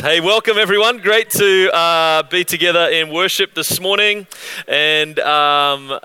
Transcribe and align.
Hey, 0.00 0.20
welcome 0.20 0.58
everyone. 0.58 0.98
Great 0.98 1.30
to 1.30 1.70
uh, 1.72 2.24
be 2.24 2.42
together 2.42 2.88
in 2.88 3.12
worship 3.12 3.54
this 3.54 3.80
morning, 3.80 4.26
and 4.66 5.18
um, 5.20 6.00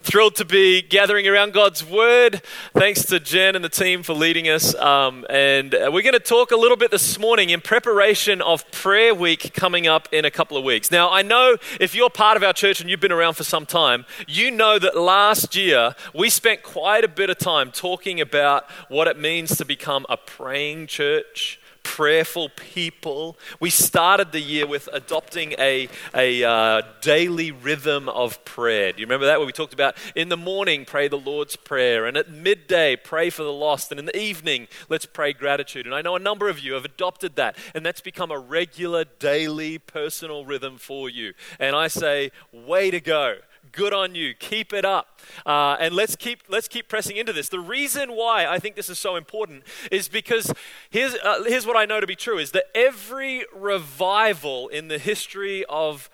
thrilled 0.00 0.36
to 0.36 0.44
be 0.44 0.80
gathering 0.80 1.28
around 1.28 1.52
God's 1.52 1.84
Word. 1.84 2.40
Thanks 2.72 3.04
to 3.06 3.20
Jen 3.20 3.56
and 3.56 3.64
the 3.64 3.68
team 3.68 4.02
for 4.02 4.14
leading 4.14 4.48
us. 4.48 4.74
Um, 4.74 5.26
and 5.28 5.74
uh, 5.74 5.90
we're 5.92 6.02
going 6.02 6.14
to 6.14 6.18
talk 6.18 6.50
a 6.50 6.56
little 6.56 6.76
bit 6.76 6.90
this 6.90 7.18
morning 7.18 7.50
in 7.50 7.60
preparation 7.60 8.40
of 8.40 8.68
Prayer 8.70 9.14
Week 9.14 9.52
coming 9.54 9.86
up 9.86 10.08
in 10.12 10.24
a 10.24 10.30
couple 10.30 10.56
of 10.56 10.64
weeks. 10.64 10.90
Now, 10.90 11.10
I 11.10 11.22
know 11.22 11.56
if 11.78 11.94
you're 11.94 12.10
part 12.10 12.38
of 12.38 12.42
our 12.42 12.54
church 12.54 12.80
and 12.80 12.88
you've 12.88 13.00
been 13.00 13.12
around 13.12 13.34
for 13.34 13.44
some 13.44 13.66
time, 13.66 14.06
you 14.26 14.50
know 14.50 14.78
that 14.78 14.96
last 14.96 15.54
year 15.54 15.94
we 16.14 16.30
spent 16.30 16.62
quite 16.62 17.04
a 17.04 17.08
bit 17.08 17.28
of 17.28 17.38
time 17.38 17.70
talking 17.70 18.20
about 18.20 18.70
what 18.88 19.06
it 19.08 19.18
means 19.18 19.56
to 19.58 19.64
become 19.64 20.06
a 20.08 20.16
praying 20.16 20.86
church 20.86 21.59
prayerful 21.82 22.50
people. 22.50 23.36
We 23.58 23.70
started 23.70 24.32
the 24.32 24.40
year 24.40 24.66
with 24.66 24.88
adopting 24.92 25.54
a, 25.58 25.88
a 26.14 26.44
uh, 26.44 26.82
daily 27.00 27.50
rhythm 27.50 28.08
of 28.08 28.44
prayer. 28.44 28.92
Do 28.92 29.00
you 29.00 29.06
remember 29.06 29.26
that? 29.26 29.38
Where 29.38 29.46
we 29.46 29.52
talked 29.52 29.74
about 29.74 29.96
in 30.14 30.28
the 30.28 30.36
morning, 30.36 30.84
pray 30.84 31.08
the 31.08 31.18
Lord's 31.18 31.56
Prayer, 31.56 32.06
and 32.06 32.16
at 32.16 32.30
midday, 32.30 32.96
pray 32.96 33.30
for 33.30 33.42
the 33.42 33.52
lost, 33.52 33.90
and 33.90 33.98
in 33.98 34.06
the 34.06 34.18
evening, 34.18 34.68
let's 34.88 35.06
pray 35.06 35.32
gratitude. 35.32 35.86
And 35.86 35.94
I 35.94 36.02
know 36.02 36.16
a 36.16 36.20
number 36.20 36.48
of 36.48 36.58
you 36.58 36.74
have 36.74 36.84
adopted 36.84 37.36
that, 37.36 37.56
and 37.74 37.84
that's 37.84 38.00
become 38.00 38.30
a 38.30 38.38
regular, 38.38 39.04
daily, 39.04 39.78
personal 39.78 40.44
rhythm 40.44 40.78
for 40.78 41.08
you. 41.08 41.34
And 41.58 41.76
I 41.76 41.88
say, 41.88 42.32
way 42.52 42.90
to 42.90 43.00
go. 43.00 43.36
Good 43.72 43.92
on 43.92 44.14
you. 44.14 44.34
Keep 44.34 44.72
it 44.72 44.84
up. 44.84 45.20
Uh, 45.46 45.76
and 45.78 45.94
let's 45.94 46.16
keep, 46.16 46.42
let's 46.48 46.68
keep 46.68 46.88
pressing 46.88 47.16
into 47.16 47.32
this. 47.32 47.48
The 47.48 47.60
reason 47.60 48.10
why 48.10 48.46
I 48.46 48.58
think 48.58 48.76
this 48.76 48.88
is 48.88 48.98
so 48.98 49.16
important 49.16 49.64
is 49.90 50.08
because 50.08 50.52
here's, 50.90 51.14
uh, 51.14 51.44
here's 51.46 51.66
what 51.66 51.76
I 51.76 51.84
know 51.84 52.00
to 52.00 52.06
be 52.06 52.16
true 52.16 52.38
is 52.38 52.52
that 52.52 52.64
every 52.74 53.44
revival 53.54 54.68
in 54.68 54.88
the 54.88 54.98
history 54.98 55.64
of 55.68 56.10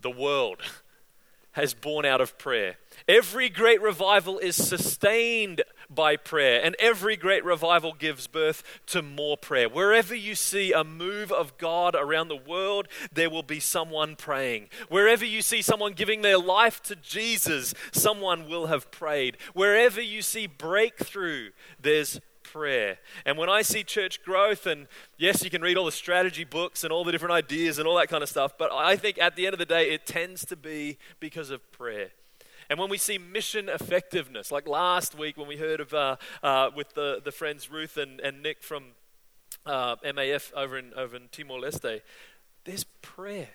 the 0.00 0.10
world 0.10 0.58
has 1.52 1.74
born 1.74 2.04
out 2.04 2.20
of 2.20 2.38
prayer. 2.38 2.76
Every 3.06 3.48
great 3.48 3.80
revival 3.80 4.38
is 4.38 4.56
sustained 4.56 5.62
by 5.90 6.16
prayer. 6.16 6.60
And 6.62 6.76
every 6.78 7.16
great 7.16 7.44
revival 7.44 7.92
gives 7.92 8.26
birth 8.26 8.62
to 8.86 9.02
more 9.02 9.36
prayer. 9.36 9.68
Wherever 9.68 10.14
you 10.14 10.34
see 10.34 10.72
a 10.72 10.84
move 10.84 11.32
of 11.32 11.56
God 11.58 11.94
around 11.94 12.28
the 12.28 12.36
world, 12.36 12.88
there 13.12 13.30
will 13.30 13.42
be 13.42 13.60
someone 13.60 14.16
praying. 14.16 14.68
Wherever 14.88 15.24
you 15.24 15.42
see 15.42 15.62
someone 15.62 15.92
giving 15.92 16.22
their 16.22 16.38
life 16.38 16.82
to 16.84 16.96
Jesus, 16.96 17.74
someone 17.92 18.48
will 18.48 18.66
have 18.66 18.90
prayed. 18.90 19.36
Wherever 19.54 20.00
you 20.00 20.22
see 20.22 20.46
breakthrough, 20.46 21.50
there's 21.80 22.20
prayer. 22.42 22.98
And 23.26 23.36
when 23.36 23.48
I 23.48 23.62
see 23.62 23.84
church 23.84 24.22
growth, 24.22 24.66
and 24.66 24.86
yes, 25.16 25.44
you 25.44 25.50
can 25.50 25.62
read 25.62 25.76
all 25.76 25.84
the 25.84 25.92
strategy 25.92 26.44
books 26.44 26.84
and 26.84 26.92
all 26.92 27.04
the 27.04 27.12
different 27.12 27.32
ideas 27.32 27.78
and 27.78 27.86
all 27.86 27.96
that 27.96 28.08
kind 28.08 28.22
of 28.22 28.28
stuff, 28.28 28.56
but 28.58 28.72
I 28.72 28.96
think 28.96 29.18
at 29.18 29.36
the 29.36 29.46
end 29.46 29.54
of 29.54 29.58
the 29.58 29.66
day, 29.66 29.90
it 29.90 30.06
tends 30.06 30.44
to 30.46 30.56
be 30.56 30.98
because 31.20 31.50
of 31.50 31.70
prayer. 31.72 32.10
And 32.70 32.78
when 32.78 32.90
we 32.90 32.98
see 32.98 33.18
mission 33.18 33.68
effectiveness, 33.68 34.52
like 34.52 34.68
last 34.68 35.16
week 35.16 35.36
when 35.36 35.48
we 35.48 35.56
heard 35.56 35.80
of 35.80 35.94
uh, 35.94 36.16
uh, 36.42 36.70
with 36.74 36.94
the, 36.94 37.20
the 37.24 37.32
friends 37.32 37.70
Ruth 37.70 37.96
and, 37.96 38.20
and 38.20 38.42
Nick 38.42 38.62
from 38.62 38.84
uh, 39.64 39.96
MAF 39.96 40.52
over 40.54 40.78
in, 40.78 40.92
over 40.94 41.16
in 41.16 41.28
Timor 41.32 41.60
Leste, 41.60 42.02
there's 42.64 42.84
prayer. 43.02 43.48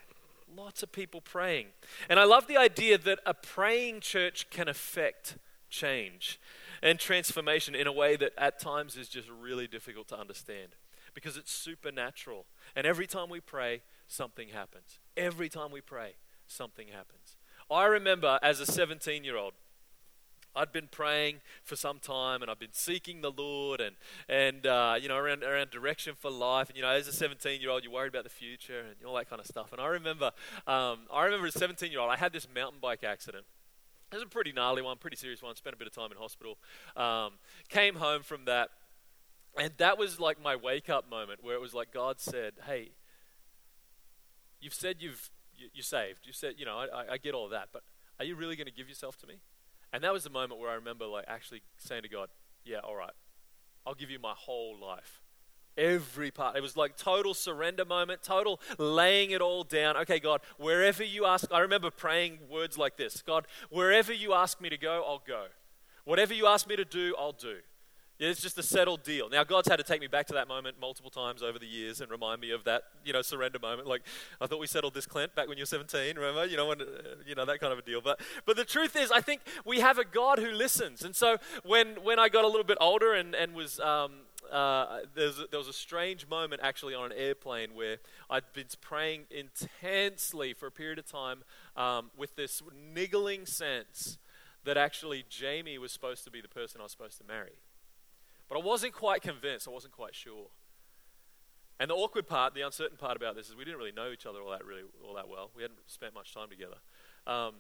Lots 0.56 0.84
of 0.84 0.92
people 0.92 1.22
praying. 1.22 1.68
And 2.10 2.20
I 2.20 2.26
love 2.26 2.48
the 2.48 2.58
idea 2.58 2.98
that 2.98 3.20
a 3.26 3.34
praying 3.34 4.02
church 4.02 4.50
can 4.50 4.68
affect 4.68 5.38
change 5.70 6.40
and 6.82 7.00
transformation 7.00 7.74
in 7.74 7.88
a 7.88 7.92
way 7.92 8.16
that 8.16 8.34
at 8.38 8.60
times 8.60 8.96
is 8.96 9.10
just 9.10 9.30
really 9.30 9.68
difficult 9.68 10.08
to 10.10 10.20
understand 10.20 10.76
because 11.14 11.38
it's 11.38 11.52
supernatural. 11.52 12.46
And 12.76 12.86
every 12.86 13.08
time 13.08 13.30
we 13.30 13.40
pray, 13.40 13.82
something 14.08 14.50
happens. 14.50 15.00
Every 15.16 15.50
time 15.50 15.72
we 15.72 15.82
pray, 15.82 16.14
something 16.48 16.88
happens. 16.88 17.38
I 17.70 17.86
remember 17.86 18.40
as 18.42 18.60
a 18.60 18.66
17 18.66 19.24
year 19.24 19.38
old, 19.38 19.54
I'd 20.56 20.72
been 20.72 20.88
praying 20.92 21.42
for 21.64 21.76
some 21.76 22.00
time 22.00 22.42
and 22.44 22.52
I've 22.52 22.60
been 22.60 22.74
seeking 22.74 23.22
the 23.22 23.32
Lord 23.32 23.82
and, 23.82 23.96
and 24.30 24.68
uh, 24.68 24.96
you 25.02 25.08
know, 25.08 25.18
around, 25.18 25.44
around 25.44 25.72
direction 25.72 26.14
for 26.16 26.30
life. 26.30 26.70
And, 26.70 26.78
you 26.78 26.84
know, 26.84 26.90
as 26.90 27.08
a 27.08 27.14
17 27.14 27.60
year 27.60 27.72
old, 27.72 27.84
you're 27.84 27.92
worried 27.92 28.14
about 28.14 28.24
the 28.24 28.30
future 28.30 28.80
and 28.80 28.96
all 29.06 29.16
that 29.16 29.30
kind 29.30 29.40
of 29.40 29.48
stuff. 29.48 29.72
And 29.72 29.82
I 29.82 29.88
remember, 29.88 30.32
um, 30.68 31.00
I 31.12 31.26
remember 31.26 31.48
as 31.48 31.56
a 31.56 31.60
17 31.60 31.92
year 31.92 32.00
old, 32.00 32.12
I 32.12 32.18
had 32.18 32.34
this 32.34 32.48
mountain 32.54 32.80
bike 32.82 33.04
accident. 33.04 33.46
It 34.12 34.18
was 34.18 34.24
a 34.24 34.28
pretty 34.28 34.52
gnarly 34.52 34.84
one, 34.84 34.98
pretty 34.98 35.18
serious 35.18 35.42
one. 35.42 35.56
Spent 35.56 35.74
a 35.74 35.78
bit 35.78 35.88
of 35.88 35.94
time 35.96 36.12
in 36.12 36.18
hospital. 36.18 36.60
Um, 36.96 37.34
came 37.68 37.96
home 37.96 38.22
from 38.22 38.46
that. 38.46 38.70
And 39.58 39.72
that 39.78 39.98
was 39.98 40.20
like 40.20 40.42
my 40.42 40.56
wake 40.56 40.88
up 40.88 41.10
moment 41.10 41.44
where 41.44 41.56
it 41.56 41.62
was 41.62 41.74
like 41.74 41.92
God 41.92 42.20
said, 42.20 42.54
Hey, 42.68 42.92
you've 44.62 44.74
said 44.74 44.98
you've 45.00 45.32
you, 45.74 45.82
saved. 45.82 46.20
You 46.26 46.34
said, 46.34 46.56
you 46.58 46.66
know, 46.66 46.78
I, 46.78 47.14
I 47.14 47.18
get 47.18 47.34
all 47.34 47.50
that, 47.50 47.70
but 47.72 47.84
are 48.20 48.26
you 48.26 48.36
really 48.36 48.56
going 48.56 48.68
to 48.68 48.74
give 48.74 48.90
yourself 48.90 49.18
to 49.18 49.28
me? 49.28 49.36
And 49.92 50.04
that 50.04 50.12
was 50.12 50.24
the 50.24 50.30
moment 50.30 50.60
where 50.60 50.70
I 50.70 50.76
remember 50.76 51.06
like 51.06 51.26
actually 51.28 51.62
saying 51.78 52.04
to 52.04 52.10
God, 52.10 52.30
yeah, 52.66 52.80
all 52.80 52.96
right, 52.96 53.14
I'll 53.86 53.94
give 53.94 54.10
you 54.10 54.20
my 54.20 54.34
whole 54.36 54.78
life. 54.80 55.22
Every 55.76 56.30
part. 56.30 56.56
It 56.56 56.62
was 56.62 56.78
like 56.78 56.98
total 56.98 57.34
surrender 57.34 57.84
moment, 57.84 58.22
total 58.22 58.62
laying 58.78 59.32
it 59.32 59.42
all 59.42 59.64
down. 59.64 59.98
Okay, 59.98 60.20
God, 60.20 60.42
wherever 60.58 61.04
you 61.04 61.26
ask, 61.26 61.52
I 61.52 61.60
remember 61.60 61.90
praying 61.90 62.40
words 62.50 62.78
like 62.78 62.96
this 62.96 63.24
God, 63.24 63.48
wherever 63.70 64.14
you 64.14 64.34
ask 64.34 64.62
me 64.62 64.70
to 64.70 64.78
go, 64.78 65.04
I'll 65.08 65.24
go. 65.26 65.46
Whatever 66.06 66.34
you 66.34 66.48
ask 66.48 66.68
me 66.68 66.76
to 66.76 66.86
do, 66.86 67.16
I'll 67.18 67.32
do. 67.32 67.58
It's 68.20 68.42
just 68.42 68.58
a 68.60 68.64
settled 68.64 69.04
deal. 69.04 69.28
Now, 69.28 69.44
God's 69.44 69.68
had 69.68 69.78
to 69.78 69.84
take 69.84 70.00
me 70.00 70.08
back 70.08 70.28
to 70.28 70.34
that 70.34 70.48
moment 70.48 70.78
multiple 70.80 71.10
times 71.10 71.42
over 71.42 71.58
the 71.58 71.66
years 71.66 72.00
and 72.00 72.12
remind 72.12 72.42
me 72.42 72.52
of 72.52 72.64
that, 72.66 72.84
you 73.04 73.12
know, 73.12 73.24
surrender 73.24 73.58
moment. 73.60 73.88
Like, 73.88 74.04
I 74.40 74.46
thought 74.46 74.60
we 74.60 74.68
settled 74.68 74.94
this, 74.94 75.08
Clint, 75.08 75.34
back 75.34 75.48
when 75.48 75.58
you 75.58 75.64
were 75.64 75.68
17, 75.68 76.16
remember? 76.16 76.46
You 76.46 76.58
know, 76.58 76.68
when, 76.68 76.82
uh, 76.82 76.86
you 77.26 77.34
know, 77.34 77.46
that 77.46 77.60
kind 77.60 77.74
of 77.74 77.80
a 77.80 77.82
deal. 77.82 78.02
But, 78.02 78.22
but 78.46 78.56
the 78.56 78.66
truth 78.66 78.96
is, 78.96 79.12
I 79.12 79.20
think 79.20 79.42
we 79.66 79.80
have 79.80 79.98
a 79.98 80.06
God 80.06 80.38
who 80.38 80.52
listens. 80.52 81.04
And 81.04 81.16
so 81.16 81.38
when, 81.64 82.04
when 82.04 82.20
I 82.20 82.30
got 82.30 82.46
a 82.46 82.48
little 82.48 82.64
bit 82.64 82.78
older 82.80 83.14
and, 83.14 83.34
and 83.34 83.56
was, 83.56 83.80
um, 83.80 84.12
uh, 84.52 85.00
there, 85.16 85.28
was 85.28 85.40
a, 85.40 85.46
there 85.50 85.60
was 85.60 85.68
a 85.68 85.74
strange 85.74 86.28
moment 86.28 86.62
actually 86.64 86.94
on 86.94 87.12
an 87.12 87.18
airplane 87.18 87.74
where 87.74 87.98
I'd 88.30 88.44
been 88.54 88.68
praying 88.80 89.24
intensely 89.32 90.54
for 90.54 90.68
a 90.68 90.72
period 90.72 91.00
of 91.00 91.12
time 91.12 91.44
um, 91.76 92.12
with 92.16 92.36
this 92.36 92.62
niggling 92.94 93.48
sense 93.48 94.20
that 94.66 94.78
actually 94.78 95.26
Jamie 95.30 95.78
was 95.78 95.92
supposed 95.92 96.24
to 96.26 96.32
be 96.32 96.42
the 96.42 96.48
person 96.48 96.80
I 96.80 96.84
was 96.84 96.92
supposed 96.92 97.18
to 97.18 97.24
marry. 97.26 97.54
But 98.50 98.58
I 98.58 98.62
wasn't 98.62 98.94
quite 98.94 99.22
convinced. 99.22 99.68
I 99.68 99.72
wasn't 99.72 99.94
quite 99.94 100.16
sure. 100.16 100.48
And 101.80 101.90
the 101.90 101.96
awkward 101.96 102.28
part, 102.28 102.54
the 102.54 102.62
uncertain 102.62 102.98
part 102.98 103.18
about 103.18 103.36
this 103.36 103.50
is 103.50 103.56
we 103.56 103.66
didn't 103.66 103.80
really 103.80 103.92
know 103.92 104.12
each 104.12 104.26
other 104.26 104.40
all 104.42 104.52
that 104.52 104.64
really 104.64 104.84
all 105.06 105.16
that 105.16 105.28
well. 105.28 105.52
We 105.56 105.64
hadn't 105.64 105.80
spent 105.88 106.14
much 106.14 106.34
time 106.34 106.50
together. 106.50 106.78
Um, 107.26 107.56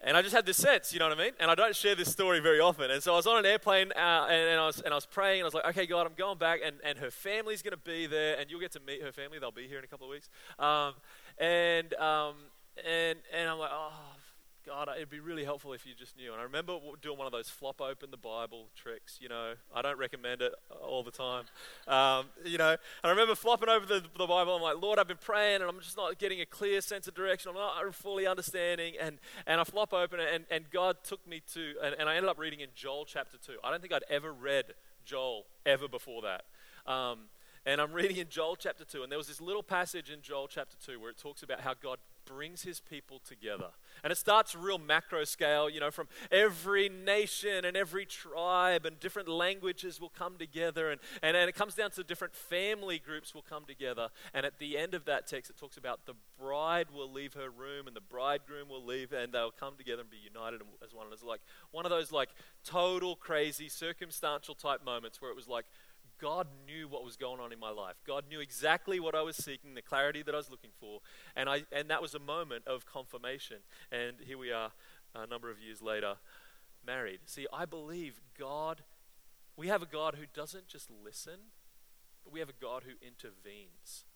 and 0.00 0.16
I 0.16 0.22
just 0.22 0.34
had 0.34 0.44
this 0.44 0.56
sense, 0.56 0.92
you 0.92 0.98
know 0.98 1.08
what 1.08 1.18
I 1.18 1.22
mean? 1.22 1.32
And 1.40 1.50
I 1.50 1.54
don't 1.54 1.74
share 1.74 1.94
this 1.94 2.10
story 2.10 2.40
very 2.40 2.60
often. 2.60 2.90
And 2.90 3.02
so 3.02 3.12
I 3.14 3.16
was 3.16 3.26
on 3.26 3.38
an 3.38 3.46
airplane 3.46 3.92
uh, 3.92 4.26
and, 4.28 4.48
and, 4.50 4.60
I 4.60 4.66
was, 4.66 4.80
and 4.80 4.92
I 4.92 4.96
was 4.96 5.06
praying 5.06 5.40
and 5.40 5.44
I 5.44 5.46
was 5.46 5.54
like, 5.54 5.66
okay, 5.66 5.86
God, 5.86 6.06
I'm 6.06 6.14
going 6.14 6.36
back 6.36 6.60
and, 6.64 6.76
and 6.84 6.98
her 6.98 7.10
family's 7.10 7.62
going 7.62 7.72
to 7.72 7.76
be 7.78 8.06
there 8.06 8.38
and 8.38 8.50
you'll 8.50 8.60
get 8.60 8.72
to 8.72 8.80
meet 8.80 9.02
her 9.02 9.12
family. 9.12 9.38
They'll 9.38 9.50
be 9.50 9.66
here 9.66 9.78
in 9.78 9.84
a 9.84 9.86
couple 9.86 10.06
of 10.06 10.10
weeks. 10.10 10.28
Um, 10.58 10.94
and, 11.38 11.94
um, 11.94 12.34
and, 12.84 13.18
and 13.32 13.48
I'm 13.48 13.58
like, 13.58 13.70
oh, 13.72 13.92
God, 14.66 14.88
it'd 14.96 15.10
be 15.10 15.20
really 15.20 15.44
helpful 15.44 15.72
if 15.74 15.84
you 15.84 15.92
just 15.94 16.16
knew. 16.16 16.32
And 16.32 16.40
I 16.40 16.44
remember 16.44 16.78
doing 17.02 17.18
one 17.18 17.26
of 17.26 17.32
those 17.32 17.50
flop 17.50 17.80
open 17.80 18.10
the 18.10 18.16
Bible 18.16 18.68
tricks. 18.74 19.18
You 19.20 19.28
know, 19.28 19.54
I 19.74 19.82
don't 19.82 19.98
recommend 19.98 20.40
it 20.40 20.52
all 20.82 21.02
the 21.02 21.10
time. 21.10 21.44
Um, 21.86 22.26
you 22.44 22.56
know, 22.56 22.70
and 22.70 22.78
I 23.04 23.10
remember 23.10 23.34
flopping 23.34 23.68
over 23.68 23.84
the, 23.84 24.02
the 24.16 24.26
Bible. 24.26 24.56
I'm 24.56 24.62
like, 24.62 24.80
Lord, 24.80 24.98
I've 24.98 25.08
been 25.08 25.18
praying, 25.18 25.60
and 25.60 25.64
I'm 25.64 25.80
just 25.80 25.96
not 25.96 26.18
getting 26.18 26.40
a 26.40 26.46
clear 26.46 26.80
sense 26.80 27.06
of 27.06 27.14
direction. 27.14 27.50
I'm 27.50 27.56
not 27.56 27.94
fully 27.94 28.26
understanding. 28.26 28.94
And 29.00 29.18
and 29.46 29.60
I 29.60 29.64
flop 29.64 29.92
open 29.92 30.20
it, 30.20 30.28
and, 30.32 30.44
and 30.50 30.70
God 30.70 30.96
took 31.04 31.26
me 31.28 31.42
to, 31.52 31.74
and, 31.82 31.94
and 31.98 32.08
I 32.08 32.16
ended 32.16 32.30
up 32.30 32.38
reading 32.38 32.60
in 32.60 32.68
Joel 32.74 33.04
chapter 33.04 33.36
two. 33.36 33.58
I 33.62 33.70
don't 33.70 33.80
think 33.80 33.92
I'd 33.92 34.04
ever 34.08 34.32
read 34.32 34.66
Joel 35.04 35.44
ever 35.66 35.88
before 35.88 36.22
that. 36.22 36.44
Um, 36.90 37.20
and 37.66 37.80
I'm 37.80 37.92
reading 37.92 38.18
in 38.18 38.28
Joel 38.28 38.56
chapter 38.56 38.84
2, 38.84 39.02
and 39.02 39.10
there 39.10 39.18
was 39.18 39.28
this 39.28 39.40
little 39.40 39.62
passage 39.62 40.10
in 40.10 40.20
Joel 40.20 40.48
chapter 40.48 40.76
2 40.84 41.00
where 41.00 41.10
it 41.10 41.16
talks 41.16 41.42
about 41.42 41.62
how 41.62 41.72
God 41.72 41.98
brings 42.24 42.62
his 42.62 42.80
people 42.80 43.20
together. 43.26 43.70
And 44.02 44.10
it 44.10 44.16
starts 44.16 44.54
real 44.54 44.78
macro 44.78 45.24
scale, 45.24 45.70
you 45.70 45.80
know, 45.80 45.90
from 45.90 46.08
every 46.30 46.88
nation 46.88 47.64
and 47.64 47.76
every 47.76 48.04
tribe 48.04 48.84
and 48.86 48.98
different 48.98 49.28
languages 49.28 50.00
will 50.00 50.10
come 50.10 50.36
together. 50.36 50.90
And, 50.90 51.00
and, 51.22 51.36
and 51.36 51.48
it 51.48 51.54
comes 51.54 51.74
down 51.74 51.90
to 51.92 52.04
different 52.04 52.34
family 52.34 52.98
groups 52.98 53.34
will 53.34 53.42
come 53.42 53.64
together. 53.64 54.08
And 54.32 54.44
at 54.44 54.58
the 54.58 54.76
end 54.76 54.94
of 54.94 55.04
that 55.06 55.26
text, 55.26 55.50
it 55.50 55.56
talks 55.56 55.76
about 55.76 56.06
the 56.06 56.14
bride 56.38 56.88
will 56.92 57.10
leave 57.10 57.34
her 57.34 57.50
room 57.50 57.86
and 57.86 57.96
the 57.96 58.00
bridegroom 58.00 58.68
will 58.68 58.84
leave 58.84 59.12
and 59.12 59.32
they'll 59.32 59.50
come 59.50 59.74
together 59.76 60.02
and 60.02 60.10
be 60.10 60.18
united 60.18 60.60
as 60.84 60.92
one. 60.92 61.06
And 61.06 61.12
it's 61.12 61.22
like 61.22 61.40
one 61.70 61.86
of 61.86 61.90
those 61.90 62.12
like 62.12 62.30
total 62.64 63.16
crazy 63.16 63.68
circumstantial 63.68 64.54
type 64.54 64.84
moments 64.84 65.22
where 65.22 65.30
it 65.30 65.36
was 65.36 65.48
like, 65.48 65.66
God 66.24 66.46
knew 66.66 66.88
what 66.88 67.04
was 67.04 67.18
going 67.18 67.38
on 67.38 67.52
in 67.52 67.58
my 67.58 67.68
life. 67.68 67.96
God 68.06 68.24
knew 68.30 68.40
exactly 68.40 68.98
what 68.98 69.14
I 69.14 69.20
was 69.20 69.36
seeking, 69.36 69.74
the 69.74 69.82
clarity 69.82 70.22
that 70.22 70.34
I 70.34 70.38
was 70.38 70.48
looking 70.48 70.70
for. 70.80 71.00
And, 71.36 71.50
I, 71.50 71.64
and 71.70 71.90
that 71.90 72.00
was 72.00 72.14
a 72.14 72.18
moment 72.18 72.66
of 72.66 72.86
confirmation. 72.86 73.58
And 73.92 74.16
here 74.24 74.38
we 74.38 74.50
are, 74.50 74.72
a 75.14 75.26
number 75.26 75.50
of 75.50 75.58
years 75.60 75.82
later, 75.82 76.14
married. 76.86 77.20
See, 77.26 77.46
I 77.52 77.66
believe 77.66 78.22
God, 78.38 78.84
we 79.54 79.68
have 79.68 79.82
a 79.82 79.86
God 79.86 80.14
who 80.14 80.24
doesn't 80.32 80.66
just 80.66 80.88
listen, 80.90 81.52
but 82.24 82.32
we 82.32 82.40
have 82.40 82.48
a 82.48 82.58
God 82.58 82.84
who 82.84 82.92
intervenes. 83.06 84.06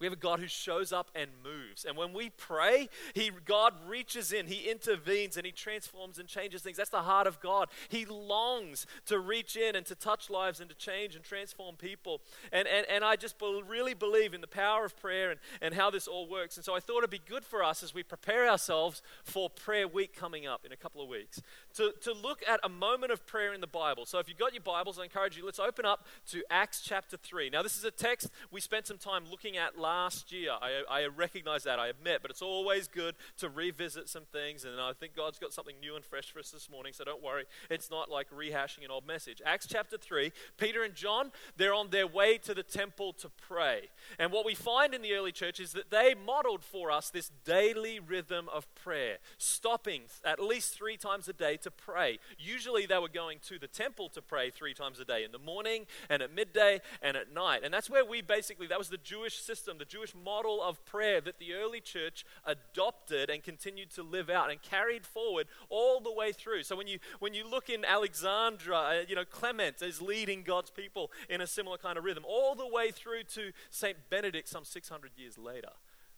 We 0.00 0.06
have 0.06 0.14
a 0.14 0.16
God 0.16 0.40
who 0.40 0.48
shows 0.48 0.92
up 0.92 1.10
and 1.14 1.30
moves. 1.44 1.84
And 1.84 1.96
when 1.96 2.12
we 2.12 2.30
pray, 2.30 2.88
he, 3.14 3.30
God 3.44 3.74
reaches 3.86 4.32
in, 4.32 4.46
He 4.46 4.70
intervenes, 4.70 5.36
and 5.36 5.44
He 5.44 5.52
transforms 5.52 6.18
and 6.18 6.28
changes 6.28 6.62
things. 6.62 6.76
That's 6.76 6.90
the 6.90 7.02
heart 7.02 7.26
of 7.26 7.40
God. 7.40 7.68
He 7.88 8.06
longs 8.06 8.86
to 9.06 9.18
reach 9.18 9.56
in 9.56 9.76
and 9.76 9.84
to 9.86 9.94
touch 9.94 10.30
lives 10.30 10.60
and 10.60 10.70
to 10.70 10.76
change 10.76 11.14
and 11.14 11.24
transform 11.24 11.76
people. 11.76 12.22
And, 12.50 12.66
and, 12.66 12.86
and 12.88 13.04
I 13.04 13.16
just 13.16 13.36
really 13.40 13.94
believe 13.94 14.34
in 14.34 14.40
the 14.40 14.46
power 14.46 14.84
of 14.84 14.96
prayer 14.96 15.30
and, 15.30 15.40
and 15.60 15.74
how 15.74 15.90
this 15.90 16.08
all 16.08 16.28
works. 16.28 16.56
And 16.56 16.64
so 16.64 16.74
I 16.74 16.80
thought 16.80 16.98
it'd 16.98 17.10
be 17.10 17.20
good 17.28 17.44
for 17.44 17.62
us 17.62 17.82
as 17.82 17.94
we 17.94 18.02
prepare 18.02 18.48
ourselves 18.48 19.02
for 19.22 19.50
prayer 19.50 19.86
week 19.86 20.16
coming 20.16 20.46
up 20.46 20.64
in 20.64 20.72
a 20.72 20.76
couple 20.76 21.02
of 21.02 21.08
weeks 21.08 21.40
to, 21.74 21.92
to 22.02 22.12
look 22.12 22.42
at 22.48 22.60
a 22.62 22.68
moment 22.68 23.12
of 23.12 23.26
prayer 23.26 23.52
in 23.54 23.60
the 23.60 23.66
Bible. 23.66 24.06
So 24.06 24.18
if 24.18 24.28
you've 24.28 24.38
got 24.38 24.52
your 24.52 24.62
Bibles, 24.62 24.98
I 24.98 25.04
encourage 25.04 25.36
you, 25.36 25.44
let's 25.44 25.58
open 25.58 25.84
up 25.84 26.06
to 26.30 26.42
Acts 26.50 26.80
chapter 26.80 27.16
3. 27.16 27.50
Now, 27.50 27.62
this 27.62 27.76
is 27.76 27.84
a 27.84 27.90
text 27.90 28.30
we 28.50 28.60
spent 28.60 28.86
some 28.86 28.98
time 28.98 29.24
looking 29.30 29.56
at 29.56 29.78
last 29.78 30.32
year. 30.32 30.50
I, 30.52 30.82
I 30.90 31.06
recognize 31.06 31.64
that, 31.64 31.78
I 31.78 31.88
admit, 31.88 32.20
but 32.22 32.30
it's 32.30 32.42
always 32.42 32.88
good 32.88 33.14
to 33.38 33.48
revisit 33.48 34.08
some 34.08 34.24
things, 34.32 34.64
and 34.64 34.80
I 34.80 34.92
think 34.92 35.14
God's 35.14 35.38
got 35.38 35.52
something 35.52 35.76
new 35.80 35.96
and 35.96 36.04
fresh 36.04 36.30
for 36.32 36.38
us 36.38 36.50
this 36.50 36.68
morning, 36.70 36.92
so 36.92 37.04
don't 37.04 37.22
worry. 37.22 37.44
It's 37.68 37.90
not 37.90 38.10
like 38.10 38.28
rehashing 38.30 38.84
an 38.84 38.90
old 38.90 39.06
message. 39.06 39.40
Acts 39.44 39.66
chapter 39.66 39.96
3, 39.96 40.32
Peter 40.56 40.82
and 40.82 40.94
John, 40.94 41.30
they're 41.56 41.74
on 41.74 41.90
their 41.90 42.06
way 42.06 42.38
to 42.38 42.54
the 42.54 42.62
temple 42.62 43.12
to 43.14 43.28
pray. 43.28 43.90
And 44.18 44.32
what 44.32 44.44
we 44.44 44.54
find 44.54 44.94
in 44.94 45.02
the 45.02 45.14
early 45.14 45.32
church 45.32 45.60
is 45.60 45.72
that 45.72 45.90
they 45.90 46.14
modeled 46.14 46.64
for 46.64 46.90
us 46.90 47.10
this 47.10 47.30
daily 47.44 48.00
rhythm 48.00 48.48
of 48.52 48.72
prayer, 48.74 49.18
stopping 49.38 50.02
at 50.24 50.40
least 50.40 50.74
three 50.74 50.96
times 50.96 51.28
a 51.28 51.32
day 51.32 51.56
to 51.60 51.70
pray. 51.70 52.18
Usually 52.38 52.86
they 52.86 52.98
were 52.98 53.08
going 53.08 53.38
to 53.48 53.58
the 53.58 53.66
temple 53.66 54.08
to 54.10 54.22
pray 54.22 54.50
three 54.50 54.74
times 54.74 55.00
a 55.00 55.04
day 55.04 55.24
in 55.24 55.32
the 55.32 55.38
morning 55.38 55.86
and 56.08 56.22
at 56.22 56.34
midday 56.34 56.80
and 57.02 57.16
at 57.16 57.32
night. 57.32 57.62
And 57.64 57.72
that's 57.72 57.90
where 57.90 58.04
we 58.04 58.22
basically, 58.22 58.66
that 58.68 58.78
was 58.78 58.88
the 58.88 58.98
Jewish 58.98 59.40
system 59.40 59.78
the 59.78 59.84
Jewish 59.84 60.14
model 60.14 60.62
of 60.62 60.84
prayer 60.84 61.20
that 61.22 61.38
the 61.38 61.54
early 61.54 61.80
church 61.80 62.24
adopted 62.44 63.30
and 63.30 63.42
continued 63.42 63.90
to 63.92 64.02
live 64.02 64.30
out 64.30 64.50
and 64.50 64.60
carried 64.62 65.06
forward 65.06 65.46
all 65.70 66.00
the 66.00 66.12
way 66.12 66.32
through. 66.32 66.62
So 66.62 66.76
when 66.76 66.86
you 66.86 66.98
when 67.18 67.34
you 67.34 67.48
look 67.48 67.70
in 67.70 67.84
Alexandria, 67.84 68.78
uh, 68.78 69.04
you 69.08 69.16
know 69.16 69.24
Clement 69.24 69.82
is 69.82 70.02
leading 70.02 70.42
God's 70.42 70.70
people 70.70 71.10
in 71.28 71.40
a 71.40 71.46
similar 71.46 71.78
kind 71.78 71.96
of 71.96 72.04
rhythm, 72.04 72.24
all 72.28 72.54
the 72.54 72.68
way 72.68 72.90
through 72.90 73.24
to 73.34 73.52
Saint 73.70 73.96
Benedict 74.10 74.48
some 74.48 74.64
600 74.64 75.12
years 75.16 75.38
later 75.38 75.70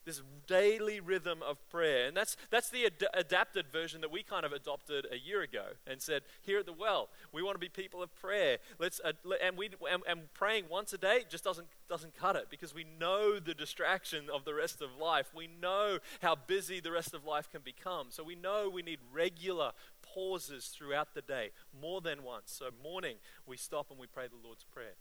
this 0.04 0.22
daily 0.46 1.00
rhythm 1.00 1.42
of 1.42 1.56
prayer. 1.70 2.06
And 2.06 2.16
that's, 2.16 2.36
that's 2.50 2.70
the 2.70 2.86
ad- 2.86 3.06
adapted 3.14 3.66
version 3.70 4.00
that 4.00 4.10
we 4.10 4.22
kind 4.22 4.44
of 4.44 4.52
adopted 4.52 5.06
a 5.10 5.18
year 5.18 5.42
ago 5.42 5.64
and 5.86 6.00
said, 6.00 6.22
here 6.42 6.58
at 6.58 6.66
the 6.66 6.72
well, 6.72 7.08
we 7.32 7.42
want 7.42 7.54
to 7.54 7.60
be 7.60 7.68
people 7.68 8.02
of 8.02 8.14
prayer. 8.14 8.58
Let's, 8.78 9.00
uh, 9.04 9.12
and, 9.42 9.56
we, 9.56 9.70
and, 9.90 10.02
and 10.08 10.32
praying 10.34 10.64
once 10.68 10.92
a 10.92 10.98
day 10.98 11.20
just 11.28 11.44
doesn't, 11.44 11.68
doesn't 11.88 12.16
cut 12.16 12.36
it 12.36 12.46
because 12.50 12.74
we 12.74 12.84
know 12.98 13.38
the 13.38 13.54
distraction 13.54 14.26
of 14.32 14.44
the 14.44 14.54
rest 14.54 14.82
of 14.82 14.90
life. 15.00 15.30
We 15.34 15.48
know 15.60 15.98
how 16.20 16.34
busy 16.34 16.80
the 16.80 16.92
rest 16.92 17.14
of 17.14 17.24
life 17.24 17.50
can 17.50 17.62
become. 17.64 18.08
So 18.10 18.24
we 18.24 18.34
know 18.34 18.70
we 18.72 18.82
need 18.82 18.98
regular 19.12 19.72
pauses 20.02 20.66
throughout 20.66 21.14
the 21.14 21.22
day, 21.22 21.50
more 21.80 22.00
than 22.00 22.22
once. 22.22 22.52
So 22.52 22.70
morning, 22.82 23.16
we 23.46 23.56
stop 23.56 23.90
and 23.90 23.98
we 23.98 24.06
pray 24.06 24.26
the 24.26 24.46
Lord's 24.46 24.64
Prayer. 24.64 24.94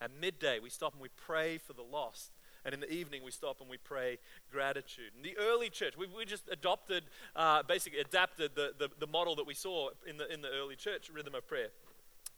At 0.00 0.10
midday, 0.20 0.58
we 0.58 0.70
stop 0.70 0.92
and 0.92 1.02
we 1.02 1.08
pray 1.16 1.58
for 1.58 1.72
the 1.72 1.82
lost. 1.82 2.32
And 2.64 2.72
in 2.72 2.80
the 2.80 2.90
evening, 2.90 3.22
we 3.24 3.30
stop 3.30 3.60
and 3.60 3.68
we 3.68 3.76
pray 3.76 4.18
gratitude. 4.50 5.12
In 5.16 5.22
the 5.22 5.36
early 5.38 5.68
church, 5.68 5.94
we, 5.98 6.06
we 6.06 6.24
just 6.24 6.48
adopted, 6.50 7.04
uh, 7.36 7.62
basically 7.62 8.00
adapted 8.00 8.52
the, 8.54 8.72
the, 8.78 8.88
the 8.98 9.06
model 9.06 9.36
that 9.36 9.46
we 9.46 9.54
saw 9.54 9.90
in 10.06 10.16
the, 10.16 10.32
in 10.32 10.40
the 10.40 10.48
early 10.48 10.76
church 10.76 11.10
rhythm 11.12 11.34
of 11.34 11.46
prayer 11.46 11.68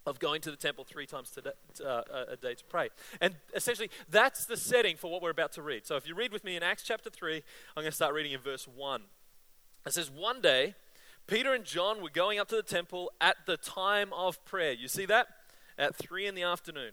of 0.06 0.20
going 0.20 0.40
to 0.40 0.50
the 0.50 0.56
temple 0.56 0.84
three 0.84 1.06
times 1.06 1.32
to 1.32 1.52
uh, 1.84 2.02
a 2.28 2.37
day 2.37 2.55
to 2.55 2.64
pray. 2.64 2.88
And 3.20 3.34
essentially, 3.55 3.90
that's 4.08 4.46
the 4.46 4.56
setting 4.56 4.96
for 4.96 5.11
what 5.11 5.20
we're 5.20 5.31
about 5.31 5.52
to 5.52 5.62
read. 5.62 5.84
So 5.84 5.96
if 5.96 6.06
you 6.06 6.14
read 6.14 6.32
with 6.32 6.44
me 6.44 6.56
in 6.56 6.62
Acts 6.62 6.84
chapter 6.84 7.11
3, 7.11 7.43
I'm 7.76 7.82
going 7.82 7.87
to 7.87 7.93
start 7.93 8.14
reading 8.14 8.32
in 8.32 8.40
verse 8.40 8.69
1. 8.69 9.02
It 9.84 9.93
says, 9.93 10.11
One 10.11 10.40
day, 10.40 10.75
Peter 11.26 11.52
and 11.52 11.64
John 11.64 12.00
were 12.02 12.11
going 12.11 12.38
up 12.38 12.49
to 12.49 12.56
the 12.56 12.62
temple 12.62 13.11
at 13.20 13.37
the 13.46 13.56
time 13.56 14.12
of 14.12 14.44
prayer. 14.44 14.72
You 14.72 14.87
see 14.87 15.06
that? 15.06 15.26
At 15.76 15.96
3 15.96 16.26
in 16.26 16.34
the 16.37 16.44
afternoon. 16.44 16.93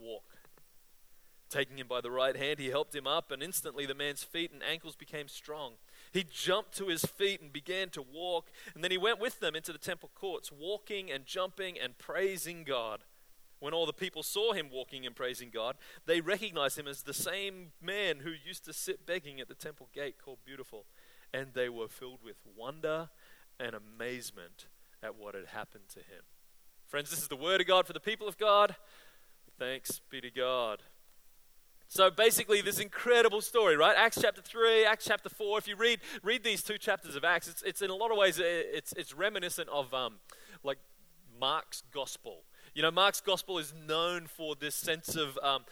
walk. 0.00 0.24
Taking 1.48 1.78
him 1.78 1.88
by 1.88 2.00
the 2.00 2.12
right 2.12 2.36
hand, 2.36 2.60
he 2.60 2.68
helped 2.68 2.94
him 2.94 3.08
up, 3.08 3.32
and 3.32 3.42
instantly 3.42 3.84
the 3.84 3.94
man's 3.94 4.22
feet 4.22 4.52
and 4.52 4.62
ankles 4.62 4.94
became 4.94 5.26
strong. 5.26 5.74
He 6.12 6.24
jumped 6.24 6.76
to 6.76 6.86
his 6.86 7.04
feet 7.04 7.40
and 7.40 7.52
began 7.52 7.88
to 7.90 8.02
walk, 8.02 8.50
and 8.74 8.84
then 8.84 8.92
he 8.92 8.98
went 8.98 9.20
with 9.20 9.40
them 9.40 9.56
into 9.56 9.72
the 9.72 9.78
temple 9.78 10.10
courts, 10.14 10.52
walking 10.52 11.10
and 11.10 11.26
jumping 11.26 11.76
and 11.76 11.98
praising 11.98 12.62
God. 12.62 13.02
When 13.58 13.74
all 13.74 13.84
the 13.84 13.92
people 13.92 14.22
saw 14.22 14.52
him 14.52 14.70
walking 14.72 15.04
and 15.04 15.14
praising 15.14 15.50
God, 15.52 15.76
they 16.06 16.20
recognized 16.20 16.78
him 16.78 16.86
as 16.86 17.02
the 17.02 17.12
same 17.12 17.72
man 17.82 18.20
who 18.20 18.30
used 18.30 18.64
to 18.66 18.72
sit 18.72 19.04
begging 19.04 19.40
at 19.40 19.48
the 19.48 19.54
temple 19.54 19.88
gate 19.92 20.16
called 20.24 20.38
Beautiful, 20.46 20.86
and 21.34 21.48
they 21.52 21.68
were 21.68 21.88
filled 21.88 22.20
with 22.24 22.36
wonder 22.56 23.10
and 23.58 23.74
amazement 23.74 24.66
at 25.02 25.16
what 25.16 25.34
had 25.34 25.46
happened 25.46 25.88
to 25.94 25.98
him. 25.98 26.22
Friends, 26.86 27.10
this 27.10 27.20
is 27.20 27.28
the 27.28 27.36
word 27.36 27.60
of 27.60 27.66
God 27.66 27.86
for 27.86 27.92
the 27.92 28.00
people 28.00 28.26
of 28.26 28.38
God. 28.38 28.76
Thanks 29.60 30.00
be 30.08 30.22
to 30.22 30.30
God. 30.30 30.80
So 31.86 32.10
basically, 32.10 32.62
this 32.62 32.78
incredible 32.78 33.42
story, 33.42 33.76
right? 33.76 33.94
Acts 33.94 34.18
chapter 34.18 34.40
3, 34.40 34.86
Acts 34.86 35.04
chapter 35.04 35.28
4. 35.28 35.58
If 35.58 35.68
you 35.68 35.76
read, 35.76 36.00
read 36.22 36.42
these 36.42 36.62
two 36.62 36.78
chapters 36.78 37.14
of 37.14 37.24
Acts, 37.24 37.46
it's, 37.46 37.60
it's 37.60 37.82
in 37.82 37.90
a 37.90 37.94
lot 37.94 38.10
of 38.10 38.16
ways, 38.16 38.40
it's, 38.42 38.94
it's 38.94 39.12
reminiscent 39.12 39.68
of 39.68 39.92
um, 39.92 40.14
like 40.64 40.78
Mark's 41.38 41.82
gospel. 41.92 42.44
You 42.74 42.82
know, 42.82 42.90
Mark's 42.90 43.20
gospel 43.20 43.58
is 43.58 43.72
known 43.86 44.26
for 44.26 44.54
this 44.54 44.74
sense 44.74 45.16
of 45.16 45.38
um, 45.42 45.64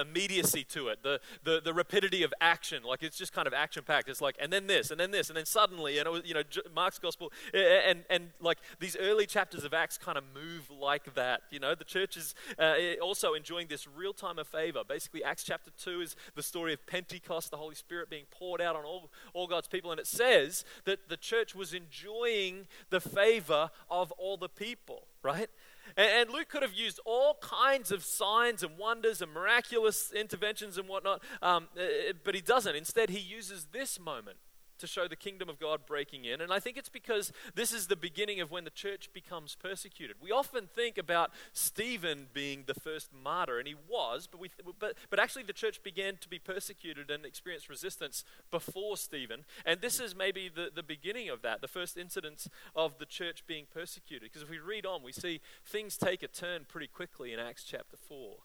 immediacy 0.00 0.64
to 0.64 0.88
it, 0.88 1.02
the, 1.02 1.20
the, 1.44 1.60
the 1.64 1.72
rapidity 1.72 2.22
of 2.22 2.32
action. 2.40 2.82
Like 2.82 3.02
it's 3.02 3.16
just 3.16 3.32
kind 3.32 3.46
of 3.46 3.54
action 3.54 3.84
packed. 3.84 4.08
It's 4.08 4.20
like, 4.20 4.36
and 4.40 4.52
then 4.52 4.66
this, 4.66 4.90
and 4.90 5.00
then 5.00 5.10
this, 5.10 5.28
and 5.28 5.36
then 5.36 5.46
suddenly, 5.46 5.98
and 5.98 6.06
it 6.06 6.10
was, 6.10 6.22
you 6.24 6.34
know, 6.34 6.42
Mark's 6.74 6.98
gospel, 6.98 7.32
and, 7.52 8.04
and 8.10 8.30
like 8.40 8.58
these 8.80 8.96
early 8.96 9.26
chapters 9.26 9.64
of 9.64 9.74
Acts 9.74 9.98
kind 9.98 10.18
of 10.18 10.24
move 10.34 10.70
like 10.70 11.14
that. 11.14 11.42
You 11.50 11.60
know, 11.60 11.74
the 11.74 11.84
church 11.84 12.16
is 12.16 12.34
uh, 12.58 12.74
also 13.02 13.34
enjoying 13.34 13.68
this 13.68 13.86
real 13.86 14.12
time 14.12 14.38
of 14.38 14.46
favor. 14.46 14.82
Basically, 14.86 15.24
Acts 15.24 15.44
chapter 15.44 15.70
2 15.78 16.00
is 16.00 16.16
the 16.34 16.42
story 16.42 16.72
of 16.72 16.86
Pentecost, 16.86 17.50
the 17.50 17.56
Holy 17.56 17.74
Spirit 17.74 18.10
being 18.10 18.24
poured 18.30 18.60
out 18.60 18.76
on 18.76 18.84
all, 18.84 19.10
all 19.34 19.46
God's 19.46 19.68
people, 19.68 19.90
and 19.90 20.00
it 20.00 20.06
says 20.06 20.64
that 20.84 21.08
the 21.08 21.16
church 21.16 21.54
was 21.54 21.72
enjoying 21.72 22.66
the 22.90 23.00
favor 23.00 23.70
of 23.90 24.12
all 24.12 24.36
the 24.36 24.48
people, 24.48 25.06
right? 25.22 25.48
And, 25.96 26.30
Luke 26.30 26.48
could 26.48 26.62
have 26.62 26.74
used 26.74 27.00
all 27.04 27.38
kinds 27.40 27.92
of 27.92 28.04
signs 28.04 28.62
and 28.62 28.78
wonders 28.78 29.20
and 29.20 29.32
miraculous 29.32 30.12
interventions 30.12 30.78
and 30.78 30.88
whatnot, 30.88 31.22
um, 31.42 31.68
uh, 31.76 31.80
uh, 31.80 32.12
but 32.24 32.34
he 32.34 32.40
doesn't. 32.40 32.74
Instead, 32.74 33.10
he 33.10 33.18
uses 33.18 33.66
this 33.72 34.00
moment 34.00 34.36
to 34.82 34.86
show 34.86 35.08
the 35.08 35.16
kingdom 35.16 35.48
of 35.48 35.58
God 35.58 35.86
breaking 35.86 36.24
in. 36.24 36.40
And 36.40 36.52
I 36.52 36.58
think 36.58 36.76
it's 36.76 36.88
because 36.88 37.32
this 37.54 37.72
is 37.72 37.86
the 37.86 37.96
beginning 37.96 38.40
of 38.40 38.50
when 38.50 38.64
the 38.64 38.70
church 38.70 39.08
becomes 39.14 39.54
persecuted. 39.54 40.16
We 40.20 40.30
often 40.30 40.66
think 40.66 40.98
about 40.98 41.30
Stephen 41.52 42.26
being 42.34 42.64
the 42.66 42.74
first 42.74 43.10
martyr, 43.12 43.58
and 43.58 43.66
he 43.66 43.76
was, 43.88 44.26
but, 44.30 44.40
we, 44.40 44.50
but, 44.78 44.96
but 45.08 45.18
actually 45.18 45.44
the 45.44 45.52
church 45.52 45.82
began 45.82 46.16
to 46.18 46.28
be 46.28 46.40
persecuted 46.40 47.10
and 47.10 47.24
experience 47.24 47.70
resistance 47.70 48.24
before 48.50 48.96
Stephen. 48.96 49.44
And 49.64 49.80
this 49.80 50.00
is 50.00 50.16
maybe 50.16 50.50
the, 50.54 50.70
the 50.74 50.82
beginning 50.82 51.30
of 51.30 51.42
that, 51.42 51.60
the 51.60 51.68
first 51.68 51.96
incidents 51.96 52.48
of 52.74 52.98
the 52.98 53.06
church 53.06 53.44
being 53.46 53.66
persecuted. 53.72 54.30
Because 54.30 54.42
if 54.42 54.50
we 54.50 54.58
read 54.58 54.84
on, 54.84 55.02
we 55.02 55.12
see 55.12 55.40
things 55.64 55.96
take 55.96 56.22
a 56.24 56.28
turn 56.28 56.66
pretty 56.68 56.88
quickly 56.88 57.32
in 57.32 57.38
Acts 57.38 57.64
chapter 57.64 57.96
4. 57.96 58.38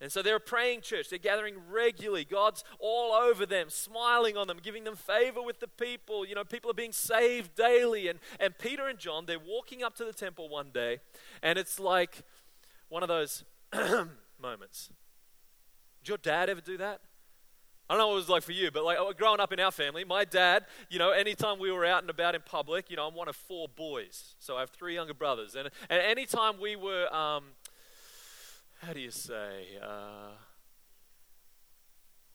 And 0.00 0.12
so 0.12 0.20
they're 0.20 0.36
a 0.36 0.40
praying 0.40 0.82
church. 0.82 1.08
They're 1.08 1.18
gathering 1.18 1.54
regularly. 1.70 2.24
God's 2.24 2.62
all 2.78 3.12
over 3.12 3.46
them, 3.46 3.70
smiling 3.70 4.36
on 4.36 4.46
them, 4.46 4.58
giving 4.62 4.84
them 4.84 4.94
favor 4.94 5.40
with 5.40 5.58
the 5.58 5.68
people. 5.68 6.26
You 6.26 6.34
know, 6.34 6.44
people 6.44 6.70
are 6.70 6.74
being 6.74 6.92
saved 6.92 7.54
daily. 7.54 8.08
And, 8.08 8.18
and 8.38 8.56
Peter 8.58 8.88
and 8.88 8.98
John, 8.98 9.24
they're 9.24 9.38
walking 9.38 9.82
up 9.82 9.96
to 9.96 10.04
the 10.04 10.12
temple 10.12 10.50
one 10.50 10.70
day, 10.72 10.98
and 11.42 11.58
it's 11.58 11.80
like 11.80 12.22
one 12.88 13.02
of 13.02 13.08
those 13.08 13.44
moments. 14.40 14.90
Did 16.02 16.08
your 16.08 16.18
dad 16.18 16.50
ever 16.50 16.60
do 16.60 16.76
that? 16.76 17.00
I 17.88 17.94
don't 17.94 18.00
know 18.00 18.08
what 18.08 18.14
it 18.14 18.16
was 18.16 18.28
like 18.28 18.42
for 18.42 18.52
you, 18.52 18.70
but 18.72 18.84
like 18.84 18.98
growing 19.16 19.38
up 19.38 19.52
in 19.52 19.60
our 19.60 19.70
family, 19.70 20.04
my 20.04 20.24
dad, 20.24 20.64
you 20.90 20.98
know, 20.98 21.10
anytime 21.10 21.60
we 21.60 21.70
were 21.70 21.84
out 21.84 22.02
and 22.02 22.10
about 22.10 22.34
in 22.34 22.40
public, 22.44 22.90
you 22.90 22.96
know, 22.96 23.06
I'm 23.06 23.14
one 23.14 23.28
of 23.28 23.36
four 23.36 23.68
boys, 23.68 24.34
so 24.40 24.56
I 24.56 24.60
have 24.60 24.70
three 24.70 24.94
younger 24.94 25.14
brothers, 25.14 25.54
and 25.54 25.70
and 25.88 26.02
anytime 26.02 26.60
we 26.60 26.74
were 26.74 27.12
um, 27.14 27.44
how 28.78 28.92
do 28.92 29.00
you 29.00 29.10
say, 29.10 29.78
uh, 29.82 30.30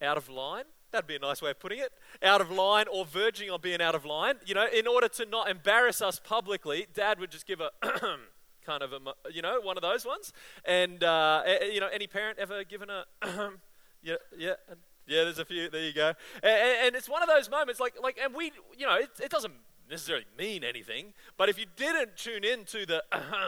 out 0.01 0.17
of 0.17 0.29
line. 0.29 0.65
That'd 0.91 1.07
be 1.07 1.15
a 1.15 1.19
nice 1.19 1.41
way 1.41 1.51
of 1.51 1.59
putting 1.59 1.79
it. 1.79 1.93
Out 2.21 2.41
of 2.41 2.51
line 2.51 2.85
or 2.91 3.05
verging 3.05 3.49
on 3.49 3.61
being 3.61 3.81
out 3.81 3.95
of 3.95 4.03
line. 4.03 4.35
You 4.45 4.55
know, 4.55 4.67
in 4.67 4.87
order 4.87 5.07
to 5.07 5.25
not 5.25 5.49
embarrass 5.49 6.01
us 6.01 6.19
publicly, 6.19 6.87
dad 6.93 7.19
would 7.19 7.31
just 7.31 7.47
give 7.47 7.61
a 7.61 7.71
kind 8.65 8.83
of 8.83 8.91
a, 8.91 8.99
you 9.31 9.41
know, 9.41 9.61
one 9.61 9.77
of 9.77 9.83
those 9.83 10.05
ones. 10.05 10.33
And, 10.65 11.03
uh, 11.03 11.43
you 11.71 11.79
know, 11.79 11.87
any 11.87 12.07
parent 12.07 12.39
ever 12.39 12.63
given 12.65 12.89
a, 12.89 13.05
yeah, 14.03 14.15
yeah, 14.37 14.53
yeah, 15.07 15.23
there's 15.23 15.39
a 15.39 15.45
few, 15.45 15.69
there 15.69 15.85
you 15.85 15.93
go. 15.93 16.13
And, 16.43 16.87
and, 16.87 16.95
it's 16.95 17.07
one 17.07 17.21
of 17.21 17.29
those 17.29 17.49
moments, 17.49 17.79
like, 17.79 17.93
like 18.01 18.19
and 18.21 18.33
we, 18.33 18.51
you 18.77 18.85
know, 18.85 18.95
it, 18.95 19.09
it 19.23 19.29
doesn't 19.29 19.53
necessarily 19.89 20.25
mean 20.37 20.63
anything, 20.63 21.13
but 21.37 21.49
if 21.49 21.57
you 21.57 21.65
didn't 21.75 22.17
tune 22.17 22.43
in 22.43 22.65
to 22.65 22.85
the 22.85 23.03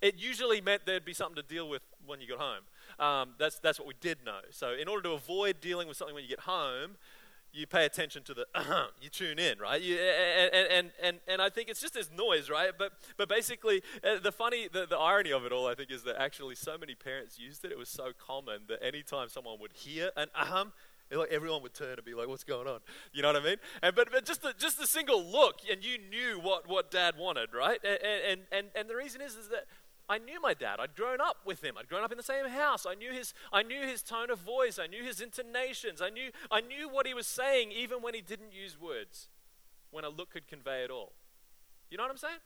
it 0.00 0.16
usually 0.16 0.60
meant 0.60 0.86
there'd 0.86 1.04
be 1.04 1.14
something 1.14 1.36
to 1.36 1.42
deal 1.42 1.68
with 1.68 1.82
when 2.10 2.20
you 2.20 2.28
got 2.28 2.38
home. 2.38 2.64
Um, 3.04 3.34
that's, 3.38 3.58
that's 3.58 3.78
what 3.78 3.88
we 3.88 3.94
did 4.00 4.18
know. 4.24 4.40
So, 4.50 4.74
in 4.74 4.88
order 4.88 5.02
to 5.04 5.10
avoid 5.12 5.60
dealing 5.60 5.88
with 5.88 5.96
something 5.96 6.14
when 6.14 6.24
you 6.24 6.30
get 6.30 6.40
home, 6.40 6.96
you 7.52 7.66
pay 7.66 7.84
attention 7.84 8.22
to 8.24 8.34
the 8.34 8.46
you 9.02 9.08
tune 9.08 9.38
in 9.38 9.58
right 9.58 9.82
you, 9.82 9.96
and, 9.96 10.68
and, 10.70 10.90
and, 11.02 11.18
and 11.26 11.42
i 11.42 11.48
think 11.48 11.68
it's 11.68 11.80
just 11.80 11.94
this 11.94 12.08
noise 12.16 12.48
right 12.48 12.70
but 12.78 12.92
but 13.16 13.28
basically 13.28 13.82
uh, 14.04 14.18
the 14.22 14.30
funny 14.30 14.68
the, 14.72 14.86
the 14.86 14.96
irony 14.96 15.32
of 15.32 15.44
it 15.44 15.50
all 15.50 15.66
i 15.66 15.74
think 15.74 15.90
is 15.90 16.04
that 16.04 16.16
actually 16.16 16.54
so 16.54 16.78
many 16.78 16.94
parents 16.94 17.38
used 17.38 17.64
it 17.64 17.72
it 17.72 17.78
was 17.78 17.88
so 17.88 18.10
common 18.24 18.60
that 18.68 18.80
anytime 18.84 19.28
someone 19.28 19.58
would 19.60 19.72
hear 19.72 20.10
an 20.16 20.28
ahem 20.34 20.72
like 21.18 21.30
everyone 21.30 21.62
would 21.62 21.74
turn 21.74 21.94
and 21.96 22.04
be 22.04 22.14
like, 22.14 22.28
"What's 22.28 22.44
going 22.44 22.68
on?" 22.68 22.80
You 23.12 23.22
know 23.22 23.32
what 23.32 23.42
I 23.42 23.44
mean? 23.44 23.56
And 23.82 23.94
but, 23.94 24.10
but 24.12 24.24
just 24.24 24.42
the, 24.42 24.54
just 24.56 24.80
a 24.80 24.86
single 24.86 25.24
look, 25.24 25.60
and 25.70 25.84
you 25.84 25.98
knew 25.98 26.38
what, 26.40 26.68
what 26.68 26.90
Dad 26.90 27.14
wanted, 27.18 27.52
right? 27.52 27.80
And, 27.84 27.98
and 28.02 28.40
and 28.52 28.66
and 28.74 28.88
the 28.88 28.96
reason 28.96 29.20
is 29.20 29.34
is 29.34 29.48
that 29.48 29.66
I 30.10 30.18
knew 30.18 30.40
my 30.40 30.54
dad. 30.54 30.80
I'd 30.80 30.96
grown 30.96 31.20
up 31.20 31.36
with 31.44 31.62
him. 31.62 31.76
I'd 31.78 31.88
grown 31.88 32.02
up 32.02 32.10
in 32.10 32.16
the 32.16 32.24
same 32.24 32.48
house. 32.48 32.84
I 32.84 32.94
knew 32.94 33.12
his 33.12 33.32
I 33.52 33.62
knew 33.62 33.82
his 33.82 34.02
tone 34.02 34.28
of 34.28 34.40
voice. 34.40 34.76
I 34.76 34.88
knew 34.88 35.04
his 35.04 35.20
intonations. 35.20 36.02
I 36.02 36.10
knew 36.10 36.32
I 36.50 36.60
knew 36.60 36.88
what 36.88 37.06
he 37.06 37.14
was 37.14 37.28
saying 37.28 37.70
even 37.70 38.02
when 38.02 38.12
he 38.14 38.20
didn't 38.20 38.52
use 38.52 38.76
words. 38.78 39.28
When 39.92 40.04
a 40.04 40.08
look 40.08 40.30
could 40.30 40.48
convey 40.48 40.82
it 40.82 40.90
all. 40.90 41.12
You 41.90 41.96
know 41.96 42.02
what 42.02 42.10
I'm 42.10 42.16
saying? 42.16 42.40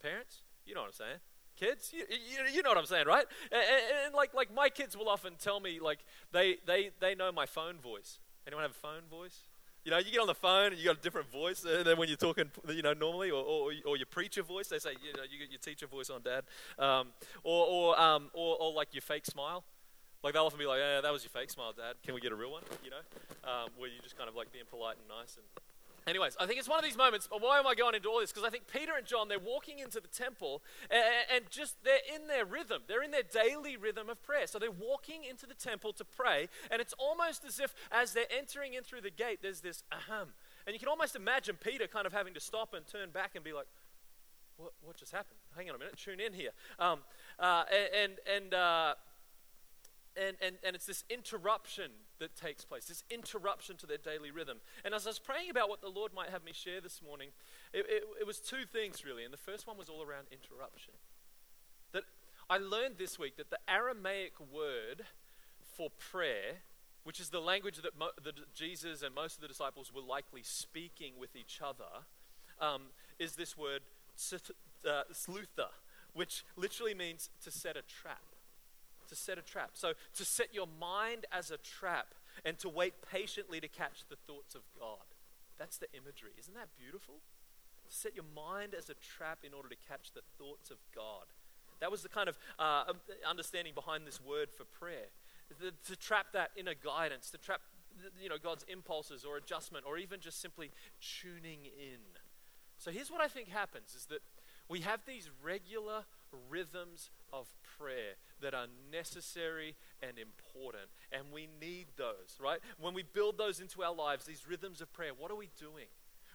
Parents, 0.00 0.42
you 0.64 0.74
know 0.74 0.82
what 0.82 0.88
I'm 0.88 0.92
saying? 0.94 1.18
kids 1.56 1.92
you, 1.92 2.04
you, 2.08 2.54
you, 2.54 2.62
know 2.62 2.70
what 2.70 2.78
i'm 2.78 2.86
saying 2.86 3.06
right 3.06 3.26
and, 3.52 3.60
and, 3.60 4.06
and, 4.06 4.14
like 4.14 4.32
like 4.32 4.54
my 4.54 4.70
kids 4.70 4.96
will 4.96 5.08
often 5.10 5.34
tell 5.38 5.60
me 5.60 5.78
like 5.78 5.98
they 6.32 6.56
they 6.66 6.90
they 7.00 7.14
know 7.14 7.30
my 7.30 7.44
phone 7.44 7.76
voice 7.76 8.18
anyone 8.46 8.62
have 8.62 8.70
a 8.70 8.74
phone 8.74 9.02
voice 9.10 9.42
you 9.84 9.90
know, 9.90 9.98
you 9.98 10.10
get 10.10 10.20
on 10.20 10.26
the 10.26 10.34
phone 10.34 10.72
and 10.72 10.78
you 10.78 10.84
got 10.84 10.98
a 10.98 11.00
different 11.00 11.30
voice 11.30 11.60
then 11.60 11.96
when 11.96 12.08
you're 12.08 12.16
talking, 12.16 12.50
you 12.68 12.82
know, 12.82 12.92
normally, 12.92 13.30
or, 13.30 13.42
or, 13.42 13.72
or 13.86 13.96
your 13.96 14.06
preacher 14.06 14.42
voice, 14.42 14.68
they 14.68 14.78
say, 14.78 14.90
you 15.02 15.12
know, 15.16 15.22
you 15.30 15.38
get 15.38 15.50
your 15.50 15.58
teacher 15.58 15.86
voice 15.86 16.10
on, 16.10 16.22
Dad, 16.22 16.44
um, 16.78 17.08
or 17.42 17.66
or, 17.66 18.00
um, 18.00 18.30
or 18.34 18.56
or 18.60 18.72
like 18.72 18.88
your 18.92 19.02
fake 19.02 19.26
smile. 19.26 19.64
Like 20.22 20.34
they'll 20.34 20.44
often 20.44 20.58
be 20.58 20.66
like, 20.66 20.80
yeah, 20.80 21.00
that 21.00 21.12
was 21.12 21.24
your 21.24 21.30
fake 21.30 21.50
smile, 21.50 21.72
Dad. 21.72 21.94
Can 22.04 22.14
we 22.14 22.20
get 22.20 22.30
a 22.30 22.36
real 22.36 22.52
one? 22.52 22.62
You 22.84 22.90
know, 22.90 23.50
um, 23.50 23.70
where 23.78 23.88
you're 23.88 24.02
just 24.02 24.18
kind 24.18 24.28
of 24.28 24.36
like 24.36 24.52
being 24.52 24.66
polite 24.68 24.96
and 24.98 25.08
nice 25.08 25.36
and 25.36 25.46
Anyways, 26.06 26.36
I 26.40 26.46
think 26.46 26.58
it's 26.58 26.68
one 26.68 26.78
of 26.78 26.84
these 26.84 26.96
moments. 26.96 27.28
But 27.30 27.42
why 27.42 27.58
am 27.58 27.66
I 27.66 27.74
going 27.74 27.94
into 27.94 28.08
all 28.08 28.20
this? 28.20 28.32
Because 28.32 28.46
I 28.46 28.50
think 28.50 28.66
Peter 28.66 28.92
and 28.96 29.06
John, 29.06 29.28
they're 29.28 29.38
walking 29.38 29.78
into 29.78 30.00
the 30.00 30.08
temple 30.08 30.62
and, 30.90 31.02
and, 31.34 31.50
just 31.50 31.82
they're 31.84 31.98
in 32.14 32.26
their 32.26 32.44
rhythm. 32.44 32.82
They're 32.86 33.02
in 33.02 33.10
their 33.10 33.22
daily 33.22 33.76
rhythm 33.76 34.08
of 34.08 34.22
prayer. 34.22 34.46
So 34.46 34.58
they're 34.58 34.70
walking 34.70 35.24
into 35.24 35.46
the 35.46 35.54
temple 35.54 35.92
to 35.94 36.04
pray. 36.04 36.48
And 36.70 36.80
it's 36.80 36.94
almost 36.98 37.44
as 37.44 37.60
if 37.60 37.74
as 37.90 38.12
they're 38.12 38.30
entering 38.30 38.74
in 38.74 38.82
through 38.82 39.02
the 39.02 39.10
gate, 39.10 39.40
there's 39.42 39.60
this 39.60 39.82
ahem. 39.92 40.28
And 40.66 40.74
you 40.74 40.78
can 40.78 40.88
almost 40.88 41.16
imagine 41.16 41.56
Peter 41.62 41.86
kind 41.86 42.06
of 42.06 42.12
having 42.12 42.34
to 42.34 42.40
stop 42.40 42.74
and 42.74 42.86
turn 42.86 43.10
back 43.10 43.32
and 43.34 43.44
be 43.44 43.52
like, 43.52 43.66
what, 44.56 44.72
what 44.82 44.96
just 44.96 45.12
happened? 45.12 45.38
Hang 45.56 45.68
on 45.68 45.76
a 45.76 45.78
minute, 45.78 45.96
tune 45.96 46.20
in 46.20 46.32
here. 46.32 46.50
Um, 46.78 47.00
uh, 47.38 47.64
and, 47.96 48.12
and, 48.32 48.54
uh, 48.54 48.94
and, 50.16 50.36
and, 50.42 50.56
and 50.64 50.76
it's 50.76 50.86
this 50.86 51.04
interruption 51.08 51.90
that 52.20 52.36
takes 52.36 52.64
place, 52.64 52.84
this 52.84 53.02
interruption 53.10 53.76
to 53.78 53.86
their 53.86 53.98
daily 53.98 54.30
rhythm. 54.30 54.58
And 54.84 54.94
as 54.94 55.06
I 55.06 55.10
was 55.10 55.18
praying 55.18 55.50
about 55.50 55.68
what 55.68 55.80
the 55.80 55.88
Lord 55.88 56.12
might 56.14 56.30
have 56.30 56.44
me 56.44 56.52
share 56.52 56.80
this 56.80 57.00
morning, 57.02 57.30
it, 57.72 57.84
it, 57.88 58.04
it 58.20 58.26
was 58.26 58.38
two 58.38 58.64
things 58.72 59.04
really. 59.04 59.24
And 59.24 59.32
the 59.32 59.38
first 59.38 59.66
one 59.66 59.76
was 59.76 59.88
all 59.88 60.02
around 60.02 60.26
interruption. 60.30 60.94
That 61.92 62.04
I 62.48 62.58
learned 62.58 62.96
this 62.98 63.18
week 63.18 63.36
that 63.38 63.50
the 63.50 63.58
Aramaic 63.68 64.34
word 64.52 65.02
for 65.76 65.88
prayer, 65.90 66.62
which 67.04 67.18
is 67.18 67.30
the 67.30 67.40
language 67.40 67.78
that, 67.82 67.98
mo- 67.98 68.16
that 68.22 68.54
Jesus 68.54 69.02
and 69.02 69.14
most 69.14 69.36
of 69.36 69.40
the 69.40 69.48
disciples 69.48 69.92
were 69.92 70.02
likely 70.02 70.42
speaking 70.42 71.14
with 71.18 71.34
each 71.34 71.60
other, 71.64 72.06
um, 72.60 72.82
is 73.18 73.36
this 73.36 73.56
word 73.56 73.82
uh, 74.86 75.02
slutha, 75.12 75.68
which 76.12 76.44
literally 76.56 76.94
means 76.94 77.30
to 77.42 77.50
set 77.50 77.76
a 77.76 77.82
trap 77.82 78.29
to 79.10 79.16
set 79.16 79.38
a 79.38 79.42
trap. 79.42 79.72
So 79.74 79.92
to 80.14 80.24
set 80.24 80.54
your 80.54 80.66
mind 80.80 81.26
as 81.30 81.50
a 81.50 81.58
trap 81.58 82.14
and 82.44 82.58
to 82.58 82.68
wait 82.68 82.94
patiently 83.10 83.60
to 83.60 83.68
catch 83.68 84.08
the 84.08 84.16
thoughts 84.16 84.54
of 84.54 84.62
God. 84.78 85.04
That's 85.58 85.76
the 85.76 85.88
imagery. 85.92 86.30
Isn't 86.38 86.54
that 86.54 86.68
beautiful? 86.78 87.16
To 87.86 87.94
set 87.94 88.14
your 88.14 88.24
mind 88.34 88.74
as 88.74 88.88
a 88.88 88.94
trap 88.94 89.40
in 89.44 89.52
order 89.52 89.68
to 89.68 89.76
catch 89.88 90.12
the 90.14 90.22
thoughts 90.38 90.70
of 90.70 90.78
God. 90.94 91.26
That 91.80 91.90
was 91.90 92.02
the 92.02 92.08
kind 92.08 92.28
of 92.28 92.38
uh, 92.58 92.84
um, 92.88 92.96
understanding 93.28 93.74
behind 93.74 94.06
this 94.06 94.20
word 94.20 94.48
for 94.50 94.64
prayer. 94.64 95.08
The, 95.60 95.72
to 95.88 95.96
trap 95.96 96.26
that 96.32 96.50
inner 96.56 96.74
guidance, 96.74 97.30
to 97.30 97.38
trap 97.38 97.60
you 98.22 98.28
know, 98.28 98.36
God's 98.42 98.64
impulses 98.68 99.24
or 99.24 99.36
adjustment, 99.36 99.84
or 99.86 99.98
even 99.98 100.20
just 100.20 100.40
simply 100.40 100.70
tuning 101.00 101.64
in. 101.64 102.00
So 102.78 102.90
here's 102.90 103.10
what 103.10 103.20
I 103.20 103.28
think 103.28 103.48
happens 103.48 103.94
is 103.94 104.06
that 104.06 104.20
we 104.68 104.80
have 104.80 105.00
these 105.06 105.28
regular 105.42 106.04
rhythms 106.48 107.10
of 107.32 107.46
prayer 107.78 108.14
that 108.40 108.54
are 108.54 108.66
necessary 108.90 109.76
and 110.02 110.18
important. 110.18 110.90
And 111.12 111.24
we 111.32 111.48
need 111.60 111.86
those, 111.96 112.38
right? 112.40 112.60
When 112.78 112.94
we 112.94 113.02
build 113.02 113.38
those 113.38 113.60
into 113.60 113.82
our 113.82 113.94
lives, 113.94 114.24
these 114.24 114.48
rhythms 114.48 114.80
of 114.80 114.92
prayer, 114.92 115.12
what 115.16 115.30
are 115.30 115.36
we 115.36 115.50
doing? 115.58 115.86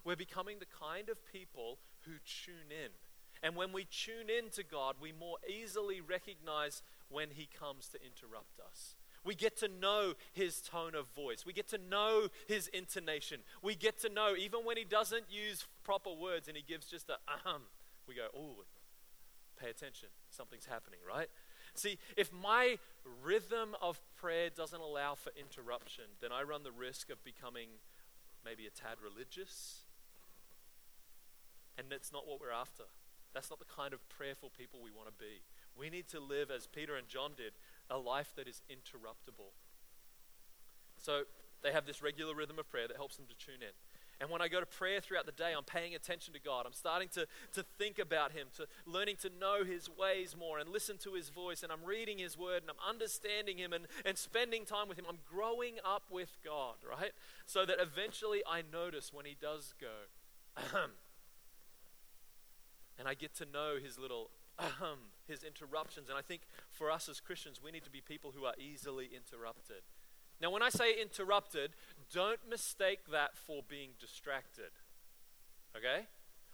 We're 0.03 0.15
becoming 0.15 0.59
the 0.59 0.65
kind 0.65 1.09
of 1.09 1.17
people 1.31 1.79
who 2.01 2.11
tune 2.25 2.71
in. 2.71 2.91
And 3.43 3.55
when 3.55 3.73
we 3.73 3.85
tune 3.85 4.29
in 4.29 4.49
to 4.51 4.63
God, 4.63 4.95
we 4.99 5.11
more 5.11 5.37
easily 5.47 6.01
recognize 6.01 6.81
when 7.09 7.29
He 7.31 7.47
comes 7.47 7.89
to 7.89 7.97
interrupt 8.01 8.59
us. 8.59 8.95
We 9.25 9.33
get 9.33 9.57
to 9.57 9.67
know 9.67 10.13
his 10.33 10.61
tone 10.61 10.93
of 10.93 11.07
voice. 11.07 11.45
We 11.45 11.51
get 11.53 11.67
to 11.69 11.79
know 11.79 12.27
his 12.47 12.67
intonation. 12.67 13.39
We 13.63 13.73
get 13.73 13.99
to 14.01 14.09
know, 14.09 14.35
even 14.37 14.59
when 14.63 14.77
he 14.77 14.83
doesn't 14.83 15.25
use 15.29 15.65
proper 15.83 16.11
words 16.13 16.47
and 16.47 16.55
he 16.55 16.61
gives 16.61 16.85
just 16.85 17.09
a 17.09 17.17
ahem, 17.27 17.63
we 18.07 18.13
go, 18.13 18.27
oh, 18.37 18.63
pay 19.55 19.69
attention. 19.69 20.09
Something's 20.29 20.65
happening, 20.65 20.99
right? 21.07 21.29
See, 21.73 21.97
if 22.15 22.31
my 22.31 22.77
rhythm 23.23 23.75
of 23.81 23.99
prayer 24.15 24.49
doesn't 24.49 24.79
allow 24.79 25.15
for 25.15 25.31
interruption, 25.37 26.05
then 26.21 26.31
I 26.31 26.43
run 26.43 26.63
the 26.63 26.71
risk 26.71 27.09
of 27.09 27.23
becoming 27.23 27.67
maybe 28.43 28.65
a 28.65 28.69
tad 28.69 28.97
religious. 29.03 29.85
And 31.77 31.87
that's 31.89 32.13
not 32.13 32.27
what 32.27 32.39
we're 32.39 32.51
after. 32.51 32.83
That's 33.33 33.49
not 33.49 33.59
the 33.59 33.65
kind 33.65 33.93
of 33.93 34.07
prayerful 34.07 34.51
people 34.57 34.79
we 34.81 34.91
want 34.91 35.07
to 35.09 35.13
be. 35.13 35.43
We 35.75 35.89
need 35.89 36.07
to 36.09 36.21
live, 36.21 36.49
as 36.49 36.67
Peter 36.67 36.95
and 36.95 37.07
John 37.07 37.31
did, 37.35 37.51
a 37.89 37.97
life 37.97 38.31
that 38.37 38.47
is 38.47 38.61
interruptible. 38.71 39.51
So 40.97 41.23
they 41.61 41.73
have 41.73 41.85
this 41.85 42.01
regular 42.01 42.33
rhythm 42.33 42.57
of 42.59 42.69
prayer 42.69 42.87
that 42.87 42.95
helps 42.95 43.17
them 43.17 43.25
to 43.27 43.35
tune 43.35 43.61
in. 43.61 43.75
And 44.21 44.29
when 44.29 44.41
I 44.41 44.47
go 44.47 44.61
to 44.61 44.65
prayer 44.65 45.01
throughout 45.01 45.25
the 45.25 45.33
day, 45.33 45.53
I'm 45.55 45.65
paying 45.65 45.93
attention 45.93 46.33
to 46.33 46.39
God. 46.39 46.65
I'm 46.65 46.73
starting 46.73 47.09
to, 47.09 47.27
to 47.53 47.65
think 47.77 47.99
about 47.99 48.31
Him, 48.31 48.47
to 48.55 48.65
learning 48.85 49.17
to 49.23 49.29
know 49.39 49.65
His 49.65 49.89
ways 49.89 50.35
more 50.37 50.57
and 50.57 50.69
listen 50.69 50.97
to 50.99 51.13
His 51.13 51.29
voice. 51.29 51.63
And 51.63 51.71
I'm 51.71 51.83
reading 51.83 52.17
His 52.19 52.37
Word 52.37 52.61
and 52.61 52.69
I'm 52.69 52.89
understanding 52.89 53.57
Him 53.57 53.73
and, 53.73 53.87
and 54.05 54.17
spending 54.17 54.63
time 54.63 54.87
with 54.87 54.97
Him. 54.97 55.05
I'm 55.09 55.19
growing 55.29 55.75
up 55.83 56.03
with 56.09 56.37
God, 56.45 56.75
right? 56.89 57.11
So 57.45 57.65
that 57.65 57.77
eventually 57.81 58.41
I 58.49 58.61
notice 58.71 59.11
when 59.11 59.25
He 59.25 59.35
does 59.39 59.73
go, 59.79 60.07
ahem. 60.57 60.91
And 62.97 63.09
I 63.09 63.13
get 63.13 63.35
to 63.35 63.45
know 63.45 63.75
His 63.83 63.99
little 63.99 64.29
ahem, 64.57 64.99
His 65.27 65.43
interruptions. 65.43 66.07
And 66.07 66.17
I 66.17 66.21
think 66.21 66.43
for 66.71 66.89
us 66.89 67.09
as 67.09 67.19
Christians, 67.19 67.61
we 67.61 67.69
need 67.69 67.83
to 67.83 67.89
be 67.89 67.99
people 67.99 68.31
who 68.33 68.45
are 68.45 68.53
easily 68.57 69.09
interrupted. 69.13 69.83
Now, 70.41 70.51
when 70.51 70.61
I 70.61 70.69
say 70.69 70.99
interrupted, 71.01 71.71
don't 72.13 72.39
mistake 72.49 72.99
that 73.11 73.35
for 73.35 73.61
being 73.67 73.89
distracted. 73.99 74.71
Okay? 75.75 76.05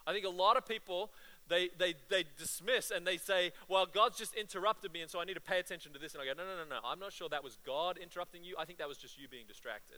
I 0.05 0.13
think 0.13 0.25
a 0.25 0.29
lot 0.29 0.57
of 0.57 0.65
people 0.65 1.11
they, 1.47 1.69
they, 1.77 1.95
they 2.09 2.23
dismiss 2.37 2.91
and 2.91 3.05
they 3.05 3.17
say, 3.17 3.51
Well, 3.67 3.85
God's 3.85 4.17
just 4.17 4.33
interrupted 4.35 4.93
me, 4.93 5.01
and 5.01 5.11
so 5.11 5.19
I 5.19 5.25
need 5.25 5.33
to 5.33 5.41
pay 5.41 5.59
attention 5.59 5.91
to 5.93 5.99
this. 5.99 6.13
And 6.13 6.21
I 6.21 6.25
go, 6.25 6.33
No, 6.35 6.43
no, 6.43 6.63
no, 6.63 6.69
no. 6.69 6.79
I'm 6.83 6.99
not 6.99 7.11
sure 7.11 7.27
that 7.29 7.43
was 7.43 7.57
God 7.65 7.97
interrupting 7.97 8.43
you. 8.43 8.55
I 8.57 8.65
think 8.65 8.79
that 8.79 8.87
was 8.87 8.97
just 8.97 9.19
you 9.19 9.27
being 9.27 9.45
distracted. 9.47 9.97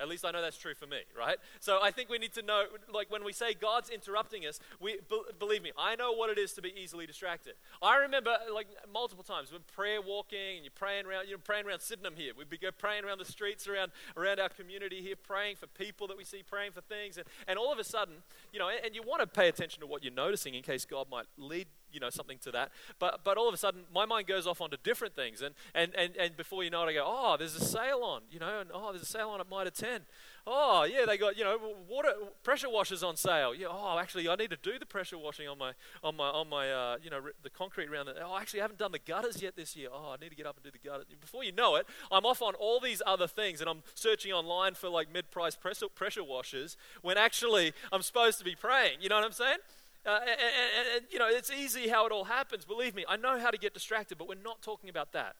At 0.00 0.08
least 0.08 0.24
I 0.24 0.30
know 0.30 0.40
that's 0.40 0.58
true 0.58 0.74
for 0.74 0.86
me, 0.86 0.98
right? 1.16 1.38
So 1.60 1.80
I 1.82 1.90
think 1.90 2.08
we 2.08 2.18
need 2.18 2.32
to 2.34 2.42
know, 2.42 2.64
like 2.92 3.10
when 3.10 3.24
we 3.24 3.32
say 3.32 3.54
God's 3.54 3.90
interrupting 3.90 4.46
us, 4.46 4.60
we 4.80 4.98
believe 5.38 5.62
me, 5.62 5.72
I 5.76 5.96
know 5.96 6.12
what 6.12 6.30
it 6.30 6.38
is 6.38 6.52
to 6.54 6.62
be 6.62 6.72
easily 6.76 7.06
distracted. 7.06 7.54
I 7.82 7.96
remember, 7.96 8.36
like 8.54 8.68
multiple 8.92 9.24
times, 9.24 9.50
when 9.50 9.62
prayer 9.74 10.00
walking 10.00 10.56
and 10.56 10.64
you're 10.64 10.70
praying 10.74 11.06
around, 11.06 11.28
you're 11.28 11.38
praying 11.38 11.66
around 11.66 11.80
Sydenham 11.80 12.14
here. 12.16 12.32
We'd 12.36 12.48
be 12.48 12.58
praying 12.78 13.04
around 13.04 13.18
the 13.18 13.24
streets 13.24 13.66
around 13.66 13.90
around 14.16 14.40
our 14.40 14.48
community 14.48 15.02
here, 15.02 15.16
praying 15.16 15.56
for 15.56 15.66
people 15.66 16.06
that 16.08 16.16
we 16.16 16.24
see, 16.24 16.42
praying 16.42 16.72
for 16.72 16.80
things, 16.82 17.16
and, 17.16 17.26
and 17.46 17.58
all 17.58 17.72
of 17.72 17.78
a 17.78 17.84
sudden, 17.84 18.14
you 18.52 18.58
know, 18.58 18.68
and, 18.68 18.78
and 18.84 18.94
you 18.94 19.02
want 19.02 19.20
to 19.20 19.26
pay 19.26 19.48
attention 19.48 19.80
to 19.80 19.86
what 19.86 20.04
you're 20.04 20.12
noticing 20.12 20.54
in 20.54 20.62
case 20.62 20.84
God 20.84 21.06
might 21.10 21.26
lead 21.36 21.66
you 21.92 22.00
know, 22.00 22.10
something 22.10 22.38
to 22.38 22.50
that. 22.52 22.70
But, 22.98 23.20
but 23.24 23.36
all 23.36 23.48
of 23.48 23.54
a 23.54 23.56
sudden, 23.56 23.82
my 23.92 24.04
mind 24.04 24.26
goes 24.26 24.46
off 24.46 24.60
onto 24.60 24.76
different 24.82 25.14
things. 25.14 25.42
And, 25.42 25.54
and, 25.74 25.94
and, 25.94 26.16
and 26.16 26.36
before 26.36 26.64
you 26.64 26.70
know 26.70 26.82
it, 26.84 26.90
I 26.90 26.92
go, 26.94 27.04
oh, 27.06 27.36
there's 27.38 27.54
a 27.54 27.64
sale 27.64 28.00
on, 28.02 28.22
you 28.30 28.38
know, 28.38 28.60
and 28.60 28.70
oh, 28.72 28.92
there's 28.92 29.02
a 29.02 29.06
sale 29.06 29.30
on 29.30 29.40
at 29.40 29.48
Mitre 29.48 29.70
10. 29.70 30.02
Oh, 30.50 30.84
yeah, 30.84 31.04
they 31.06 31.18
got, 31.18 31.36
you 31.36 31.44
know, 31.44 31.58
water, 31.88 32.10
pressure 32.42 32.70
washers 32.70 33.02
on 33.02 33.16
sale. 33.16 33.54
Yeah, 33.54 33.66
oh, 33.70 33.98
actually, 33.98 34.28
I 34.28 34.34
need 34.36 34.50
to 34.50 34.56
do 34.56 34.78
the 34.78 34.86
pressure 34.86 35.18
washing 35.18 35.46
on 35.46 35.58
my, 35.58 35.72
on 36.02 36.16
my, 36.16 36.28
on 36.28 36.48
my 36.48 36.72
uh, 36.72 36.96
you 37.02 37.10
know, 37.10 37.20
the 37.42 37.50
concrete 37.50 37.88
around 37.90 38.08
it. 38.08 38.16
Oh, 38.22 38.36
actually, 38.38 38.60
I 38.60 38.64
haven't 38.64 38.78
done 38.78 38.92
the 38.92 38.98
gutters 38.98 39.42
yet 39.42 39.56
this 39.56 39.76
year. 39.76 39.88
Oh, 39.92 40.14
I 40.18 40.22
need 40.22 40.30
to 40.30 40.36
get 40.36 40.46
up 40.46 40.56
and 40.56 40.64
do 40.64 40.70
the 40.70 40.78
gutters. 40.88 41.04
Before 41.20 41.44
you 41.44 41.52
know 41.52 41.76
it, 41.76 41.86
I'm 42.10 42.24
off 42.24 42.40
on 42.40 42.54
all 42.54 42.80
these 42.80 43.02
other 43.06 43.26
things 43.26 43.60
and 43.60 43.68
I'm 43.68 43.82
searching 43.94 44.32
online 44.32 44.74
for 44.74 44.88
like 44.88 45.12
mid-price 45.12 45.54
pressure, 45.54 45.88
pressure 45.94 46.24
washers 46.24 46.76
when 47.02 47.18
actually 47.18 47.72
I'm 47.92 48.02
supposed 48.02 48.38
to 48.38 48.44
be 48.44 48.54
praying. 48.54 48.98
You 49.00 49.10
know 49.10 49.16
what 49.16 49.24
I'm 49.24 49.32
saying? 49.32 49.58
Uh, 50.08 50.20
and, 50.22 50.30
and, 50.30 50.88
and, 50.96 51.06
you 51.10 51.18
know, 51.18 51.28
it's 51.28 51.50
easy 51.50 51.88
how 51.88 52.06
it 52.06 52.12
all 52.12 52.24
happens. 52.24 52.64
Believe 52.64 52.94
me, 52.94 53.04
I 53.06 53.16
know 53.16 53.38
how 53.38 53.50
to 53.50 53.58
get 53.58 53.74
distracted, 53.74 54.16
but 54.16 54.26
we're 54.26 54.42
not 54.42 54.62
talking 54.62 54.88
about 54.88 55.12
that. 55.12 55.36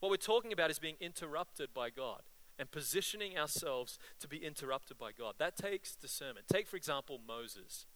What 0.00 0.10
we're 0.10 0.18
talking 0.18 0.52
about 0.52 0.70
is 0.70 0.78
being 0.78 0.96
interrupted 1.00 1.72
by 1.72 1.88
God 1.88 2.20
and 2.58 2.70
positioning 2.70 3.38
ourselves 3.38 3.98
to 4.20 4.28
be 4.28 4.36
interrupted 4.36 4.98
by 4.98 5.12
God. 5.18 5.36
That 5.38 5.56
takes 5.56 5.96
discernment. 5.96 6.46
Take, 6.46 6.68
for 6.68 6.76
example, 6.76 7.20
Moses. 7.26 7.86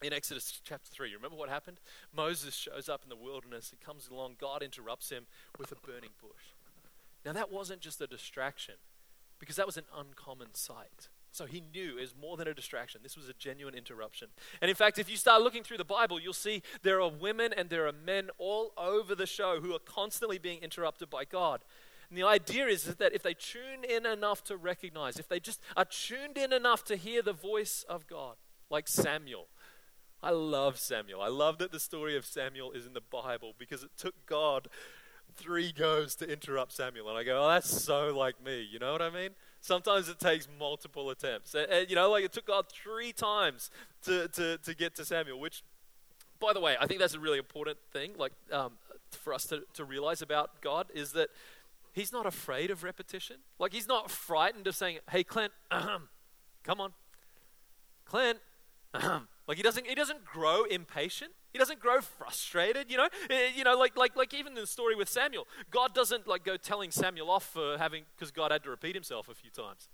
In 0.00 0.14
Exodus 0.14 0.62
chapter 0.64 0.88
3, 0.90 1.10
you 1.10 1.16
remember 1.16 1.36
what 1.36 1.50
happened? 1.50 1.78
Moses 2.14 2.54
shows 2.54 2.88
up 2.88 3.02
in 3.02 3.10
the 3.10 3.16
wilderness 3.16 3.70
and 3.70 3.80
comes 3.80 4.08
along. 4.08 4.36
God 4.40 4.62
interrupts 4.62 5.10
him 5.10 5.26
with 5.58 5.72
a 5.72 5.76
burning 5.86 6.10
bush. 6.22 6.54
Now, 7.26 7.32
that 7.32 7.52
wasn't 7.52 7.80
just 7.80 8.00
a 8.00 8.06
distraction, 8.06 8.76
because 9.38 9.56
that 9.56 9.66
was 9.66 9.76
an 9.76 9.84
uncommon 9.94 10.54
sight. 10.54 11.08
So 11.30 11.46
he 11.46 11.62
knew 11.72 11.96
was 11.96 12.14
more 12.20 12.36
than 12.36 12.48
a 12.48 12.54
distraction. 12.54 13.00
This 13.02 13.16
was 13.16 13.28
a 13.28 13.34
genuine 13.34 13.74
interruption. 13.74 14.28
And 14.60 14.68
in 14.68 14.74
fact, 14.74 14.98
if 14.98 15.10
you 15.10 15.16
start 15.16 15.42
looking 15.42 15.62
through 15.62 15.76
the 15.76 15.84
Bible, 15.84 16.20
you'll 16.20 16.32
see 16.32 16.62
there 16.82 17.00
are 17.00 17.10
women 17.10 17.52
and 17.56 17.70
there 17.70 17.86
are 17.86 17.92
men 17.92 18.30
all 18.38 18.72
over 18.76 19.14
the 19.14 19.26
show 19.26 19.60
who 19.60 19.74
are 19.74 19.78
constantly 19.78 20.38
being 20.38 20.60
interrupted 20.60 21.10
by 21.10 21.24
God. 21.24 21.60
And 22.08 22.18
the 22.18 22.24
idea 22.24 22.66
is 22.66 22.84
that 22.84 23.12
if 23.12 23.22
they 23.22 23.34
tune 23.34 23.84
in 23.88 24.06
enough 24.06 24.42
to 24.44 24.56
recognize, 24.56 25.18
if 25.18 25.28
they 25.28 25.40
just 25.40 25.60
are 25.76 25.84
tuned 25.84 26.38
in 26.38 26.52
enough 26.52 26.82
to 26.84 26.96
hear 26.96 27.20
the 27.20 27.34
voice 27.34 27.84
of 27.88 28.06
God, 28.06 28.36
like 28.70 28.88
Samuel. 28.88 29.48
I 30.22 30.30
love 30.30 30.78
Samuel. 30.78 31.22
I 31.22 31.28
love 31.28 31.58
that 31.58 31.72
the 31.72 31.80
story 31.80 32.16
of 32.16 32.26
Samuel 32.26 32.72
is 32.72 32.86
in 32.86 32.92
the 32.92 33.00
Bible 33.00 33.54
because 33.58 33.82
it 33.82 33.90
took 33.96 34.26
God 34.26 34.68
three 35.36 35.72
goes 35.72 36.14
to 36.16 36.30
interrupt 36.30 36.72
Samuel. 36.72 37.08
And 37.08 37.16
I 37.16 37.22
go, 37.22 37.44
oh, 37.44 37.48
that's 37.48 37.70
so 37.82 38.16
like 38.16 38.42
me. 38.42 38.66
You 38.70 38.78
know 38.78 38.92
what 38.92 39.02
I 39.02 39.10
mean? 39.10 39.30
Sometimes 39.60 40.08
it 40.08 40.18
takes 40.18 40.48
multiple 40.58 41.10
attempts. 41.10 41.54
And, 41.54 41.70
and, 41.70 41.90
you 41.90 41.96
know, 41.96 42.10
like 42.10 42.24
it 42.24 42.32
took 42.32 42.46
God 42.46 42.66
three 42.70 43.12
times 43.12 43.70
to, 44.04 44.28
to, 44.28 44.58
to 44.58 44.74
get 44.74 44.94
to 44.96 45.04
Samuel, 45.04 45.40
which, 45.40 45.62
by 46.40 46.52
the 46.52 46.60
way, 46.60 46.76
I 46.80 46.86
think 46.86 47.00
that's 47.00 47.14
a 47.14 47.20
really 47.20 47.38
important 47.38 47.78
thing 47.92 48.12
like 48.16 48.32
um, 48.52 48.72
for 49.10 49.34
us 49.34 49.46
to, 49.46 49.62
to 49.74 49.84
realize 49.84 50.22
about 50.22 50.60
God 50.60 50.86
is 50.94 51.12
that 51.12 51.30
He's 51.92 52.12
not 52.12 52.26
afraid 52.26 52.70
of 52.70 52.84
repetition. 52.84 53.36
Like 53.58 53.72
He's 53.72 53.88
not 53.88 54.10
frightened 54.10 54.66
of 54.66 54.76
saying, 54.76 54.98
hey, 55.10 55.24
Clint, 55.24 55.52
come 55.70 56.80
on. 56.80 56.92
Clint, 58.04 58.38
like 59.46 59.56
he 59.56 59.62
doesn't, 59.62 59.86
he 59.86 59.94
doesn't 59.94 60.24
grow 60.24 60.64
impatient. 60.64 61.32
He 61.58 61.60
doesn't 61.60 61.80
grow 61.80 62.00
frustrated, 62.00 62.88
you 62.88 62.96
know. 62.96 63.08
Eh, 63.28 63.48
you 63.56 63.64
know, 63.64 63.76
like 63.76 63.96
like 63.96 64.14
like 64.14 64.32
even 64.32 64.54
the 64.54 64.64
story 64.64 64.94
with 64.94 65.08
Samuel, 65.08 65.48
God 65.72 65.92
doesn't 65.92 66.28
like 66.28 66.44
go 66.44 66.56
telling 66.56 66.92
Samuel 66.92 67.28
off 67.28 67.52
for 67.52 67.76
having 67.78 68.04
because 68.14 68.30
God 68.30 68.52
had 68.52 68.62
to 68.62 68.70
repeat 68.70 68.94
himself 68.94 69.28
a 69.28 69.34
few 69.34 69.50
times. 69.50 69.88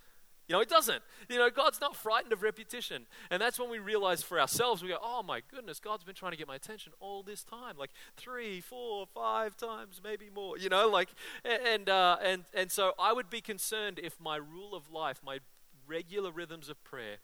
You 0.47 0.53
know, 0.53 0.61
it 0.61 0.69
doesn't. 0.69 1.03
You 1.31 1.39
know, 1.39 1.49
God's 1.49 1.81
not 1.81 1.97
frightened 1.97 2.35
of 2.35 2.43
repetition. 2.43 3.07
And 3.31 3.41
that's 3.41 3.59
when 3.59 3.71
we 3.71 3.79
realize 3.79 4.23
for 4.23 4.39
ourselves, 4.39 4.83
we 4.83 4.91
go, 4.91 4.99
oh 5.03 5.23
my 5.23 5.41
goodness, 5.51 5.81
God's 5.81 6.05
been 6.05 6.15
trying 6.15 6.33
to 6.33 6.37
get 6.37 6.47
my 6.47 6.57
attention 6.57 6.93
all 7.01 7.23
this 7.23 7.43
time. 7.43 7.79
Like 7.79 7.93
three, 8.19 8.61
four, 8.61 9.07
five 9.07 9.57
times, 9.57 10.03
maybe 10.05 10.29
more. 10.35 10.59
You 10.59 10.69
know, 10.69 10.87
like, 10.91 11.09
and, 11.47 11.89
uh, 11.89 12.19
and, 12.23 12.45
and 12.53 12.71
so 12.71 12.93
I 12.99 13.15
would 13.15 13.31
be 13.31 13.41
concerned 13.41 13.99
if 14.03 14.21
my 14.21 14.37
rule 14.37 14.75
of 14.75 14.91
life, 14.91 15.23
my 15.25 15.39
regular 15.87 16.31
rhythms 16.31 16.69
of 16.69 16.85
prayer, 16.85 17.21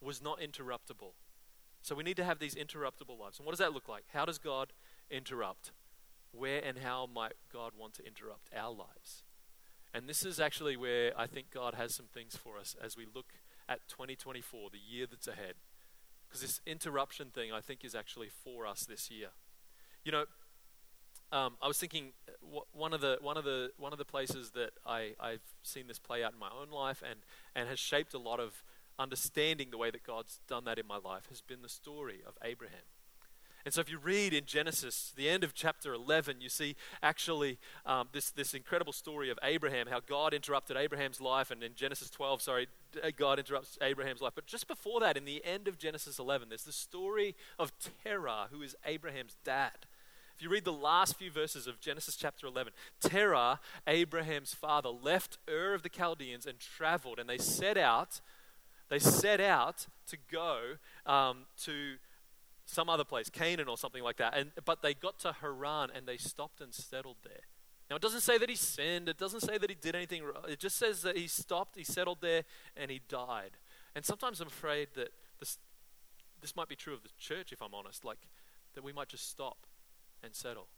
was 0.00 0.22
not 0.22 0.38
interruptible. 0.38 1.14
So 1.82 1.94
we 1.94 2.02
need 2.02 2.16
to 2.16 2.24
have 2.24 2.38
these 2.38 2.54
interruptible 2.54 3.18
lives. 3.18 3.38
And 3.38 3.46
what 3.46 3.52
does 3.52 3.58
that 3.58 3.72
look 3.72 3.88
like? 3.88 4.04
How 4.12 4.24
does 4.24 4.38
God 4.38 4.72
interrupt? 5.10 5.72
Where 6.32 6.62
and 6.64 6.78
how 6.78 7.08
might 7.12 7.32
God 7.52 7.72
want 7.78 7.94
to 7.94 8.06
interrupt 8.06 8.50
our 8.54 8.72
lives? 8.72 9.24
And 9.92 10.08
this 10.08 10.24
is 10.24 10.38
actually 10.38 10.76
where 10.76 11.12
I 11.16 11.26
think 11.26 11.50
God 11.50 11.74
has 11.74 11.94
some 11.94 12.06
things 12.06 12.36
for 12.36 12.58
us 12.58 12.76
as 12.82 12.96
we 12.96 13.06
look 13.12 13.32
at 13.68 13.88
2024, 13.88 14.70
the 14.70 14.78
year 14.78 15.06
that's 15.10 15.26
ahead. 15.26 15.54
Because 16.28 16.42
this 16.42 16.60
interruption 16.64 17.28
thing, 17.30 17.50
I 17.52 17.60
think, 17.60 17.84
is 17.84 17.94
actually 17.94 18.28
for 18.28 18.66
us 18.66 18.84
this 18.88 19.10
year. 19.10 19.28
You 20.04 20.12
know, 20.12 20.24
um, 21.32 21.56
I 21.62 21.68
was 21.68 21.78
thinking 21.78 22.12
uh, 22.28 22.60
one 22.72 22.92
of 22.92 23.00
the 23.00 23.18
one 23.20 23.36
of 23.36 23.44
the 23.44 23.70
one 23.76 23.92
of 23.92 23.98
the 23.98 24.04
places 24.04 24.50
that 24.52 24.70
I, 24.84 25.14
I've 25.20 25.42
seen 25.62 25.86
this 25.86 25.98
play 25.98 26.24
out 26.24 26.32
in 26.32 26.38
my 26.38 26.50
own 26.50 26.70
life 26.70 27.02
and 27.08 27.20
and 27.54 27.68
has 27.68 27.78
shaped 27.78 28.14
a 28.14 28.18
lot 28.18 28.40
of 28.40 28.64
understanding 29.00 29.70
the 29.70 29.78
way 29.78 29.90
that 29.90 30.04
God's 30.04 30.38
done 30.46 30.64
that 30.64 30.78
in 30.78 30.86
my 30.86 30.98
life 30.98 31.26
has 31.30 31.40
been 31.40 31.62
the 31.62 31.68
story 31.68 32.20
of 32.26 32.34
Abraham. 32.42 32.84
And 33.64 33.74
so, 33.74 33.82
if 33.82 33.90
you 33.90 33.98
read 33.98 34.32
in 34.32 34.46
Genesis, 34.46 35.12
the 35.14 35.28
end 35.28 35.44
of 35.44 35.52
chapter 35.52 35.92
11, 35.92 36.40
you 36.40 36.48
see 36.48 36.76
actually 37.02 37.58
um, 37.84 38.08
this, 38.12 38.30
this 38.30 38.54
incredible 38.54 38.92
story 38.92 39.28
of 39.28 39.38
Abraham, 39.42 39.86
how 39.86 40.00
God 40.00 40.32
interrupted 40.32 40.78
Abraham's 40.78 41.20
life. 41.20 41.50
And 41.50 41.62
in 41.62 41.74
Genesis 41.74 42.08
12, 42.08 42.40
sorry, 42.40 42.68
uh, 43.02 43.10
God 43.14 43.38
interrupts 43.38 43.76
Abraham's 43.82 44.22
life. 44.22 44.32
But 44.34 44.46
just 44.46 44.66
before 44.66 45.00
that, 45.00 45.18
in 45.18 45.26
the 45.26 45.44
end 45.44 45.68
of 45.68 45.76
Genesis 45.76 46.18
11, 46.18 46.48
there's 46.48 46.64
the 46.64 46.72
story 46.72 47.34
of 47.58 47.72
Terah, 48.02 48.48
who 48.50 48.62
is 48.62 48.74
Abraham's 48.86 49.36
dad. 49.44 49.86
If 50.36 50.44
you 50.44 50.48
read 50.48 50.64
the 50.64 50.72
last 50.72 51.18
few 51.18 51.30
verses 51.30 51.66
of 51.66 51.80
Genesis 51.80 52.16
chapter 52.16 52.46
11, 52.46 52.72
Terah, 52.98 53.60
Abraham's 53.86 54.54
father, 54.54 54.88
left 54.88 55.36
Ur 55.46 55.74
of 55.74 55.82
the 55.82 55.90
Chaldeans 55.90 56.46
and 56.46 56.58
traveled, 56.58 57.18
and 57.18 57.28
they 57.28 57.36
set 57.36 57.76
out 57.76 58.22
they 58.90 58.98
set 58.98 59.40
out 59.40 59.86
to 60.08 60.18
go 60.30 60.74
um, 61.06 61.46
to 61.62 61.94
some 62.66 62.88
other 62.88 63.04
place, 63.04 63.30
Canaan 63.30 63.68
or 63.68 63.78
something 63.78 64.02
like 64.02 64.18
that. 64.18 64.36
And, 64.36 64.50
but 64.64 64.82
they 64.82 64.94
got 64.94 65.18
to 65.20 65.32
Haran 65.40 65.90
and 65.94 66.06
they 66.06 66.16
stopped 66.16 66.60
and 66.60 66.74
settled 66.74 67.16
there. 67.22 67.42
Now, 67.88 67.96
it 67.96 68.02
doesn't 68.02 68.20
say 68.20 68.38
that 68.38 68.48
he 68.48 68.54
sinned. 68.54 69.08
It 69.08 69.18
doesn't 69.18 69.40
say 69.40 69.58
that 69.58 69.68
he 69.68 69.76
did 69.80 69.96
anything 69.96 70.22
wrong. 70.22 70.44
It 70.48 70.60
just 70.60 70.76
says 70.76 71.02
that 71.02 71.16
he 71.16 71.26
stopped, 71.26 71.76
he 71.76 71.82
settled 71.82 72.18
there, 72.20 72.44
and 72.76 72.90
he 72.90 73.00
died. 73.08 73.52
And 73.96 74.04
sometimes 74.04 74.40
I'm 74.40 74.46
afraid 74.46 74.88
that 74.94 75.08
this, 75.40 75.58
this 76.40 76.54
might 76.54 76.68
be 76.68 76.76
true 76.76 76.94
of 76.94 77.02
the 77.02 77.08
church, 77.18 77.52
if 77.52 77.60
I'm 77.60 77.74
honest, 77.74 78.04
like 78.04 78.18
that 78.74 78.84
we 78.84 78.92
might 78.92 79.08
just 79.08 79.28
stop 79.28 79.66
and 80.22 80.34
settle. 80.34 80.68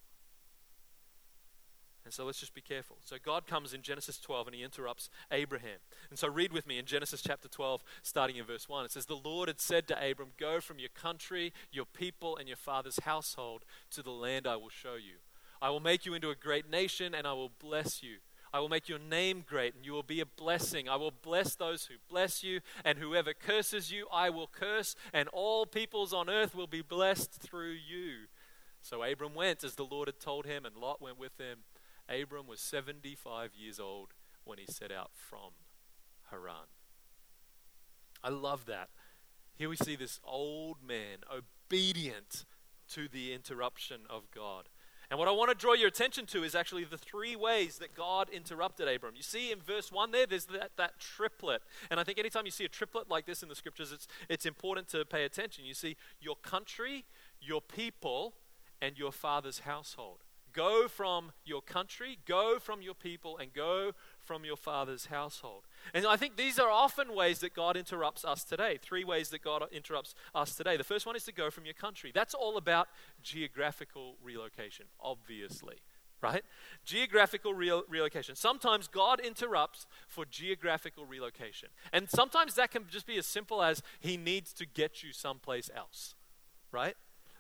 And 2.04 2.12
so 2.12 2.24
let's 2.24 2.40
just 2.40 2.54
be 2.54 2.60
careful. 2.60 2.96
So 3.04 3.16
God 3.22 3.46
comes 3.46 3.72
in 3.72 3.82
Genesis 3.82 4.18
12 4.18 4.48
and 4.48 4.56
he 4.56 4.62
interrupts 4.62 5.08
Abraham. 5.30 5.78
And 6.10 6.18
so 6.18 6.28
read 6.28 6.52
with 6.52 6.66
me 6.66 6.78
in 6.78 6.84
Genesis 6.84 7.22
chapter 7.22 7.48
12, 7.48 7.82
starting 8.02 8.36
in 8.36 8.44
verse 8.44 8.68
1. 8.68 8.84
It 8.84 8.90
says, 8.90 9.06
The 9.06 9.14
Lord 9.14 9.48
had 9.48 9.60
said 9.60 9.86
to 9.88 10.10
Abram, 10.10 10.30
Go 10.38 10.60
from 10.60 10.78
your 10.78 10.88
country, 10.88 11.52
your 11.70 11.86
people, 11.86 12.36
and 12.36 12.48
your 12.48 12.56
father's 12.56 12.98
household 13.04 13.64
to 13.92 14.02
the 14.02 14.10
land 14.10 14.46
I 14.46 14.56
will 14.56 14.68
show 14.68 14.94
you. 14.94 15.18
I 15.60 15.70
will 15.70 15.80
make 15.80 16.04
you 16.04 16.14
into 16.14 16.30
a 16.30 16.34
great 16.34 16.68
nation 16.68 17.14
and 17.14 17.26
I 17.26 17.34
will 17.34 17.52
bless 17.60 18.02
you. 18.02 18.16
I 18.52 18.60
will 18.60 18.68
make 18.68 18.88
your 18.88 18.98
name 18.98 19.44
great 19.46 19.74
and 19.74 19.86
you 19.86 19.92
will 19.92 20.02
be 20.02 20.20
a 20.20 20.26
blessing. 20.26 20.88
I 20.88 20.96
will 20.96 21.12
bless 21.22 21.54
those 21.54 21.86
who 21.86 21.94
bless 22.10 22.44
you, 22.44 22.60
and 22.84 22.98
whoever 22.98 23.32
curses 23.32 23.90
you, 23.90 24.06
I 24.12 24.28
will 24.28 24.48
curse, 24.48 24.94
and 25.12 25.28
all 25.28 25.64
peoples 25.64 26.12
on 26.12 26.28
earth 26.28 26.54
will 26.54 26.66
be 26.66 26.82
blessed 26.82 27.32
through 27.32 27.72
you. 27.72 28.26
So 28.82 29.02
Abram 29.02 29.34
went 29.34 29.64
as 29.64 29.76
the 29.76 29.84
Lord 29.84 30.08
had 30.08 30.18
told 30.18 30.44
him, 30.44 30.66
and 30.66 30.76
Lot 30.76 31.00
went 31.00 31.18
with 31.18 31.38
him. 31.38 31.58
Abram 32.12 32.46
was 32.46 32.60
75 32.60 33.52
years 33.54 33.80
old 33.80 34.10
when 34.44 34.58
he 34.58 34.66
set 34.66 34.92
out 34.92 35.10
from 35.14 35.52
Haran. 36.30 36.68
I 38.22 38.28
love 38.28 38.66
that. 38.66 38.90
Here 39.54 39.68
we 39.68 39.76
see 39.76 39.96
this 39.96 40.20
old 40.24 40.78
man 40.86 41.18
obedient 41.32 42.44
to 42.90 43.08
the 43.08 43.32
interruption 43.32 44.02
of 44.08 44.30
God. 44.30 44.68
And 45.10 45.18
what 45.18 45.28
I 45.28 45.32
want 45.32 45.50
to 45.50 45.54
draw 45.54 45.74
your 45.74 45.88
attention 45.88 46.24
to 46.26 46.42
is 46.42 46.54
actually 46.54 46.84
the 46.84 46.96
three 46.96 47.36
ways 47.36 47.76
that 47.78 47.94
God 47.94 48.30
interrupted 48.30 48.88
Abram. 48.88 49.14
You 49.14 49.22
see 49.22 49.52
in 49.52 49.60
verse 49.60 49.92
1 49.92 50.10
there, 50.10 50.26
there's 50.26 50.46
that, 50.46 50.70
that 50.78 50.98
triplet. 50.98 51.60
And 51.90 52.00
I 52.00 52.04
think 52.04 52.18
anytime 52.18 52.46
you 52.46 52.50
see 52.50 52.64
a 52.64 52.68
triplet 52.68 53.10
like 53.10 53.26
this 53.26 53.42
in 53.42 53.50
the 53.50 53.54
scriptures, 53.54 53.92
it's, 53.92 54.06
it's 54.30 54.46
important 54.46 54.88
to 54.88 55.04
pay 55.04 55.24
attention. 55.24 55.66
You 55.66 55.74
see 55.74 55.96
your 56.18 56.36
country, 56.36 57.04
your 57.42 57.60
people, 57.60 58.34
and 58.80 58.98
your 58.98 59.12
father's 59.12 59.60
household. 59.60 60.24
Go 60.52 60.88
from 60.88 61.32
your 61.44 61.62
country, 61.62 62.18
go 62.26 62.58
from 62.58 62.82
your 62.82 62.94
people, 62.94 63.38
and 63.38 63.52
go 63.52 63.92
from 64.20 64.44
your 64.44 64.56
father's 64.56 65.06
household. 65.06 65.64
And 65.94 66.06
I 66.06 66.16
think 66.16 66.36
these 66.36 66.58
are 66.58 66.70
often 66.70 67.14
ways 67.14 67.40
that 67.40 67.54
God 67.54 67.76
interrupts 67.76 68.24
us 68.24 68.44
today. 68.44 68.78
Three 68.80 69.04
ways 69.04 69.30
that 69.30 69.42
God 69.42 69.64
interrupts 69.72 70.14
us 70.34 70.54
today. 70.54 70.76
The 70.76 70.84
first 70.84 71.06
one 71.06 71.16
is 71.16 71.24
to 71.24 71.32
go 71.32 71.50
from 71.50 71.64
your 71.64 71.74
country. 71.74 72.12
That's 72.14 72.34
all 72.34 72.56
about 72.56 72.88
geographical 73.22 74.16
relocation, 74.22 74.86
obviously, 75.00 75.76
right? 76.20 76.42
Geographical 76.84 77.54
re- 77.54 77.82
relocation. 77.88 78.36
Sometimes 78.36 78.88
God 78.88 79.20
interrupts 79.20 79.86
for 80.06 80.24
geographical 80.24 81.06
relocation. 81.06 81.70
And 81.92 82.08
sometimes 82.08 82.54
that 82.54 82.70
can 82.70 82.84
just 82.90 83.06
be 83.06 83.18
as 83.18 83.26
simple 83.26 83.62
as 83.62 83.82
He 84.00 84.16
needs 84.16 84.52
to 84.54 84.66
get 84.66 85.02
you 85.02 85.12
someplace 85.12 85.70
else, 85.74 86.14
right? 86.70 86.94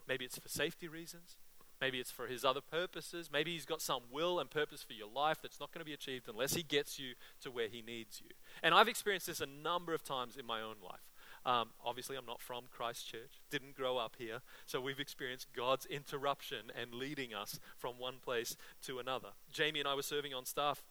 Maybe 0.08 0.24
it's 0.24 0.38
for 0.38 0.48
safety 0.48 0.88
reasons. 0.88 1.36
Maybe 1.82 1.98
it's 1.98 2.12
for 2.12 2.28
his 2.28 2.44
other 2.44 2.60
purposes. 2.60 3.28
Maybe 3.32 3.54
he's 3.54 3.66
got 3.66 3.82
some 3.82 4.02
will 4.12 4.38
and 4.38 4.48
purpose 4.48 4.84
for 4.84 4.92
your 4.92 5.08
life 5.12 5.38
that's 5.42 5.58
not 5.58 5.72
going 5.72 5.80
to 5.80 5.84
be 5.84 5.92
achieved 5.92 6.28
unless 6.28 6.54
he 6.54 6.62
gets 6.62 6.96
you 6.96 7.14
to 7.40 7.50
where 7.50 7.66
he 7.66 7.82
needs 7.82 8.22
you. 8.24 8.30
And 8.62 8.72
I've 8.72 8.86
experienced 8.86 9.26
this 9.26 9.40
a 9.40 9.46
number 9.46 9.92
of 9.92 10.04
times 10.04 10.36
in 10.36 10.46
my 10.46 10.60
own 10.60 10.76
life. 10.80 11.00
Um, 11.44 11.70
obviously, 11.84 12.16
I'm 12.16 12.24
not 12.24 12.40
from 12.40 12.66
Christchurch, 12.70 13.40
didn't 13.50 13.74
grow 13.74 13.98
up 13.98 14.14
here, 14.16 14.42
so 14.64 14.80
we've 14.80 15.00
experienced 15.00 15.48
God's 15.56 15.84
interruption 15.86 16.70
and 16.80 16.94
leading 16.94 17.34
us 17.34 17.58
from 17.76 17.98
one 17.98 18.18
place 18.22 18.56
to 18.84 19.00
another. 19.00 19.30
Jamie 19.50 19.80
and 19.80 19.88
I 19.88 19.96
were 19.96 20.02
serving 20.02 20.32
on 20.32 20.44
staff 20.44 20.84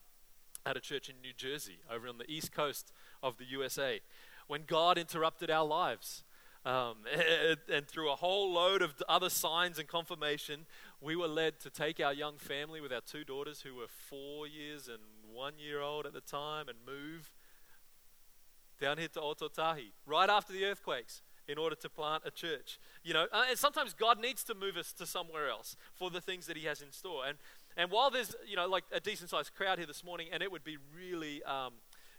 at 0.65 0.75
a 0.75 0.81
church 0.81 1.07
in 1.07 1.21
New 1.21 1.31
Jersey, 1.33 1.79
over 1.89 2.05
on 2.09 2.17
the 2.17 2.29
east 2.29 2.51
coast 2.51 2.91
of 3.23 3.37
the 3.37 3.45
USA, 3.45 4.01
when 4.47 4.63
God 4.67 4.97
interrupted 4.97 5.49
our 5.49 5.65
lives. 5.65 6.25
Um, 6.65 6.97
and, 7.49 7.57
and 7.71 7.87
through 7.87 8.11
a 8.11 8.15
whole 8.15 8.51
load 8.53 8.81
of 8.81 8.93
other 9.09 9.29
signs 9.29 9.79
and 9.79 9.87
confirmation, 9.87 10.65
we 10.99 11.15
were 11.15 11.27
led 11.27 11.59
to 11.61 11.69
take 11.69 11.99
our 11.99 12.13
young 12.13 12.37
family 12.37 12.81
with 12.81 12.93
our 12.93 13.01
two 13.01 13.23
daughters, 13.23 13.61
who 13.61 13.75
were 13.75 13.87
four 13.87 14.47
years 14.47 14.87
and 14.87 14.99
one 15.33 15.53
year 15.57 15.81
old 15.81 16.05
at 16.05 16.13
the 16.13 16.21
time, 16.21 16.67
and 16.67 16.77
move 16.85 17.31
down 18.79 18.97
here 18.97 19.07
to 19.07 19.19
Ōtautahi 19.19 19.91
right 20.05 20.29
after 20.29 20.53
the 20.53 20.65
earthquakes 20.65 21.21
in 21.47 21.57
order 21.57 21.75
to 21.75 21.89
plant 21.89 22.23
a 22.25 22.31
church. 22.31 22.79
You 23.03 23.13
know, 23.13 23.27
uh, 23.31 23.45
and 23.49 23.57
sometimes 23.57 23.93
God 23.93 24.19
needs 24.19 24.43
to 24.45 24.55
move 24.55 24.77
us 24.77 24.93
to 24.93 25.05
somewhere 25.05 25.49
else 25.49 25.75
for 25.93 26.09
the 26.09 26.21
things 26.21 26.47
that 26.47 26.57
He 26.57 26.65
has 26.65 26.81
in 26.81 26.91
store. 26.91 27.25
And 27.27 27.37
and 27.77 27.89
while 27.89 28.09
there's 28.09 28.35
you 28.47 28.55
know 28.55 28.67
like 28.67 28.83
a 28.91 28.99
decent 28.99 29.29
sized 29.29 29.53
crowd 29.55 29.77
here 29.77 29.87
this 29.87 30.03
morning, 30.03 30.27
and 30.31 30.43
it 30.43 30.51
would 30.51 30.63
be 30.63 30.77
really. 30.95 31.43
Um, 31.43 31.73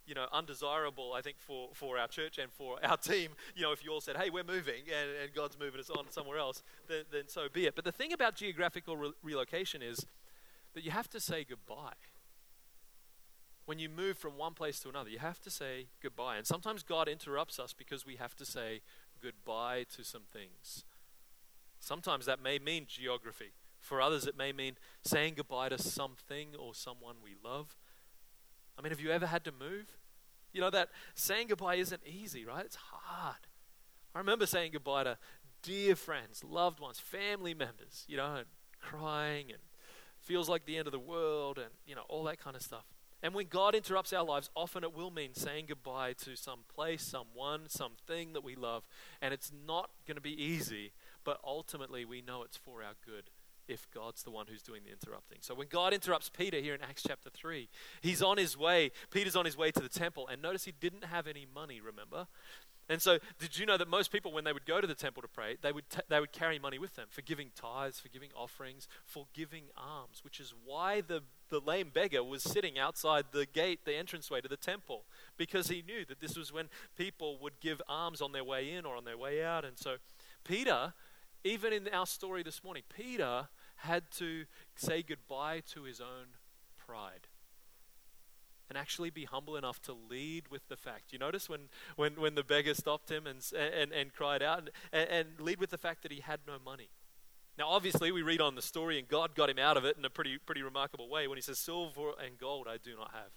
you 0.06 0.14
know, 0.14 0.26
undesirable, 0.32 1.12
I 1.14 1.22
think, 1.22 1.36
for, 1.38 1.70
for 1.74 1.98
our 1.98 2.08
church 2.08 2.38
and 2.38 2.52
for 2.52 2.78
our 2.84 2.96
team. 2.96 3.30
You 3.54 3.62
know, 3.62 3.72
if 3.72 3.84
you 3.84 3.90
all 3.90 4.00
said, 4.00 4.16
hey, 4.16 4.30
we're 4.30 4.44
moving 4.44 4.82
and, 4.86 5.10
and 5.22 5.34
God's 5.34 5.58
moving 5.58 5.80
us 5.80 5.90
on 5.90 6.10
somewhere 6.10 6.38
else, 6.38 6.62
then, 6.88 7.04
then 7.12 7.28
so 7.28 7.48
be 7.52 7.66
it. 7.66 7.76
But 7.76 7.84
the 7.84 7.92
thing 7.92 8.12
about 8.12 8.34
geographical 8.34 8.96
re- 8.96 9.12
relocation 9.22 9.82
is 9.82 10.06
that 10.74 10.84
you 10.84 10.90
have 10.90 11.08
to 11.10 11.20
say 11.20 11.44
goodbye 11.48 11.94
when 13.64 13.78
you 13.78 13.88
move 13.88 14.18
from 14.18 14.36
one 14.36 14.54
place 14.54 14.80
to 14.80 14.88
another, 14.88 15.08
you 15.08 15.18
have 15.18 15.40
to 15.40 15.50
say 15.50 15.86
goodbye. 16.02 16.36
And 16.36 16.46
sometimes 16.46 16.82
God 16.82 17.08
interrupts 17.08 17.58
us 17.58 17.72
because 17.72 18.04
we 18.04 18.16
have 18.16 18.34
to 18.36 18.44
say 18.44 18.80
goodbye 19.22 19.86
to 19.96 20.04
some 20.04 20.22
things. 20.32 20.84
Sometimes 21.78 22.26
that 22.26 22.42
may 22.42 22.58
mean 22.58 22.86
geography. 22.88 23.52
For 23.78 24.00
others, 24.00 24.26
it 24.26 24.36
may 24.36 24.52
mean 24.52 24.76
saying 25.02 25.34
goodbye 25.36 25.68
to 25.70 25.78
something 25.78 26.48
or 26.58 26.74
someone 26.74 27.16
we 27.22 27.34
love. 27.44 27.76
I 28.78 28.82
mean, 28.82 28.90
have 28.90 29.00
you 29.00 29.10
ever 29.10 29.26
had 29.26 29.44
to 29.44 29.52
move? 29.52 29.86
You 30.52 30.60
know, 30.60 30.70
that 30.70 30.90
saying 31.14 31.48
goodbye 31.48 31.76
isn't 31.76 32.02
easy, 32.06 32.44
right? 32.44 32.64
It's 32.64 32.76
hard. 32.76 33.46
I 34.14 34.18
remember 34.18 34.46
saying 34.46 34.72
goodbye 34.72 35.04
to 35.04 35.18
dear 35.62 35.96
friends, 35.96 36.44
loved 36.44 36.80
ones, 36.80 36.98
family 36.98 37.54
members, 37.54 38.04
you 38.08 38.16
know, 38.16 38.34
and 38.34 38.46
crying 38.80 39.46
and 39.50 39.60
feels 40.20 40.48
like 40.48 40.66
the 40.66 40.76
end 40.76 40.86
of 40.86 40.92
the 40.92 40.98
world 40.98 41.58
and, 41.58 41.70
you 41.86 41.94
know, 41.94 42.02
all 42.08 42.24
that 42.24 42.38
kind 42.38 42.56
of 42.56 42.62
stuff. 42.62 42.84
And 43.22 43.34
when 43.34 43.46
God 43.46 43.74
interrupts 43.76 44.12
our 44.12 44.24
lives, 44.24 44.50
often 44.56 44.82
it 44.82 44.92
will 44.92 45.12
mean 45.12 45.34
saying 45.34 45.66
goodbye 45.68 46.14
to 46.24 46.34
some 46.34 46.60
place, 46.74 47.02
someone, 47.02 47.68
something 47.68 48.32
that 48.32 48.42
we 48.42 48.56
love. 48.56 48.82
And 49.20 49.32
it's 49.32 49.52
not 49.66 49.90
going 50.06 50.16
to 50.16 50.20
be 50.20 50.42
easy, 50.42 50.92
but 51.22 51.38
ultimately 51.44 52.04
we 52.04 52.20
know 52.20 52.42
it's 52.42 52.56
for 52.56 52.82
our 52.82 52.94
good 53.06 53.30
if 53.68 53.90
God's 53.90 54.22
the 54.22 54.30
one 54.30 54.46
who's 54.48 54.62
doing 54.62 54.82
the 54.84 54.90
interrupting. 54.90 55.38
So 55.40 55.54
when 55.54 55.68
God 55.68 55.92
interrupts 55.92 56.28
Peter 56.28 56.58
here 56.58 56.74
in 56.74 56.82
Acts 56.82 57.02
chapter 57.06 57.30
3, 57.30 57.68
he's 58.00 58.22
on 58.22 58.36
his 58.36 58.56
way. 58.56 58.90
Peter's 59.10 59.36
on 59.36 59.44
his 59.44 59.56
way 59.56 59.70
to 59.70 59.80
the 59.80 59.88
temple. 59.88 60.28
And 60.28 60.42
notice 60.42 60.64
he 60.64 60.72
didn't 60.72 61.04
have 61.04 61.26
any 61.26 61.46
money, 61.52 61.80
remember? 61.80 62.26
And 62.88 63.00
so, 63.00 63.18
did 63.38 63.58
you 63.58 63.64
know 63.64 63.76
that 63.76 63.88
most 63.88 64.10
people, 64.10 64.32
when 64.32 64.44
they 64.44 64.52
would 64.52 64.66
go 64.66 64.80
to 64.80 64.86
the 64.86 64.94
temple 64.94 65.22
to 65.22 65.28
pray, 65.28 65.56
they 65.62 65.72
would, 65.72 65.88
t- 65.88 66.00
they 66.08 66.18
would 66.18 66.32
carry 66.32 66.58
money 66.58 66.78
with 66.78 66.96
them 66.96 67.06
for 67.10 67.22
giving 67.22 67.50
tithes, 67.54 68.00
for 68.00 68.08
giving 68.08 68.30
offerings, 68.36 68.88
for 69.06 69.26
giving 69.32 69.64
alms, 69.76 70.20
which 70.24 70.40
is 70.40 70.52
why 70.64 71.00
the, 71.00 71.22
the 71.48 71.60
lame 71.60 71.90
beggar 71.94 72.24
was 72.24 72.42
sitting 72.42 72.78
outside 72.78 73.26
the 73.30 73.46
gate, 73.46 73.84
the 73.84 73.98
entranceway 73.98 74.40
to 74.40 74.48
the 74.48 74.56
temple, 74.56 75.04
because 75.36 75.68
he 75.68 75.80
knew 75.80 76.04
that 76.06 76.20
this 76.20 76.36
was 76.36 76.52
when 76.52 76.68
people 76.96 77.38
would 77.40 77.60
give 77.60 77.80
alms 77.88 78.20
on 78.20 78.32
their 78.32 78.44
way 78.44 78.72
in 78.72 78.84
or 78.84 78.96
on 78.96 79.04
their 79.04 79.16
way 79.16 79.44
out. 79.44 79.64
And 79.64 79.78
so, 79.78 79.96
Peter, 80.44 80.92
even 81.44 81.72
in 81.72 81.88
our 81.88 82.06
story 82.06 82.42
this 82.42 82.62
morning, 82.62 82.82
Peter 82.94 83.48
had 83.76 84.10
to 84.12 84.44
say 84.76 85.02
goodbye 85.02 85.62
to 85.72 85.84
his 85.84 86.00
own 86.00 86.36
pride 86.76 87.28
and 88.68 88.78
actually 88.78 89.10
be 89.10 89.24
humble 89.24 89.56
enough 89.56 89.82
to 89.82 89.92
lead 89.92 90.48
with 90.48 90.66
the 90.68 90.76
fact. 90.76 91.12
You 91.12 91.18
notice 91.18 91.48
when, 91.48 91.68
when, 91.96 92.14
when 92.18 92.34
the 92.36 92.42
beggar 92.42 92.72
stopped 92.72 93.10
him 93.10 93.26
and, 93.26 93.44
and, 93.54 93.92
and 93.92 94.14
cried 94.14 94.42
out, 94.42 94.70
and, 94.92 95.08
and 95.10 95.28
lead 95.40 95.60
with 95.60 95.68
the 95.68 95.76
fact 95.76 96.02
that 96.02 96.12
he 96.12 96.20
had 96.20 96.40
no 96.46 96.54
money. 96.64 96.88
Now, 97.58 97.68
obviously, 97.68 98.10
we 98.12 98.22
read 98.22 98.40
on 98.40 98.54
the 98.54 98.62
story, 98.62 98.98
and 98.98 99.06
God 99.06 99.34
got 99.34 99.50
him 99.50 99.58
out 99.58 99.76
of 99.76 99.84
it 99.84 99.98
in 99.98 100.04
a 100.06 100.10
pretty, 100.10 100.38
pretty 100.38 100.62
remarkable 100.62 101.10
way 101.10 101.28
when 101.28 101.36
he 101.36 101.42
says, 101.42 101.58
Silver 101.58 102.12
and 102.24 102.38
gold 102.38 102.66
I 102.66 102.78
do 102.82 102.96
not 102.96 103.10
have. 103.12 103.32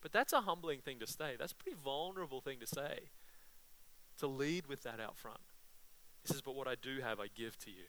But 0.00 0.12
that's 0.12 0.32
a 0.32 0.42
humbling 0.42 0.78
thing 0.78 1.00
to 1.00 1.08
say. 1.08 1.34
That's 1.36 1.50
a 1.50 1.56
pretty 1.56 1.76
vulnerable 1.82 2.40
thing 2.40 2.60
to 2.60 2.66
say, 2.68 3.10
to 4.18 4.28
lead 4.28 4.68
with 4.68 4.84
that 4.84 5.00
out 5.00 5.16
front. 5.16 5.40
He 6.28 6.34
says, 6.34 6.42
But 6.42 6.54
what 6.54 6.68
I 6.68 6.74
do 6.80 7.00
have, 7.02 7.20
I 7.20 7.26
give 7.34 7.58
to 7.60 7.70
you. 7.70 7.84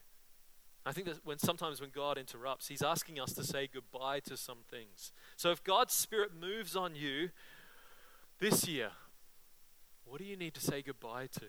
I 0.86 0.94
think 0.94 1.08
that 1.08 1.26
when 1.26 1.40
sometimes 1.40 1.82
when 1.82 1.90
God 1.90 2.18
interrupts, 2.18 2.70
He's 2.70 2.82
asking 2.82 3.20
us 3.20 3.34
to 3.34 3.44
say 3.44 3.70
goodbye 3.72 4.22
to 4.22 4.38
some 4.38 4.60
things. 4.70 5.12
So 5.36 5.52
if 5.52 5.64
God's 5.64 5.94
Spirit 5.94 6.32
moves 6.40 6.76
on 6.76 6.96
you 6.96 7.30
this 8.40 8.68
year, 8.68 8.92
what 10.06 10.20
do 10.20 10.26
you 10.26 10.38
need 10.38 10.54
to 10.54 10.62
say 10.62 10.82
goodbye 10.82 11.28
to? 11.34 11.46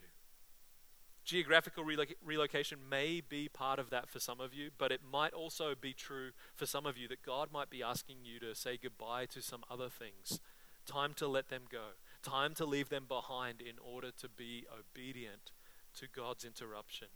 Geographical 1.25 1.85
reloc- 1.85 2.17
relocation 2.25 2.79
may 2.89 3.21
be 3.21 3.49
part 3.49 3.79
of 3.79 3.91
that 3.91 4.09
for 4.09 4.19
some 4.19 4.41
of 4.41 4.53
you, 4.53 4.71
but 4.77 4.91
it 4.91 5.01
might 5.09 5.33
also 5.33 5.75
be 5.81 5.93
true 5.93 6.31
for 6.57 6.67
some 6.67 6.87
of 6.87 6.99
you 6.99 7.07
that 7.07 7.23
God 7.23 7.53
might 7.53 7.71
be 7.71 7.83
asking 7.83 8.17
you 8.25 8.41
to 8.41 8.55
say 8.55 8.79
goodbye 8.83 9.27
to 9.27 9.41
some 9.41 9.63
other 9.71 9.89
things. 9.89 10.41
Time 10.87 11.15
to 11.15 11.29
let 11.29 11.51
them 11.51 11.63
go, 11.71 11.91
time 12.23 12.55
to 12.55 12.65
leave 12.65 12.89
them 12.89 13.05
behind 13.07 13.61
in 13.61 13.79
order 13.79 14.11
to 14.19 14.29
be 14.29 14.67
obedient 14.77 15.53
to 15.99 16.07
God's 16.15 16.45
interruption. 16.45 17.09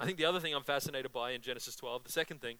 I 0.00 0.06
think 0.06 0.18
the 0.18 0.24
other 0.24 0.40
thing 0.40 0.54
I'm 0.54 0.62
fascinated 0.62 1.12
by 1.12 1.32
in 1.32 1.40
Genesis 1.40 1.74
12, 1.76 2.04
the 2.04 2.12
second 2.12 2.40
thing, 2.40 2.58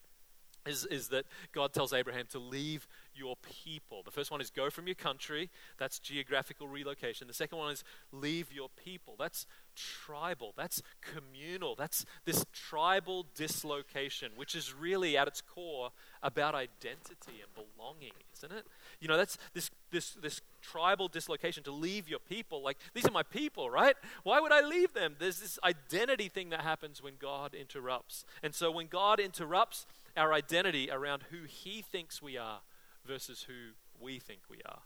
is, 0.66 0.84
is 0.86 1.08
that 1.08 1.24
God 1.52 1.72
tells 1.72 1.92
Abraham 1.92 2.26
to 2.30 2.38
leave 2.38 2.86
your 3.14 3.36
people. 3.36 4.02
The 4.04 4.10
first 4.10 4.30
one 4.30 4.40
is 4.40 4.50
go 4.50 4.70
from 4.70 4.86
your 4.86 4.94
country. 4.94 5.50
That's 5.78 5.98
geographical 5.98 6.68
relocation. 6.68 7.26
The 7.26 7.34
second 7.34 7.58
one 7.58 7.72
is 7.72 7.84
leave 8.12 8.52
your 8.52 8.68
people. 8.68 9.14
That's 9.18 9.46
tribal. 9.78 10.52
That's 10.56 10.82
communal. 11.00 11.74
That's 11.74 12.04
this 12.24 12.44
tribal 12.52 13.26
dislocation, 13.34 14.32
which 14.36 14.54
is 14.54 14.74
really 14.74 15.16
at 15.16 15.28
its 15.28 15.40
core 15.40 15.90
about 16.22 16.54
identity 16.54 17.42
and 17.42 17.54
belonging, 17.54 18.12
isn't 18.36 18.52
it? 18.52 18.66
You 19.00 19.08
know, 19.08 19.16
that's 19.16 19.38
this 19.54 19.70
this 19.90 20.14
this 20.14 20.40
tribal 20.60 21.08
dislocation 21.08 21.62
to 21.64 21.70
leave 21.70 22.08
your 22.08 22.18
people. 22.18 22.62
Like 22.62 22.78
these 22.94 23.06
are 23.06 23.12
my 23.12 23.22
people, 23.22 23.70
right? 23.70 23.94
Why 24.24 24.40
would 24.40 24.52
I 24.52 24.60
leave 24.60 24.94
them? 24.94 25.16
There's 25.18 25.40
this 25.40 25.58
identity 25.64 26.28
thing 26.28 26.50
that 26.50 26.62
happens 26.62 27.02
when 27.02 27.14
God 27.18 27.54
interrupts. 27.54 28.24
And 28.42 28.54
so 28.54 28.70
when 28.70 28.88
God 28.88 29.20
interrupts 29.20 29.86
our 30.16 30.32
identity 30.32 30.90
around 30.90 31.24
who 31.30 31.44
he 31.46 31.82
thinks 31.82 32.20
we 32.20 32.36
are 32.36 32.60
versus 33.06 33.46
who 33.48 33.74
we 34.00 34.18
think 34.18 34.40
we 34.50 34.58
are. 34.66 34.80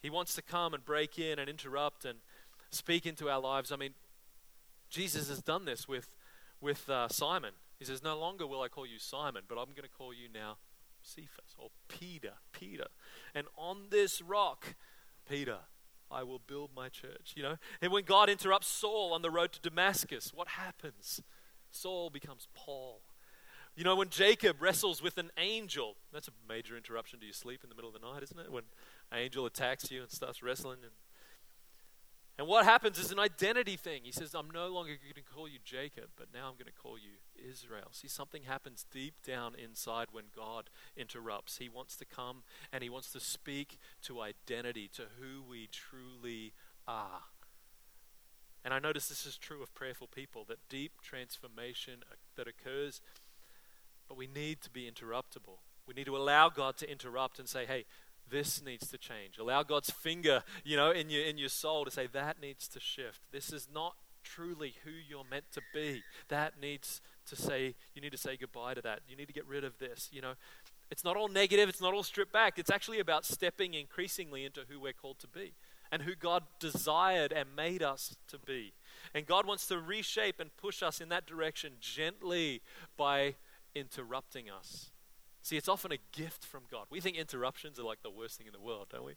He 0.00 0.10
wants 0.10 0.34
to 0.34 0.42
come 0.42 0.74
and 0.74 0.84
break 0.84 1.18
in 1.18 1.38
and 1.38 1.48
interrupt 1.48 2.04
and 2.04 2.18
speak 2.72 3.06
into 3.06 3.28
our 3.30 3.40
lives. 3.40 3.70
I 3.70 3.76
mean, 3.76 3.94
Jesus 4.90 5.28
has 5.28 5.40
done 5.40 5.64
this 5.64 5.86
with, 5.86 6.08
with 6.60 6.88
uh, 6.88 7.08
Simon. 7.08 7.52
He 7.78 7.84
says, 7.84 8.02
No 8.02 8.18
longer 8.18 8.46
will 8.46 8.62
I 8.62 8.68
call 8.68 8.86
you 8.86 8.98
Simon, 8.98 9.42
but 9.48 9.56
I'm 9.56 9.70
going 9.70 9.82
to 9.82 9.88
call 9.88 10.12
you 10.12 10.28
now 10.32 10.58
Cephas 11.02 11.54
or 11.58 11.70
Peter. 11.88 12.34
Peter. 12.52 12.86
And 13.34 13.46
on 13.56 13.86
this 13.90 14.20
rock, 14.20 14.74
Peter, 15.28 15.58
I 16.10 16.22
will 16.22 16.40
build 16.46 16.70
my 16.76 16.88
church. 16.88 17.32
You 17.36 17.42
know? 17.42 17.56
And 17.80 17.92
when 17.92 18.04
God 18.04 18.28
interrupts 18.28 18.68
Saul 18.68 19.12
on 19.12 19.22
the 19.22 19.30
road 19.30 19.52
to 19.52 19.60
Damascus, 19.60 20.32
what 20.34 20.48
happens? 20.48 21.22
Saul 21.70 22.10
becomes 22.10 22.48
Paul. 22.54 23.00
You 23.74 23.84
know, 23.84 23.96
when 23.96 24.10
Jacob 24.10 24.60
wrestles 24.60 25.02
with 25.02 25.16
an 25.16 25.30
angel, 25.38 25.96
that's 26.12 26.28
a 26.28 26.32
major 26.46 26.76
interruption 26.76 27.18
to 27.20 27.24
your 27.24 27.32
sleep 27.32 27.60
in 27.64 27.70
the 27.70 27.74
middle 27.74 27.88
of 27.88 27.98
the 27.98 28.06
night, 28.06 28.22
isn't 28.22 28.38
it? 28.38 28.52
When 28.52 28.64
an 29.10 29.18
angel 29.18 29.46
attacks 29.46 29.90
you 29.90 30.02
and 30.02 30.10
starts 30.10 30.42
wrestling. 30.42 30.78
And, 30.82 30.92
and 32.38 32.46
what 32.46 32.64
happens 32.64 32.98
is 32.98 33.12
an 33.12 33.18
identity 33.18 33.76
thing. 33.76 34.02
He 34.04 34.12
says, 34.12 34.34
I'm 34.34 34.50
no 34.50 34.68
longer 34.68 34.92
going 34.92 35.14
to 35.14 35.34
call 35.34 35.48
you 35.48 35.58
Jacob, 35.64 36.10
but 36.16 36.28
now 36.32 36.48
I'm 36.48 36.54
going 36.54 36.66
to 36.66 36.82
call 36.82 36.96
you 36.98 37.18
Israel. 37.50 37.88
See, 37.92 38.08
something 38.08 38.44
happens 38.44 38.86
deep 38.90 39.14
down 39.26 39.54
inside 39.54 40.08
when 40.12 40.24
God 40.34 40.70
interrupts. 40.96 41.58
He 41.58 41.68
wants 41.68 41.96
to 41.96 42.04
come 42.04 42.42
and 42.72 42.82
he 42.82 42.90
wants 42.90 43.12
to 43.12 43.20
speak 43.20 43.78
to 44.02 44.20
identity, 44.20 44.88
to 44.94 45.02
who 45.20 45.42
we 45.42 45.68
truly 45.70 46.54
are. 46.88 47.22
And 48.64 48.72
I 48.72 48.78
notice 48.78 49.08
this 49.08 49.26
is 49.26 49.36
true 49.36 49.62
of 49.62 49.74
prayerful 49.74 50.06
people 50.06 50.44
that 50.48 50.68
deep 50.68 51.02
transformation 51.02 52.04
uh, 52.10 52.14
that 52.36 52.46
occurs 52.46 53.00
but 54.12 54.18
we 54.18 54.26
need 54.26 54.60
to 54.60 54.68
be 54.68 54.90
interruptible. 54.90 55.60
We 55.86 55.94
need 55.94 56.04
to 56.04 56.16
allow 56.18 56.50
God 56.50 56.76
to 56.76 56.90
interrupt 56.90 57.38
and 57.38 57.48
say, 57.48 57.64
hey, 57.64 57.86
this 58.32 58.62
needs 58.64 58.88
to 58.88 58.98
change. 58.98 59.38
Allow 59.38 59.62
God's 59.62 59.90
finger, 59.90 60.42
you 60.64 60.76
know, 60.76 60.90
in 60.90 61.10
your 61.10 61.22
in 61.22 61.38
your 61.38 61.50
soul 61.50 61.84
to 61.84 61.90
say 61.90 62.08
that 62.08 62.40
needs 62.40 62.66
to 62.68 62.80
shift. 62.80 63.20
This 63.30 63.52
is 63.52 63.68
not 63.72 63.94
truly 64.24 64.74
who 64.84 64.90
you're 64.90 65.26
meant 65.30 65.44
to 65.52 65.60
be. 65.72 66.02
That 66.28 66.54
needs 66.60 67.00
to 67.26 67.36
say, 67.36 67.74
you 67.94 68.02
need 68.02 68.12
to 68.12 68.18
say 68.18 68.36
goodbye 68.36 68.74
to 68.74 68.82
that. 68.82 69.00
You 69.08 69.16
need 69.16 69.26
to 69.26 69.32
get 69.32 69.46
rid 69.46 69.64
of 69.64 69.78
this. 69.78 70.08
You 70.12 70.22
know, 70.22 70.34
it's 70.90 71.04
not 71.04 71.16
all 71.16 71.28
negative, 71.28 71.68
it's 71.68 71.80
not 71.80 71.94
all 71.94 72.02
stripped 72.02 72.32
back. 72.32 72.58
It's 72.58 72.70
actually 72.70 73.00
about 73.00 73.24
stepping 73.24 73.74
increasingly 73.74 74.44
into 74.44 74.62
who 74.68 74.80
we're 74.80 74.92
called 74.92 75.18
to 75.20 75.28
be 75.28 75.52
and 75.90 76.02
who 76.02 76.14
God 76.14 76.44
desired 76.58 77.32
and 77.32 77.54
made 77.54 77.82
us 77.82 78.16
to 78.28 78.38
be. 78.38 78.72
And 79.14 79.26
God 79.26 79.46
wants 79.46 79.66
to 79.66 79.78
reshape 79.78 80.40
and 80.40 80.56
push 80.56 80.82
us 80.82 81.00
in 81.00 81.10
that 81.10 81.26
direction 81.26 81.72
gently 81.80 82.62
by 82.96 83.34
interrupting 83.74 84.50
us. 84.50 84.91
See, 85.42 85.56
it's 85.56 85.68
often 85.68 85.92
a 85.92 85.98
gift 86.12 86.44
from 86.44 86.62
God. 86.70 86.86
We 86.88 87.00
think 87.00 87.16
interruptions 87.16 87.78
are 87.78 87.84
like 87.84 88.02
the 88.02 88.10
worst 88.10 88.38
thing 88.38 88.46
in 88.46 88.52
the 88.52 88.60
world, 88.60 88.86
don't 88.90 89.04
we? 89.04 89.14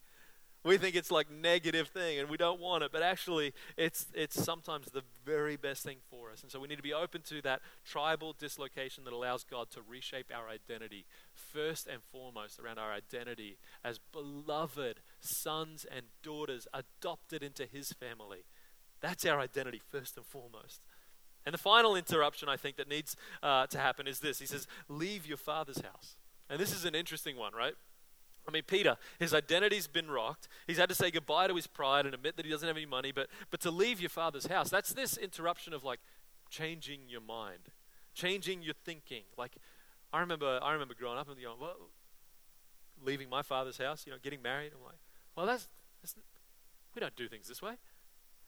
We 0.63 0.79
think 0.79 0.95
it's 0.95 1.11
like 1.11 1.29
negative 1.29 1.89
thing 1.89 2.17
and 2.17 2.27
we 2.27 2.37
don't 2.37 2.59
want 2.59 2.83
it, 2.83 2.91
but 2.91 3.03
actually 3.03 3.53
it's 3.77 4.07
it's 4.15 4.43
sometimes 4.43 4.87
the 4.87 5.03
very 5.23 5.57
best 5.57 5.83
thing 5.83 5.97
for 6.09 6.31
us. 6.31 6.41
And 6.41 6.51
so 6.51 6.59
we 6.59 6.67
need 6.67 6.77
to 6.77 6.81
be 6.81 6.93
open 6.93 7.21
to 7.29 7.39
that 7.43 7.61
tribal 7.85 8.33
dislocation 8.33 9.03
that 9.03 9.13
allows 9.13 9.43
God 9.43 9.69
to 9.71 9.81
reshape 9.87 10.31
our 10.35 10.49
identity 10.49 11.05
first 11.35 11.85
and 11.85 12.01
foremost 12.01 12.59
around 12.59 12.79
our 12.79 12.91
identity 12.91 13.57
as 13.83 13.99
beloved 14.11 15.01
sons 15.19 15.85
and 15.95 16.07
daughters 16.23 16.67
adopted 16.73 17.43
into 17.43 17.67
his 17.67 17.91
family. 17.91 18.45
That's 19.01 19.23
our 19.23 19.39
identity 19.39 19.81
first 19.91 20.17
and 20.17 20.25
foremost. 20.25 20.81
And 21.45 21.53
the 21.53 21.59
final 21.59 21.95
interruption 21.95 22.49
I 22.49 22.57
think 22.57 22.77
that 22.77 22.89
needs 22.89 23.15
uh, 23.43 23.67
to 23.67 23.77
happen 23.77 24.07
is 24.07 24.19
this. 24.19 24.39
He 24.39 24.45
says, 24.45 24.67
"Leave 24.89 25.27
your 25.27 25.37
father's 25.37 25.81
house." 25.81 26.15
And 26.49 26.59
this 26.59 26.73
is 26.73 26.85
an 26.85 26.95
interesting 26.95 27.37
one, 27.37 27.53
right? 27.53 27.73
I 28.47 28.51
mean, 28.51 28.63
Peter, 28.67 28.97
his 29.19 29.33
identity's 29.33 29.87
been 29.87 30.09
rocked. 30.09 30.47
He's 30.67 30.77
had 30.77 30.89
to 30.89 30.95
say 30.95 31.09
goodbye 31.09 31.47
to 31.47 31.55
his 31.55 31.67
pride 31.67 32.05
and 32.05 32.13
admit 32.13 32.37
that 32.37 32.45
he 32.45 32.51
doesn't 32.51 32.67
have 32.67 32.77
any 32.77 32.85
money. 32.85 33.11
But, 33.11 33.27
but 33.49 33.59
to 33.61 33.71
leave 33.71 33.99
your 33.99 34.09
father's 34.09 34.45
house, 34.45 34.69
that's 34.69 34.93
this 34.93 35.17
interruption 35.17 35.73
of 35.73 35.83
like 35.83 35.99
changing 36.49 37.01
your 37.07 37.21
mind, 37.21 37.71
changing 38.13 38.61
your 38.61 38.75
thinking. 38.85 39.23
Like, 39.37 39.53
I 40.13 40.19
remember, 40.19 40.59
I 40.61 40.73
remember 40.73 40.93
growing 40.93 41.17
up 41.17 41.27
and 41.27 41.41
going, 41.41 41.59
well, 41.59 41.89
leaving 43.03 43.29
my 43.29 43.41
father's 43.41 43.77
house, 43.77 44.03
you 44.05 44.11
know, 44.11 44.19
getting 44.21 44.41
married. 44.41 44.71
I'm 44.75 44.85
like, 44.85 44.99
well, 45.35 45.47
that's, 45.47 45.67
that's 46.01 46.15
we 46.93 46.99
don't 46.99 47.15
do 47.15 47.27
things 47.27 47.47
this 47.47 47.61
way. 47.61 47.73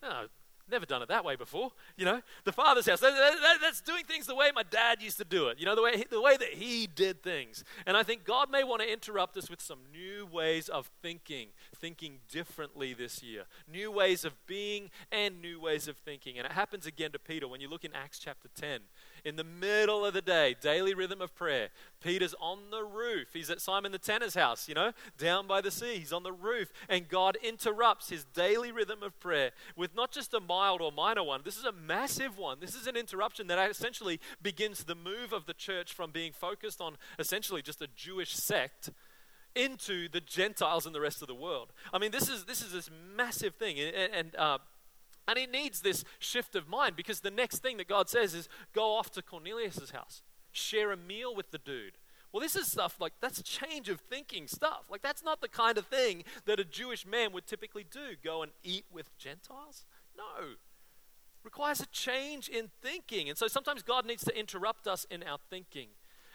No, 0.02 0.28
Never 0.70 0.86
done 0.86 1.02
it 1.02 1.08
that 1.08 1.24
way 1.24 1.36
before. 1.36 1.72
You 1.96 2.06
know, 2.06 2.22
the 2.44 2.52
Father's 2.52 2.88
house. 2.88 3.00
That, 3.00 3.14
that, 3.14 3.58
that's 3.62 3.82
doing 3.82 4.04
things 4.04 4.28
the 4.28 4.36
way 4.36 4.52
my 4.54 4.64
dad 4.64 5.02
used 5.02 5.18
to 5.18 5.24
do 5.24 5.48
it. 5.48 5.60
You 5.60 5.66
know, 5.66 5.76
the 5.76 5.82
way, 5.82 6.04
the 6.10 6.22
way 6.22 6.36
that 6.36 6.54
he 6.54 6.88
did 6.88 7.24
things. 7.24 7.64
And 7.86 7.96
I 7.96 8.04
think 8.04 8.26
God 8.26 8.52
may 8.52 8.64
want 8.64 8.82
to 8.82 8.92
interrupt 8.92 9.38
us 9.38 9.50
with 9.50 9.62
some 9.62 9.80
new 9.94 10.26
ways 10.26 10.68
of 10.68 10.90
thinking, 11.02 11.50
thinking 11.76 12.20
differently 12.30 12.94
this 12.94 13.24
year. 13.24 13.44
New 13.72 13.92
ways 13.92 14.26
of 14.26 14.34
being 14.46 14.90
and 15.12 15.42
new 15.42 15.62
ways 15.62 15.88
of 15.88 15.96
thinking. 15.98 16.38
And 16.38 16.46
it 16.46 16.52
happens 16.52 16.86
again 16.86 17.12
to 17.14 17.20
Peter 17.20 17.48
when 17.48 17.62
you 17.62 17.70
look 17.70 17.86
in 17.86 17.94
Acts 17.94 18.20
chapter 18.20 18.50
10 18.56 18.82
in 19.26 19.36
the 19.36 19.44
middle 19.44 20.06
of 20.06 20.14
the 20.14 20.22
day, 20.22 20.56
daily 20.60 20.94
rhythm 20.94 21.22
of 21.22 21.36
prayer. 21.36 21.70
Peter's 22.02 22.36
on 22.40 22.70
the 22.72 22.84
roof. 22.84 23.30
He's 23.34 23.50
at 23.50 23.62
Simon 23.62 23.92
the 23.92 23.98
tanner's 23.98 24.36
house, 24.36 24.68
you 24.68 24.76
know, 24.76 24.92
down 25.18 25.48
by 25.48 25.62
the 25.62 25.72
sea. 25.72 25.98
He's 25.98 26.14
on 26.14 26.24
the 26.24 26.32
roof, 26.32 26.72
and 26.90 27.08
God 27.08 27.38
interrupts 27.44 28.10
his 28.10 28.26
daily 28.26 28.72
rhythm 28.72 29.04
of 29.04 29.20
prayer 29.20 29.52
with 29.76 29.96
not 29.96 30.12
just 30.12 30.34
a 30.34 30.40
mild 30.40 30.82
or 30.82 30.92
minor 30.92 31.24
one. 31.24 31.42
This 31.44 31.58
is 31.58 31.66
a 31.66 31.72
massive 31.72 32.38
one. 32.38 32.60
This 32.60 32.76
is 32.76 32.88
an 32.88 32.96
interruption 32.96 33.48
that 33.48 33.70
essentially 33.70 34.20
begins 34.42 34.84
the 34.84 34.96
move 34.96 35.34
of 35.34 35.46
the 35.46 35.54
church 35.54 35.94
from 35.94 36.12
being 36.12 36.32
focused 36.32 36.82
on 36.82 36.98
essentially 37.20 37.62
just 37.62 37.82
a 37.82 37.88
Jewish 37.96 38.34
sect 38.34 38.90
into 39.56 40.08
the 40.08 40.22
Gentiles 40.22 40.86
and 40.86 40.94
the 40.94 41.02
rest 41.02 41.22
of 41.22 41.28
the 41.28 41.36
world. 41.36 41.74
I 41.92 41.98
mean, 41.98 42.12
this 42.12 42.30
is 42.30 42.46
this 42.46 42.62
is 42.62 42.72
this 42.72 42.90
massive 43.16 43.56
thing, 43.56 43.80
and, 43.80 44.14
and 44.14 44.36
uh, 44.36 44.60
and 45.28 45.38
he 45.38 45.46
needs 45.46 45.82
this 45.82 46.04
shift 46.20 46.56
of 46.56 46.68
mind 46.68 46.96
because 46.96 47.20
the 47.20 47.32
next 47.32 47.60
thing 47.60 47.78
that 47.78 47.88
God 47.88 48.10
says 48.10 48.34
is 48.34 48.48
go 48.74 48.96
off 48.96 49.12
to 49.12 49.22
Cornelius' 49.22 49.92
house, 49.92 50.22
share 50.52 50.92
a 50.92 50.98
meal 50.98 51.36
with 51.36 51.52
the 51.52 51.58
dude. 51.58 51.98
Well, 52.32 52.42
this 52.42 52.56
is 52.56 52.68
stuff 52.68 52.98
like 53.00 53.14
that's 53.22 53.42
change 53.42 53.90
of 53.90 54.00
thinking 54.02 54.48
stuff. 54.48 54.86
Like 54.90 55.02
that's 55.02 55.24
not 55.24 55.42
the 55.42 55.48
kind 55.48 55.78
of 55.78 55.86
thing 55.88 56.24
that 56.46 56.60
a 56.60 56.66
Jewish 56.66 57.06
man 57.06 57.32
would 57.34 57.48
typically 57.48 57.86
do. 57.90 58.16
Go 58.24 58.44
and 58.44 58.52
eat 58.64 58.86
with 58.92 59.18
Gentiles? 59.18 59.86
No. 60.18 60.56
Requires 61.44 61.80
a 61.80 61.86
change 61.88 62.50
in 62.50 62.70
thinking. 62.82 63.30
And 63.30 63.38
so 63.38 63.48
sometimes 63.48 63.82
God 63.82 64.06
needs 64.06 64.24
to 64.26 64.38
interrupt 64.38 64.88
us 64.88 65.06
in 65.10 65.24
our 65.24 65.38
thinking. 65.50 65.88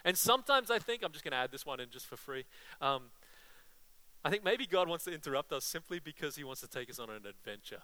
And 0.05 0.17
sometimes 0.17 0.71
I 0.71 0.79
think, 0.79 1.03
I'm 1.05 1.13
just 1.13 1.25
going 1.25 1.33
to 1.33 1.39
add 1.39 1.53
this 1.53 1.67
one 1.67 1.79
in 1.79 1.91
just 1.91 2.07
for 2.07 2.17
free. 2.17 2.45
Um, 2.81 3.11
I 4.25 4.31
think 4.31 4.45
maybe 4.45 4.67
God 4.67 4.89
wants 4.89 5.05
to 5.05 5.13
interrupt 5.13 5.53
us 5.53 5.65
simply 5.65 6.01
because 6.01 6.37
he 6.37 6.45
wants 6.45 6.61
to 6.63 6.69
take 6.69 6.89
us 6.91 6.99
on 6.99 7.11
an 7.11 7.27
adventure. 7.27 7.83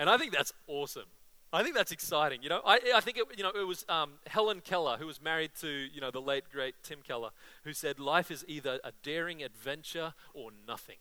And 0.00 0.08
I 0.08 0.16
think 0.16 0.32
that's 0.32 0.54
awesome. 0.66 1.04
I 1.52 1.62
think 1.62 1.74
that's 1.74 1.92
exciting. 1.92 2.42
You 2.42 2.48
know, 2.48 2.62
I, 2.64 2.80
I 2.94 3.00
think 3.00 3.18
it, 3.18 3.24
you 3.36 3.42
know 3.42 3.50
it 3.50 3.66
was 3.66 3.84
um, 3.86 4.12
Helen 4.26 4.62
Keller 4.62 4.96
who 4.96 5.06
was 5.06 5.20
married 5.20 5.50
to 5.60 5.68
you 5.68 6.00
know 6.00 6.10
the 6.10 6.22
late 6.22 6.44
great 6.50 6.74
Tim 6.82 7.00
Keller, 7.06 7.30
who 7.64 7.74
said 7.74 8.00
life 8.00 8.30
is 8.30 8.42
either 8.48 8.80
a 8.82 8.92
daring 9.02 9.42
adventure 9.42 10.14
or 10.32 10.52
nothing. 10.66 10.96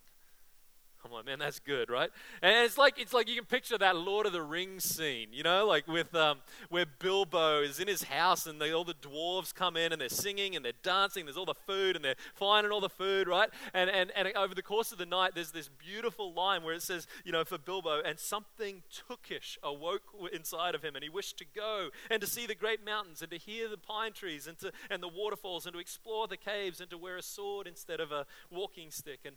I'm 1.06 1.12
like, 1.12 1.26
man, 1.26 1.40
that's 1.40 1.60
good, 1.60 1.90
right? 1.90 2.10
And 2.42 2.66
it's 2.66 2.78
like 2.78 3.00
it's 3.00 3.14
like 3.14 3.30
you 3.30 3.36
can 3.36 3.46
picture 3.46 3.78
that 3.78 3.96
Lord 3.96 4.26
of 4.26 4.34
the 4.34 4.42
Rings 4.42 4.84
scene, 4.84 5.30
you 5.32 5.44
know, 5.44 5.66
like 5.68 5.88
with 5.88 6.14
um, 6.16 6.40
where 6.70 6.86
Bilbo 6.86 7.62
is 7.62 7.80
in 7.80 7.88
his 7.88 8.04
house 8.04 8.46
and 8.46 8.60
they, 8.60 8.72
all 8.72 8.84
the 8.84 8.94
dwarves 8.94 9.54
come 9.54 9.78
in 9.78 9.92
and 9.92 10.02
they're 10.02 10.10
singing 10.10 10.56
and 10.56 10.64
they're 10.64 10.74
dancing. 10.84 11.26
There's 11.26 11.38
all 11.38 11.46
the 11.46 11.54
food 11.54 11.96
and 11.96 12.04
they're 12.04 12.16
finding 12.36 12.72
all 12.72 12.82
the 12.82 12.90
food, 12.90 13.28
right? 13.28 13.50
And 13.74 13.90
and 13.90 14.12
and 14.16 14.28
over 14.36 14.54
the 14.56 14.62
course 14.62 14.92
of 14.92 14.98
the 14.98 15.06
night, 15.06 15.32
there's 15.36 15.52
this 15.52 15.70
beautiful 15.70 16.34
line 16.34 16.64
where 16.64 16.74
it 16.74 16.82
says, 16.82 17.08
you 17.24 17.32
know, 17.32 17.44
for 17.44 17.58
Bilbo, 17.58 18.02
and 18.06 18.20
something 18.20 18.84
tookish 18.92 19.58
awoke 19.64 20.04
inside 20.34 20.76
of 20.76 20.84
him, 20.84 20.96
and 20.96 21.04
he 21.04 21.10
wished 21.10 21.38
to 21.38 21.46
go 21.56 21.90
and 22.10 22.22
to 22.22 22.28
see 22.28 22.46
the 22.46 22.56
great 22.56 22.84
mountains 22.84 23.22
and 23.22 23.32
to 23.32 23.38
hear 23.38 23.68
the 23.68 23.78
pine 23.78 24.14
trees 24.14 24.48
and 24.48 24.58
to 24.60 24.72
and 24.90 25.02
the 25.02 25.08
waterfalls 25.08 25.66
and 25.66 25.74
to 25.74 25.80
explore 25.80 26.28
the 26.28 26.38
caves 26.38 26.82
and 26.82 26.90
to 26.90 26.98
wear 26.98 27.18
a 27.18 27.22
sword 27.22 27.68
instead 27.68 28.00
of 28.00 28.12
a 28.12 28.26
walking 28.52 28.92
stick 28.92 29.20
and 29.26 29.36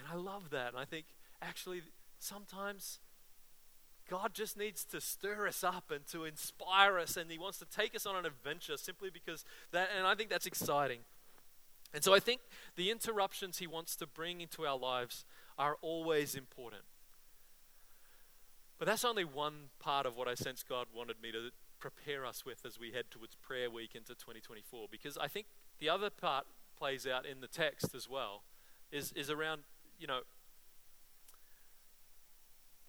and 0.00 0.08
I 0.12 0.16
love 0.16 0.50
that. 0.50 0.68
And 0.68 0.78
I 0.78 0.84
think 0.84 1.06
actually 1.42 1.82
sometimes 2.18 2.98
God 4.08 4.34
just 4.34 4.56
needs 4.56 4.84
to 4.86 5.00
stir 5.00 5.46
us 5.46 5.62
up 5.62 5.92
and 5.92 6.04
to 6.08 6.24
inspire 6.24 6.98
us, 6.98 7.16
and 7.16 7.30
He 7.30 7.38
wants 7.38 7.58
to 7.58 7.64
take 7.64 7.94
us 7.94 8.06
on 8.06 8.16
an 8.16 8.26
adventure 8.26 8.76
simply 8.76 9.08
because 9.08 9.44
that, 9.70 9.90
and 9.96 10.06
I 10.06 10.16
think 10.16 10.30
that's 10.30 10.46
exciting. 10.46 11.00
And 11.94 12.02
so 12.02 12.12
I 12.12 12.18
think 12.18 12.40
the 12.76 12.90
interruptions 12.90 13.58
He 13.58 13.68
wants 13.68 13.94
to 13.96 14.06
bring 14.06 14.40
into 14.40 14.66
our 14.66 14.76
lives 14.76 15.24
are 15.56 15.76
always 15.80 16.34
important. 16.34 16.82
But 18.78 18.86
that's 18.86 19.04
only 19.04 19.24
one 19.24 19.68
part 19.78 20.06
of 20.06 20.16
what 20.16 20.26
I 20.26 20.34
sense 20.34 20.64
God 20.68 20.86
wanted 20.94 21.16
me 21.22 21.30
to 21.32 21.50
prepare 21.78 22.24
us 22.26 22.44
with 22.44 22.64
as 22.64 22.80
we 22.80 22.92
head 22.92 23.04
towards 23.10 23.34
prayer 23.36 23.70
week 23.70 23.94
into 23.94 24.14
2024. 24.14 24.88
Because 24.90 25.18
I 25.18 25.28
think 25.28 25.46
the 25.78 25.88
other 25.88 26.10
part 26.10 26.46
plays 26.76 27.06
out 27.06 27.26
in 27.26 27.40
the 27.42 27.46
text 27.46 27.94
as 27.94 28.08
well, 28.08 28.42
is, 28.90 29.12
is 29.12 29.30
around 29.30 29.62
you 30.00 30.06
know, 30.06 30.20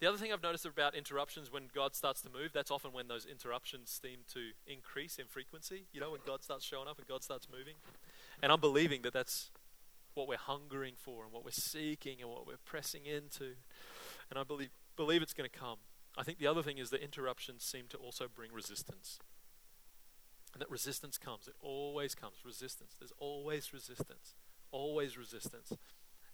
the 0.00 0.08
other 0.08 0.18
thing 0.18 0.32
I've 0.32 0.42
noticed 0.42 0.66
about 0.66 0.96
interruptions 0.96 1.52
when 1.52 1.68
God 1.72 1.94
starts 1.94 2.22
to 2.22 2.28
move, 2.28 2.50
that's 2.52 2.72
often 2.72 2.92
when 2.92 3.06
those 3.06 3.24
interruptions 3.24 4.00
seem 4.02 4.20
to 4.32 4.50
increase 4.66 5.16
in 5.16 5.26
frequency. 5.26 5.84
You 5.92 6.00
know, 6.00 6.10
when 6.10 6.20
God 6.26 6.42
starts 6.42 6.64
showing 6.64 6.88
up 6.88 6.98
and 6.98 7.06
God 7.06 7.22
starts 7.22 7.46
moving. 7.48 7.74
And 8.42 8.50
I'm 8.50 8.60
believing 8.60 9.02
that 9.02 9.12
that's 9.12 9.52
what 10.14 10.26
we're 10.26 10.38
hungering 10.38 10.94
for 10.96 11.22
and 11.22 11.32
what 11.32 11.44
we're 11.44 11.52
seeking 11.52 12.20
and 12.20 12.28
what 12.28 12.48
we're 12.48 12.56
pressing 12.64 13.06
into. 13.06 13.54
And 14.28 14.38
I 14.40 14.42
believe, 14.42 14.70
believe 14.96 15.22
it's 15.22 15.34
going 15.34 15.48
to 15.48 15.56
come. 15.56 15.76
I 16.18 16.24
think 16.24 16.38
the 16.38 16.48
other 16.48 16.64
thing 16.64 16.78
is 16.78 16.90
that 16.90 17.00
interruptions 17.00 17.62
seem 17.62 17.84
to 17.90 17.96
also 17.96 18.26
bring 18.26 18.52
resistance. 18.52 19.20
And 20.52 20.60
that 20.60 20.70
resistance 20.70 21.16
comes. 21.16 21.46
It 21.46 21.54
always 21.60 22.16
comes. 22.16 22.34
Resistance. 22.44 22.96
There's 22.98 23.12
always 23.18 23.72
resistance. 23.72 24.34
Always 24.72 25.16
resistance. 25.16 25.72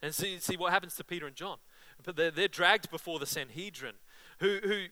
And 0.02 0.14
see, 0.14 0.38
see 0.38 0.56
what 0.56 0.72
happens 0.72 0.94
to 0.96 1.04
Peter 1.04 1.26
and 1.26 1.34
John. 1.34 1.58
But 2.02 2.16
they're, 2.16 2.30
they're 2.30 2.48
dragged 2.48 2.90
before 2.90 3.18
the 3.18 3.26
Sanhedrin, 3.26 3.94
who, 4.38 4.58
who 4.62 4.84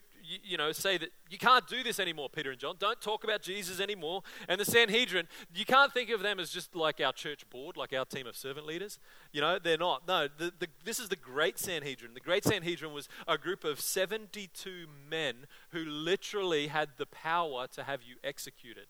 you, 0.43 0.57
know, 0.57 0.73
say 0.73 0.99
that 0.99 1.11
you 1.31 1.39
can't 1.39 1.67
do 1.67 1.83
this 1.83 2.01
anymore, 2.01 2.29
Peter 2.29 2.51
and 2.51 2.59
John. 2.59 2.77
Don't 2.79 3.01
talk 3.01 3.25
about 3.25 3.43
Jesus 3.43 3.81
anymore. 3.81 4.23
And 4.49 4.61
the 4.61 4.65
Sanhedrin, 4.65 5.29
you 5.55 5.65
can't 5.65 5.93
think 5.93 6.11
of 6.11 6.21
them 6.21 6.41
as 6.41 6.51
just 6.51 6.75
like 6.75 7.01
our 7.01 7.13
church 7.13 7.49
board, 7.51 7.77
like 7.77 7.93
our 7.93 8.05
team 8.05 8.27
of 8.27 8.37
servant 8.37 8.67
leaders. 8.67 8.99
You 9.33 9.41
know, 9.41 9.59
they're 9.63 9.79
not. 9.79 10.07
No, 10.07 10.29
the, 10.37 10.53
the, 10.59 10.69
this 10.85 10.99
is 10.99 11.09
the 11.09 11.17
Great 11.17 11.59
Sanhedrin. 11.59 12.15
The 12.15 12.21
Great 12.21 12.45
Sanhedrin 12.45 12.93
was 12.93 13.09
a 13.29 13.39
group 13.39 13.65
of 13.65 13.81
72 13.81 14.87
men 15.09 15.47
who 15.71 15.85
literally 15.85 16.69
had 16.69 16.91
the 16.97 17.07
power 17.07 17.67
to 17.69 17.85
have 17.85 18.03
you 18.03 18.17
executed 18.25 18.87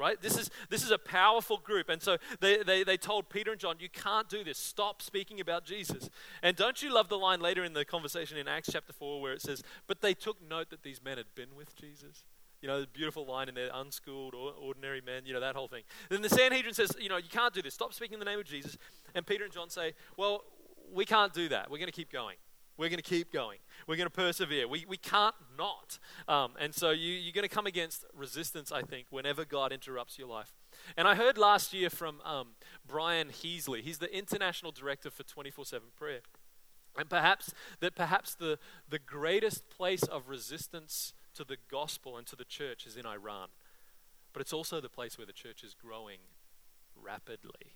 right? 0.00 0.20
This 0.20 0.38
is, 0.38 0.50
this 0.70 0.82
is 0.82 0.90
a 0.90 0.98
powerful 0.98 1.58
group. 1.58 1.88
And 1.88 2.02
so 2.02 2.16
they, 2.40 2.62
they, 2.62 2.82
they 2.82 2.96
told 2.96 3.28
Peter 3.28 3.52
and 3.52 3.60
John, 3.60 3.76
you 3.78 3.90
can't 3.90 4.28
do 4.28 4.42
this. 4.42 4.58
Stop 4.58 5.02
speaking 5.02 5.40
about 5.40 5.64
Jesus. 5.64 6.08
And 6.42 6.56
don't 6.56 6.82
you 6.82 6.92
love 6.92 7.08
the 7.08 7.18
line 7.18 7.40
later 7.40 7.62
in 7.62 7.74
the 7.74 7.84
conversation 7.84 8.38
in 8.38 8.48
Acts 8.48 8.70
chapter 8.72 8.92
4 8.92 9.20
where 9.20 9.34
it 9.34 9.42
says, 9.42 9.62
but 9.86 10.00
they 10.00 10.14
took 10.14 10.38
note 10.48 10.70
that 10.70 10.82
these 10.82 11.04
men 11.04 11.18
had 11.18 11.26
been 11.34 11.54
with 11.54 11.76
Jesus? 11.76 12.24
You 12.62 12.68
know, 12.68 12.80
the 12.80 12.86
beautiful 12.86 13.26
line 13.26 13.48
in 13.48 13.54
there, 13.54 13.70
unschooled, 13.72 14.34
ordinary 14.34 15.00
men, 15.00 15.22
you 15.24 15.32
know, 15.32 15.40
that 15.40 15.56
whole 15.56 15.68
thing. 15.68 15.82
Then 16.10 16.22
the 16.22 16.28
Sanhedrin 16.28 16.74
says, 16.74 16.92
you 16.98 17.08
know, 17.08 17.16
you 17.16 17.30
can't 17.30 17.54
do 17.54 17.62
this. 17.62 17.74
Stop 17.74 17.94
speaking 17.94 18.14
in 18.14 18.18
the 18.18 18.26
name 18.26 18.38
of 18.38 18.44
Jesus. 18.46 18.76
And 19.14 19.26
Peter 19.26 19.44
and 19.44 19.52
John 19.52 19.70
say, 19.70 19.94
well, 20.16 20.44
we 20.92 21.04
can't 21.04 21.32
do 21.32 21.48
that. 21.50 21.70
We're 21.70 21.78
going 21.78 21.86
to 21.86 21.92
keep 21.92 22.12
going. 22.12 22.36
We're 22.76 22.88
going 22.88 22.96
to 22.98 23.02
keep 23.02 23.32
going. 23.32 23.58
We're 23.86 23.96
going 23.96 24.08
to 24.08 24.10
persevere. 24.10 24.68
We, 24.68 24.84
we 24.88 24.96
can't 24.96 25.34
not. 25.56 25.98
Um, 26.28 26.52
and 26.58 26.74
so 26.74 26.90
you, 26.90 27.12
you're 27.12 27.32
going 27.32 27.48
to 27.48 27.54
come 27.54 27.66
against 27.66 28.04
resistance, 28.14 28.72
I 28.72 28.82
think, 28.82 29.06
whenever 29.10 29.44
God 29.44 29.72
interrupts 29.72 30.18
your 30.18 30.28
life. 30.28 30.52
And 30.96 31.06
I 31.06 31.14
heard 31.14 31.38
last 31.38 31.72
year 31.72 31.90
from 31.90 32.20
um, 32.22 32.48
Brian 32.86 33.28
Heasley, 33.28 33.82
he's 33.82 33.98
the 33.98 34.16
international 34.16 34.72
director 34.72 35.10
for 35.10 35.22
24 35.22 35.64
7 35.64 35.88
prayer. 35.96 36.20
And 36.96 37.08
perhaps 37.08 37.54
that 37.80 37.94
perhaps 37.94 38.34
the, 38.34 38.58
the 38.88 38.98
greatest 38.98 39.70
place 39.70 40.02
of 40.02 40.28
resistance 40.28 41.12
to 41.34 41.44
the 41.44 41.56
gospel 41.70 42.16
and 42.16 42.26
to 42.26 42.36
the 42.36 42.44
church 42.44 42.86
is 42.86 42.96
in 42.96 43.06
Iran. 43.06 43.48
But 44.32 44.42
it's 44.42 44.52
also 44.52 44.80
the 44.80 44.88
place 44.88 45.16
where 45.16 45.26
the 45.26 45.32
church 45.32 45.62
is 45.62 45.74
growing 45.74 46.18
rapidly. 46.96 47.74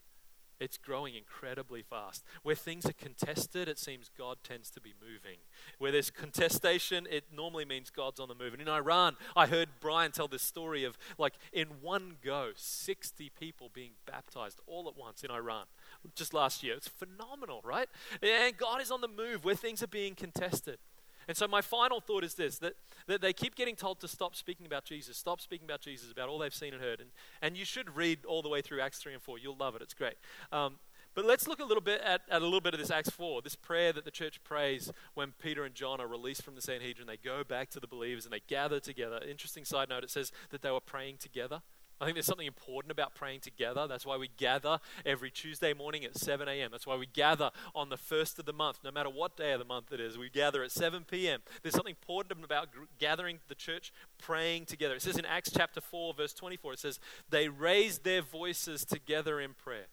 It's 0.64 0.78
growing 0.78 1.14
incredibly 1.14 1.82
fast. 1.82 2.24
Where 2.42 2.54
things 2.54 2.86
are 2.86 2.94
contested, 2.94 3.68
it 3.68 3.78
seems 3.78 4.10
God 4.16 4.38
tends 4.42 4.70
to 4.70 4.80
be 4.80 4.94
moving. 4.98 5.36
Where 5.78 5.92
there's 5.92 6.10
contestation, 6.10 7.06
it 7.10 7.24
normally 7.30 7.66
means 7.66 7.90
God's 7.90 8.18
on 8.18 8.28
the 8.28 8.34
move. 8.34 8.54
And 8.54 8.62
in 8.62 8.68
Iran, 8.68 9.16
I 9.36 9.46
heard 9.46 9.68
Brian 9.78 10.10
tell 10.10 10.26
this 10.26 10.40
story 10.40 10.84
of 10.84 10.96
like 11.18 11.34
in 11.52 11.68
one 11.82 12.16
go, 12.24 12.52
60 12.56 13.30
people 13.38 13.70
being 13.74 13.90
baptized 14.06 14.58
all 14.66 14.88
at 14.88 14.96
once 14.96 15.22
in 15.22 15.30
Iran 15.30 15.66
just 16.14 16.32
last 16.32 16.62
year. 16.62 16.74
It's 16.74 16.88
phenomenal, 16.88 17.60
right? 17.62 17.88
And 18.22 18.56
God 18.56 18.80
is 18.80 18.90
on 18.90 19.02
the 19.02 19.08
move 19.08 19.44
where 19.44 19.54
things 19.54 19.82
are 19.82 19.88
being 19.88 20.14
contested. 20.14 20.78
And 21.28 21.36
so 21.36 21.46
my 21.48 21.60
final 21.60 22.00
thought 22.00 22.24
is 22.24 22.34
this 22.34 22.58
that, 22.58 22.74
that 23.06 23.20
they 23.20 23.32
keep 23.32 23.54
getting 23.54 23.76
told 23.76 24.00
to 24.00 24.08
stop 24.08 24.34
speaking 24.34 24.66
about 24.66 24.84
Jesus, 24.84 25.16
stop 25.16 25.40
speaking 25.40 25.66
about 25.66 25.80
Jesus, 25.80 26.10
about 26.10 26.28
all 26.28 26.38
they've 26.38 26.54
seen 26.54 26.74
and 26.74 26.82
heard. 26.82 27.00
And, 27.00 27.10
and 27.42 27.56
you 27.56 27.64
should 27.64 27.96
read 27.96 28.24
all 28.24 28.42
the 28.42 28.48
way 28.48 28.60
through 28.60 28.80
Acts 28.80 28.98
3 28.98 29.14
and 29.14 29.22
4. 29.22 29.38
You'll 29.38 29.56
love 29.56 29.74
it. 29.76 29.82
It's 29.82 29.94
great. 29.94 30.14
Um, 30.52 30.76
but 31.14 31.24
let's 31.24 31.46
look 31.46 31.60
a 31.60 31.64
little 31.64 31.82
bit 31.82 32.00
at, 32.00 32.22
at 32.28 32.42
a 32.42 32.44
little 32.44 32.60
bit 32.60 32.74
of 32.74 32.80
this 32.80 32.90
Acts 32.90 33.10
4, 33.10 33.42
this 33.42 33.54
prayer 33.54 33.92
that 33.92 34.04
the 34.04 34.10
church 34.10 34.42
prays 34.42 34.90
when 35.14 35.32
Peter 35.40 35.64
and 35.64 35.74
John 35.74 36.00
are 36.00 36.08
released 36.08 36.42
from 36.42 36.56
the 36.56 36.60
Sanhedrin. 36.60 37.06
They 37.06 37.16
go 37.16 37.44
back 37.44 37.70
to 37.70 37.80
the 37.80 37.86
believers 37.86 38.24
and 38.24 38.32
they 38.32 38.42
gather 38.48 38.80
together. 38.80 39.20
Interesting 39.28 39.64
side 39.64 39.88
note, 39.88 40.02
it 40.02 40.10
says 40.10 40.32
that 40.50 40.62
they 40.62 40.72
were 40.72 40.80
praying 40.80 41.18
together. 41.18 41.62
I 42.00 42.04
think 42.04 42.16
there's 42.16 42.26
something 42.26 42.46
important 42.46 42.90
about 42.90 43.14
praying 43.14 43.40
together. 43.40 43.86
That's 43.86 44.04
why 44.04 44.16
we 44.16 44.28
gather 44.36 44.78
every 45.06 45.30
Tuesday 45.30 45.72
morning 45.72 46.04
at 46.04 46.18
7 46.18 46.48
a.m. 46.48 46.70
That's 46.72 46.86
why 46.86 46.96
we 46.96 47.06
gather 47.06 47.50
on 47.74 47.88
the 47.88 47.96
first 47.96 48.38
of 48.38 48.46
the 48.46 48.52
month, 48.52 48.80
no 48.84 48.90
matter 48.90 49.08
what 49.08 49.36
day 49.36 49.52
of 49.52 49.60
the 49.60 49.64
month 49.64 49.92
it 49.92 50.00
is. 50.00 50.18
We 50.18 50.28
gather 50.28 50.62
at 50.64 50.72
7 50.72 51.04
p.m. 51.04 51.40
There's 51.62 51.74
something 51.74 51.94
important 52.00 52.44
about 52.44 52.68
gathering 52.98 53.38
the 53.48 53.54
church, 53.54 53.92
praying 54.18 54.66
together. 54.66 54.96
It 54.96 55.02
says 55.02 55.16
in 55.16 55.24
Acts 55.24 55.50
chapter 55.54 55.80
4, 55.80 56.14
verse 56.14 56.34
24, 56.34 56.72
it 56.74 56.78
says, 56.80 56.98
They 57.30 57.48
raised 57.48 58.04
their 58.04 58.22
voices 58.22 58.84
together 58.84 59.40
in 59.40 59.54
prayer. 59.54 59.86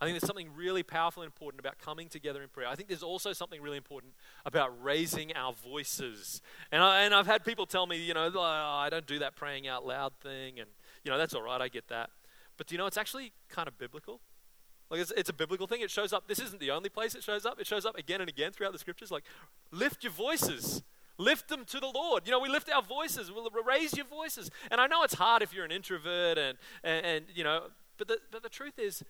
I 0.00 0.04
think 0.04 0.14
there's 0.14 0.28
something 0.28 0.54
really 0.54 0.84
powerful 0.84 1.24
and 1.24 1.28
important 1.28 1.58
about 1.58 1.78
coming 1.78 2.08
together 2.08 2.40
in 2.40 2.48
prayer. 2.48 2.68
I 2.68 2.76
think 2.76 2.88
there's 2.88 3.02
also 3.02 3.32
something 3.32 3.60
really 3.60 3.76
important 3.76 4.12
about 4.46 4.72
raising 4.80 5.34
our 5.34 5.52
voices. 5.52 6.40
And, 6.70 6.80
I, 6.80 7.02
and 7.02 7.12
I've 7.12 7.26
had 7.26 7.44
people 7.44 7.66
tell 7.66 7.84
me, 7.84 7.96
you 7.96 8.14
know, 8.14 8.30
oh, 8.32 8.40
I 8.40 8.90
don't 8.90 9.06
do 9.08 9.18
that 9.18 9.34
praying 9.34 9.66
out 9.66 9.84
loud 9.84 10.12
thing. 10.22 10.60
And 10.60 10.68
you 11.08 11.12
know, 11.12 11.16
that's 11.16 11.32
all 11.32 11.40
right, 11.40 11.58
I 11.58 11.68
get 11.68 11.88
that. 11.88 12.10
But 12.58 12.66
do 12.66 12.74
you 12.74 12.78
know, 12.78 12.84
it's 12.84 12.98
actually 12.98 13.32
kind 13.48 13.66
of 13.66 13.78
biblical. 13.78 14.20
Like, 14.90 15.00
it's, 15.00 15.10
it's, 15.16 15.30
a 15.30 15.32
biblical 15.32 15.66
thing. 15.66 15.80
It 15.80 15.90
shows 15.90 16.12
up. 16.12 16.28
This 16.28 16.38
isn't 16.38 16.60
the 16.60 16.70
only 16.70 16.90
place 16.90 17.14
it 17.14 17.22
shows 17.22 17.46
up. 17.46 17.58
It 17.58 17.66
shows 17.66 17.86
up 17.86 17.96
again 17.96 18.20
and 18.20 18.28
again 18.28 18.52
throughout 18.52 18.74
the 18.74 18.78
scriptures. 18.78 19.10
Like, 19.10 19.24
lift 19.70 20.04
your 20.04 20.12
voices. 20.12 20.82
Lift 21.16 21.48
them 21.48 21.64
to 21.64 21.80
the 21.80 21.86
Lord. 21.86 22.26
You 22.26 22.32
know, 22.32 22.40
we 22.40 22.50
lift 22.50 22.70
our 22.70 22.82
voices. 22.82 23.32
We'll 23.32 23.48
raise 23.66 23.96
your 23.96 24.04
voices. 24.04 24.50
And 24.70 24.82
I 24.82 24.86
know 24.86 25.02
it's 25.02 25.14
hard 25.14 25.40
if 25.42 25.54
you're 25.54 25.64
an 25.64 25.72
introvert 25.72 26.36
and, 26.36 26.58
and, 26.84 27.06
and 27.06 27.24
you 27.34 27.42
know, 27.42 27.68
but 27.96 28.08
the, 28.08 28.18
but 28.30 28.42
the 28.42 28.50
truth 28.50 28.78
is, 28.78 29.02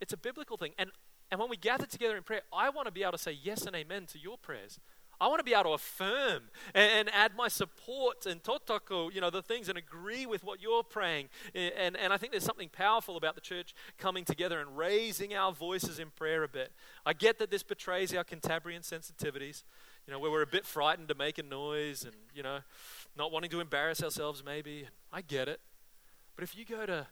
it's 0.00 0.14
a 0.14 0.16
biblical 0.16 0.56
thing. 0.56 0.72
And, 0.78 0.90
and 1.30 1.38
when 1.38 1.50
we 1.50 1.58
gather 1.58 1.84
together 1.84 2.16
in 2.16 2.22
prayer, 2.22 2.42
I 2.54 2.70
want 2.70 2.86
to 2.86 2.92
be 2.92 3.02
able 3.02 3.12
to 3.12 3.18
say 3.18 3.32
yes 3.32 3.66
and 3.66 3.76
amen 3.76 4.06
to 4.12 4.18
your 4.18 4.38
prayers. 4.38 4.80
I 5.20 5.28
want 5.28 5.38
to 5.38 5.44
be 5.44 5.52
able 5.52 5.64
to 5.64 5.70
affirm 5.70 6.42
and, 6.74 7.08
add 7.14 7.32
my 7.36 7.48
support 7.48 8.26
and 8.26 8.42
tautoko, 8.42 9.12
you 9.14 9.20
know, 9.20 9.30
the 9.30 9.42
things 9.42 9.68
and 9.68 9.78
agree 9.78 10.26
with 10.26 10.42
what 10.42 10.60
you're 10.60 10.82
praying. 10.82 11.28
And, 11.54 11.96
and 11.96 12.12
I 12.12 12.16
think 12.16 12.32
there's 12.32 12.44
something 12.44 12.68
powerful 12.68 13.16
about 13.16 13.34
the 13.34 13.40
church 13.40 13.74
coming 13.98 14.24
together 14.24 14.58
and 14.58 14.76
raising 14.76 15.34
our 15.34 15.52
voices 15.52 15.98
in 15.98 16.10
prayer 16.10 16.42
a 16.42 16.48
bit. 16.48 16.72
I 17.06 17.12
get 17.12 17.38
that 17.38 17.50
this 17.50 17.62
betrays 17.62 18.12
our 18.14 18.24
Cantabrian 18.24 18.80
sensitivities, 18.80 19.62
you 20.06 20.12
know, 20.12 20.18
where 20.18 20.30
we're 20.30 20.42
a 20.42 20.46
bit 20.46 20.66
frightened 20.66 21.08
to 21.08 21.14
make 21.14 21.38
a 21.38 21.42
noise 21.42 22.04
and, 22.04 22.14
you 22.34 22.42
know, 22.42 22.58
not 23.16 23.30
wanting 23.30 23.50
to 23.50 23.60
embarrass 23.60 24.02
ourselves 24.02 24.42
maybe. 24.44 24.88
I 25.12 25.20
get 25.20 25.48
it. 25.48 25.60
But 26.34 26.42
if 26.42 26.56
you 26.56 26.64
go 26.64 26.84
to 26.86 27.06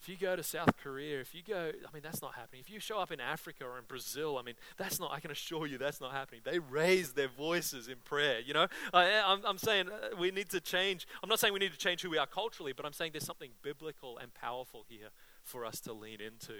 if 0.00 0.08
you 0.08 0.16
go 0.16 0.36
to 0.36 0.42
South 0.42 0.76
Korea, 0.82 1.20
if 1.20 1.34
you 1.34 1.42
go, 1.42 1.70
I 1.70 1.92
mean, 1.92 2.02
that's 2.02 2.22
not 2.22 2.34
happening. 2.34 2.60
If 2.60 2.70
you 2.70 2.78
show 2.78 2.98
up 2.98 3.10
in 3.10 3.20
Africa 3.20 3.64
or 3.64 3.78
in 3.78 3.84
Brazil, 3.88 4.38
I 4.38 4.42
mean, 4.42 4.54
that's 4.76 5.00
not, 5.00 5.12
I 5.12 5.20
can 5.20 5.30
assure 5.30 5.66
you 5.66 5.76
that's 5.76 6.00
not 6.00 6.12
happening. 6.12 6.42
They 6.44 6.58
raise 6.58 7.12
their 7.12 7.28
voices 7.28 7.88
in 7.88 7.96
prayer, 8.04 8.40
you 8.40 8.54
know? 8.54 8.68
I, 8.94 9.36
am 9.44 9.58
saying 9.58 9.88
uh, 9.88 10.16
we 10.16 10.30
need 10.30 10.50
to 10.50 10.60
change. 10.60 11.06
I'm 11.22 11.28
not 11.28 11.40
saying 11.40 11.52
we 11.52 11.58
need 11.58 11.72
to 11.72 11.78
change 11.78 12.02
who 12.02 12.10
we 12.10 12.18
are 12.18 12.26
culturally, 12.26 12.72
but 12.72 12.86
I'm 12.86 12.92
saying 12.92 13.12
there's 13.12 13.24
something 13.24 13.50
biblical 13.62 14.18
and 14.18 14.32
powerful 14.34 14.84
here 14.88 15.08
for 15.42 15.64
us 15.64 15.80
to 15.80 15.92
lean 15.92 16.20
into. 16.20 16.54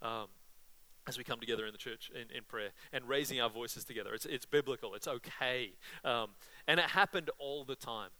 Um, 0.00 0.28
as 1.06 1.16
we 1.16 1.24
come 1.24 1.40
together 1.40 1.64
in 1.64 1.72
the 1.72 1.78
church 1.78 2.10
in, 2.14 2.36
in 2.36 2.44
prayer 2.44 2.70
and 2.92 3.08
raising 3.08 3.40
our 3.40 3.48
voices 3.48 3.82
together. 3.82 4.12
It's, 4.12 4.26
it's 4.26 4.44
biblical, 4.44 4.94
it's 4.94 5.08
okay. 5.08 5.72
Um, 6.04 6.30
and 6.66 6.78
it 6.78 6.86
happened 6.86 7.30
all 7.38 7.64
the 7.64 7.76
time. 7.76 8.10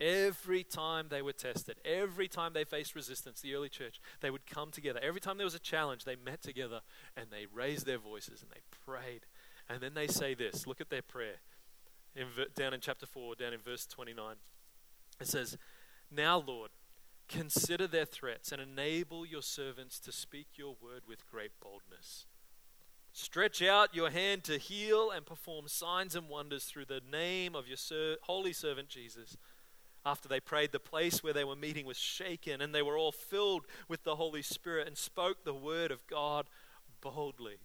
Every 0.00 0.64
time 0.64 1.06
they 1.08 1.22
were 1.22 1.32
tested, 1.32 1.76
every 1.84 2.26
time 2.26 2.52
they 2.52 2.64
faced 2.64 2.94
resistance, 2.94 3.40
the 3.40 3.54
early 3.54 3.68
church, 3.68 4.00
they 4.20 4.30
would 4.30 4.46
come 4.46 4.70
together. 4.70 5.00
Every 5.02 5.20
time 5.20 5.36
there 5.36 5.46
was 5.46 5.54
a 5.54 5.60
challenge, 5.60 6.04
they 6.04 6.16
met 6.16 6.42
together 6.42 6.80
and 7.16 7.26
they 7.30 7.46
raised 7.46 7.86
their 7.86 7.98
voices 7.98 8.42
and 8.42 8.50
they 8.50 8.62
prayed. 8.84 9.26
And 9.68 9.80
then 9.80 9.94
they 9.94 10.08
say 10.08 10.34
this 10.34 10.66
look 10.66 10.80
at 10.80 10.90
their 10.90 11.02
prayer 11.02 11.36
in, 12.16 12.26
down 12.54 12.74
in 12.74 12.80
chapter 12.80 13.06
4, 13.06 13.36
down 13.36 13.52
in 13.52 13.60
verse 13.60 13.86
29. 13.86 14.36
It 15.20 15.28
says, 15.28 15.56
Now, 16.10 16.42
Lord, 16.44 16.70
consider 17.28 17.86
their 17.86 18.04
threats 18.04 18.52
and 18.52 18.60
enable 18.60 19.24
your 19.24 19.42
servants 19.42 19.98
to 20.00 20.12
speak 20.12 20.48
your 20.56 20.76
word 20.82 21.02
with 21.08 21.30
great 21.30 21.52
boldness. 21.62 22.26
Stretch 23.12 23.60
out 23.62 23.94
your 23.94 24.10
hand 24.10 24.42
to 24.44 24.56
heal 24.58 25.10
and 25.10 25.26
perform 25.26 25.68
signs 25.68 26.16
and 26.16 26.28
wonders 26.28 26.64
through 26.64 26.86
the 26.86 27.02
name 27.10 27.54
of 27.54 27.68
your 27.68 27.76
ser- 27.76 28.16
holy 28.22 28.54
servant 28.54 28.88
Jesus 28.88 29.36
after 30.04 30.28
they 30.28 30.40
prayed, 30.40 30.72
the 30.72 30.80
place 30.80 31.22
where 31.22 31.32
they 31.32 31.44
were 31.44 31.56
meeting 31.56 31.86
was 31.86 31.96
shaken, 31.96 32.60
and 32.60 32.74
they 32.74 32.82
were 32.82 32.98
all 32.98 33.12
filled 33.12 33.66
with 33.88 34.02
the 34.04 34.16
Holy 34.16 34.42
Spirit 34.42 34.86
and 34.88 34.96
spoke 34.98 35.44
the 35.44 35.54
word 35.54 35.90
of 35.90 36.06
God 36.06 36.46
boldly. 37.00 37.58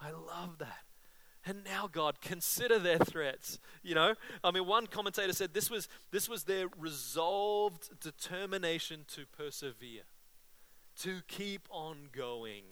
I 0.00 0.10
love 0.10 0.58
that. 0.58 0.84
And 1.44 1.62
now, 1.64 1.88
God, 1.90 2.20
consider 2.20 2.78
their 2.78 2.98
threats. 2.98 3.60
You 3.82 3.94
know, 3.94 4.14
I 4.42 4.50
mean, 4.50 4.66
one 4.66 4.88
commentator 4.88 5.32
said 5.32 5.54
this 5.54 5.70
was, 5.70 5.88
this 6.10 6.28
was 6.28 6.44
their 6.44 6.66
resolved 6.76 8.00
determination 8.00 9.04
to 9.14 9.26
persevere, 9.26 10.02
to 11.02 11.20
keep 11.28 11.68
on 11.70 12.08
going, 12.10 12.64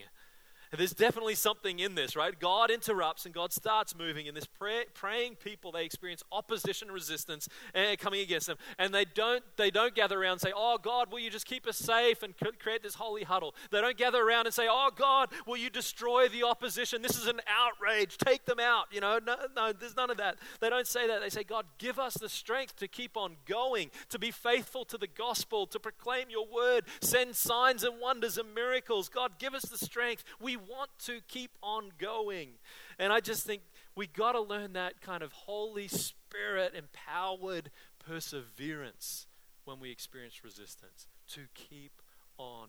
there's 0.76 0.92
definitely 0.92 1.34
something 1.34 1.78
in 1.78 1.94
this, 1.94 2.16
right? 2.16 2.38
God 2.38 2.70
interrupts 2.70 3.24
and 3.24 3.34
God 3.34 3.52
starts 3.52 3.96
moving, 3.96 4.28
and 4.28 4.36
this 4.36 4.46
pray, 4.46 4.84
praying 4.94 5.36
people 5.36 5.72
they 5.72 5.84
experience 5.84 6.22
opposition, 6.32 6.90
resistance, 6.90 7.48
and 7.74 7.98
coming 7.98 8.20
against 8.20 8.46
them, 8.46 8.56
and 8.78 8.94
they 8.94 9.04
don't 9.04 9.42
they 9.56 9.70
don't 9.70 9.94
gather 9.94 10.20
around 10.20 10.32
and 10.32 10.40
say, 10.40 10.52
"Oh 10.54 10.78
God, 10.78 11.10
will 11.12 11.18
you 11.18 11.30
just 11.30 11.46
keep 11.46 11.66
us 11.66 11.76
safe 11.76 12.22
and 12.22 12.34
create 12.58 12.82
this 12.82 12.94
holy 12.94 13.24
huddle?" 13.24 13.54
They 13.70 13.80
don't 13.80 13.96
gather 13.96 14.22
around 14.22 14.46
and 14.46 14.54
say, 14.54 14.66
"Oh 14.68 14.90
God, 14.94 15.30
will 15.46 15.56
you 15.56 15.70
destroy 15.70 16.28
the 16.28 16.44
opposition? 16.44 17.02
This 17.02 17.18
is 17.18 17.26
an 17.26 17.40
outrage. 17.48 18.16
Take 18.18 18.44
them 18.44 18.60
out." 18.60 18.86
You 18.90 19.00
know, 19.00 19.18
no, 19.24 19.36
no, 19.54 19.72
there's 19.72 19.96
none 19.96 20.10
of 20.10 20.16
that. 20.18 20.36
They 20.60 20.70
don't 20.70 20.86
say 20.86 21.06
that. 21.06 21.20
They 21.20 21.30
say, 21.30 21.44
"God, 21.44 21.66
give 21.78 21.98
us 21.98 22.14
the 22.14 22.28
strength 22.28 22.76
to 22.76 22.88
keep 22.88 23.16
on 23.16 23.36
going, 23.46 23.90
to 24.08 24.18
be 24.18 24.30
faithful 24.30 24.84
to 24.86 24.98
the 24.98 25.06
gospel, 25.06 25.66
to 25.66 25.78
proclaim 25.78 26.30
Your 26.30 26.46
word, 26.46 26.84
send 27.00 27.36
signs 27.36 27.84
and 27.84 28.00
wonders 28.00 28.38
and 28.38 28.54
miracles. 28.54 29.08
God, 29.08 29.38
give 29.38 29.54
us 29.54 29.64
the 29.64 29.78
strength. 29.78 30.24
We 30.40 30.56
want 30.68 30.90
to 31.06 31.20
keep 31.28 31.52
on 31.62 31.90
going. 31.98 32.50
And 32.98 33.12
I 33.12 33.20
just 33.20 33.44
think 33.44 33.62
we 33.96 34.06
got 34.06 34.32
to 34.32 34.40
learn 34.40 34.72
that 34.72 35.00
kind 35.00 35.22
of 35.22 35.32
Holy 35.32 35.88
Spirit 35.88 36.74
empowered 36.74 37.70
perseverance 37.98 39.26
when 39.64 39.80
we 39.80 39.90
experience 39.90 40.44
resistance 40.44 41.08
to 41.28 41.42
keep 41.54 42.02
on 42.38 42.68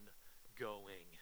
going. 0.57 1.17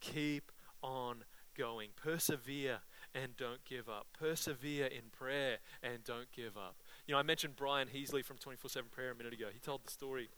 Keep 0.00 0.52
on 0.82 1.24
going. 1.56 1.90
Persevere 1.96 2.78
and 3.14 3.36
don't 3.36 3.64
give 3.64 3.88
up. 3.88 4.06
Persevere 4.18 4.86
in 4.86 5.10
prayer 5.10 5.58
and 5.82 6.04
don't 6.04 6.30
give 6.32 6.56
up. 6.56 6.76
You 7.06 7.14
know, 7.14 7.18
I 7.18 7.22
mentioned 7.22 7.56
Brian 7.56 7.88
Heasley 7.88 8.24
from 8.24 8.38
24 8.38 8.70
7 8.70 8.90
Prayer 8.90 9.12
a 9.12 9.14
minute 9.14 9.32
ago. 9.32 9.46
He 9.52 9.58
told 9.58 9.84
the 9.84 9.90
story 9.90 10.28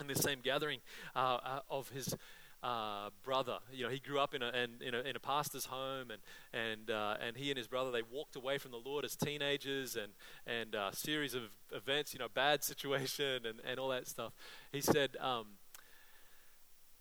in 0.00 0.06
this 0.06 0.20
same 0.20 0.40
gathering 0.42 0.80
uh, 1.14 1.38
uh, 1.44 1.60
of 1.70 1.90
his 1.90 2.14
uh, 2.62 3.10
brother. 3.22 3.58
You 3.72 3.84
know, 3.84 3.90
he 3.90 3.98
grew 3.98 4.18
up 4.18 4.34
in 4.34 4.42
a, 4.42 4.48
in, 4.48 4.82
in 4.86 4.94
a, 4.94 5.00
in 5.00 5.16
a 5.16 5.20
pastor's 5.20 5.66
home, 5.66 6.10
and, 6.10 6.20
and, 6.52 6.90
uh, 6.90 7.16
and 7.24 7.36
he 7.36 7.50
and 7.50 7.58
his 7.58 7.68
brother, 7.68 7.90
they 7.90 8.02
walked 8.02 8.36
away 8.36 8.58
from 8.58 8.70
the 8.70 8.78
Lord 8.78 9.04
as 9.04 9.16
teenagers, 9.16 9.96
and, 9.96 10.12
and 10.46 10.74
a 10.74 10.80
uh, 10.80 10.90
series 10.92 11.34
of 11.34 11.42
events, 11.72 12.12
you 12.12 12.18
know, 12.18 12.28
bad 12.32 12.64
situation, 12.70 13.46
and, 13.46 13.60
and 13.64 13.78
all 13.78 13.88
that 13.88 14.08
stuff. 14.08 14.32
He 14.72 14.80
said, 14.80 15.16
um, 15.20 15.57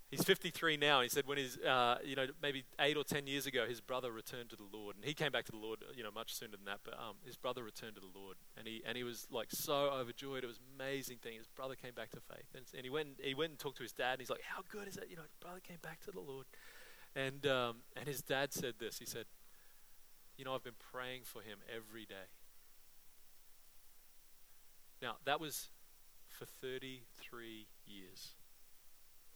He's 0.10 0.24
53 0.24 0.78
now. 0.78 1.02
He 1.02 1.10
said 1.10 1.28
when 1.28 1.38
he's, 1.38 1.58
uh, 1.58 1.98
you 2.02 2.16
know, 2.16 2.28
maybe 2.42 2.64
eight 2.80 2.96
or 2.96 3.04
ten 3.04 3.28
years 3.28 3.46
ago, 3.46 3.66
his 3.68 3.82
brother 3.82 4.10
returned 4.10 4.50
to 4.52 4.56
the 4.56 4.64
Lord, 4.72 4.96
and 4.96 5.04
he 5.04 5.14
came 5.14 5.34
back 5.34 5.44
to 5.46 5.52
the 5.52 5.58
Lord, 5.58 5.84
you 5.96 6.02
know, 6.02 6.12
much 6.12 6.34
sooner 6.34 6.56
than 6.56 6.64
that. 6.66 6.80
But 6.86 6.94
um, 6.94 7.16
his 7.26 7.36
brother 7.36 7.62
returned 7.62 7.96
to 7.96 8.02
the 8.02 8.18
Lord, 8.18 8.38
and 8.56 8.66
he 8.66 8.82
and 8.86 8.96
he 8.96 9.04
was 9.04 9.28
like 9.30 9.50
so 9.52 9.92
overjoyed. 9.92 10.46
It 10.46 10.48
was 10.48 10.60
amazing 10.76 11.18
thing. 11.18 11.38
His 11.38 11.48
brother 11.48 11.76
came 11.76 11.94
back 11.94 12.12
to 12.12 12.22
faith, 12.22 12.48
and, 12.56 12.64
and 12.74 12.86
he 12.86 12.90
went 12.90 13.20
he 13.22 13.34
went 13.34 13.52
and 13.52 13.60
talked 13.60 13.78
to 13.78 13.84
his 13.84 13.92
dad, 13.92 14.14
and 14.14 14.22
he's 14.22 14.30
like, 14.30 14.44
"How 14.44 14.64
good 14.70 14.88
is 14.88 14.96
that? 14.96 15.10
You 15.10 15.18
know, 15.18 15.24
his 15.24 15.36
brother 15.42 15.60
came 15.60 15.80
back 15.82 16.00
to 16.06 16.12
the 16.12 16.22
Lord." 16.22 16.46
And 17.14 17.46
um, 17.46 17.78
and 17.98 18.08
his 18.08 18.22
dad 18.22 18.54
said 18.54 18.76
this. 18.80 19.00
He 19.00 19.06
said, 19.06 19.26
"You 20.38 20.46
know, 20.46 20.56
I've 20.56 20.64
been 20.64 20.80
praying 20.92 21.24
for 21.26 21.42
him 21.42 21.60
every 21.68 22.06
day." 22.06 22.32
Now 25.02 25.18
that 25.26 25.42
was 25.42 25.68
for 26.30 26.46
33 26.46 27.68
years. 27.86 28.37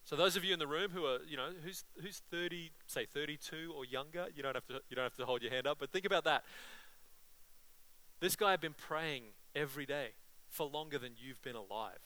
So 0.04 0.16
those 0.16 0.36
of 0.36 0.44
you 0.44 0.54
in 0.54 0.60
the 0.60 0.68
room 0.68 0.92
who 0.92 1.06
are, 1.06 1.20
you 1.28 1.38
know, 1.38 1.50
who's 1.64 1.84
who's 2.02 2.22
30, 2.32 2.72
say 2.88 3.06
32 3.06 3.74
or 3.76 3.86
younger, 3.86 4.28
you 4.36 4.44
don't 4.44 4.56
have 4.56 4.66
to 4.68 4.82
you 4.90 4.96
don't 4.96 5.04
have 5.04 5.16
to 5.18 5.26
hold 5.26 5.42
your 5.42 5.52
hand 5.52 5.68
up, 5.68 5.78
but 5.80 5.92
think 5.92 6.06
about 6.06 6.24
that. 6.26 6.44
This 8.20 8.36
guy 8.36 8.52
had 8.52 8.62
been 8.62 8.74
praying 8.74 9.24
every 9.56 9.86
day 9.86 10.10
for 10.50 10.68
longer 10.68 10.98
than 10.98 11.14
you've 11.18 11.42
been 11.42 11.56
alive 11.56 12.00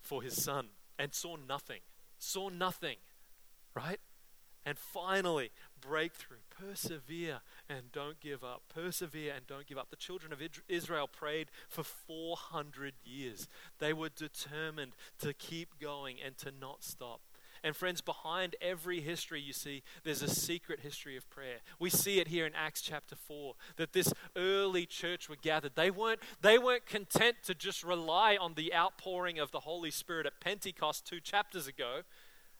for 0.00 0.22
his 0.22 0.42
son 0.42 0.68
and 0.98 1.14
saw 1.14 1.36
nothing. 1.36 1.80
Saw 2.18 2.48
nothing. 2.48 2.96
Right? 3.74 4.00
And 4.66 4.78
finally, 4.78 5.50
breakthrough. 5.80 6.38
Persevere 6.50 7.40
and 7.68 7.92
don't 7.92 8.20
give 8.20 8.42
up. 8.44 8.62
Persevere 8.72 9.32
and 9.34 9.46
don't 9.46 9.66
give 9.66 9.78
up. 9.78 9.90
The 9.90 9.96
children 9.96 10.32
of 10.32 10.40
Israel 10.68 11.08
prayed 11.08 11.48
for 11.68 11.82
400 11.82 12.94
years. 13.04 13.48
They 13.78 13.92
were 13.92 14.08
determined 14.08 14.92
to 15.20 15.32
keep 15.32 15.78
going 15.80 16.16
and 16.24 16.36
to 16.38 16.50
not 16.50 16.84
stop. 16.84 17.20
And 17.64 17.74
friends, 17.74 18.02
behind 18.02 18.56
every 18.60 19.00
history 19.00 19.40
you 19.40 19.54
see, 19.54 19.82
there's 20.04 20.20
a 20.20 20.28
secret 20.28 20.80
history 20.80 21.16
of 21.16 21.28
prayer. 21.30 21.60
We 21.78 21.88
see 21.88 22.20
it 22.20 22.28
here 22.28 22.44
in 22.44 22.52
Acts 22.54 22.82
chapter 22.82 23.16
4 23.16 23.54
that 23.76 23.94
this 23.94 24.12
early 24.36 24.84
church 24.84 25.30
were 25.30 25.36
gathered. 25.40 25.72
They 25.74 25.90
weren't, 25.90 26.20
they 26.42 26.58
weren't 26.58 26.84
content 26.84 27.36
to 27.46 27.54
just 27.54 27.82
rely 27.82 28.36
on 28.38 28.52
the 28.52 28.74
outpouring 28.74 29.38
of 29.38 29.50
the 29.50 29.60
Holy 29.60 29.90
Spirit 29.90 30.26
at 30.26 30.40
Pentecost 30.40 31.06
two 31.06 31.20
chapters 31.20 31.66
ago. 31.66 32.02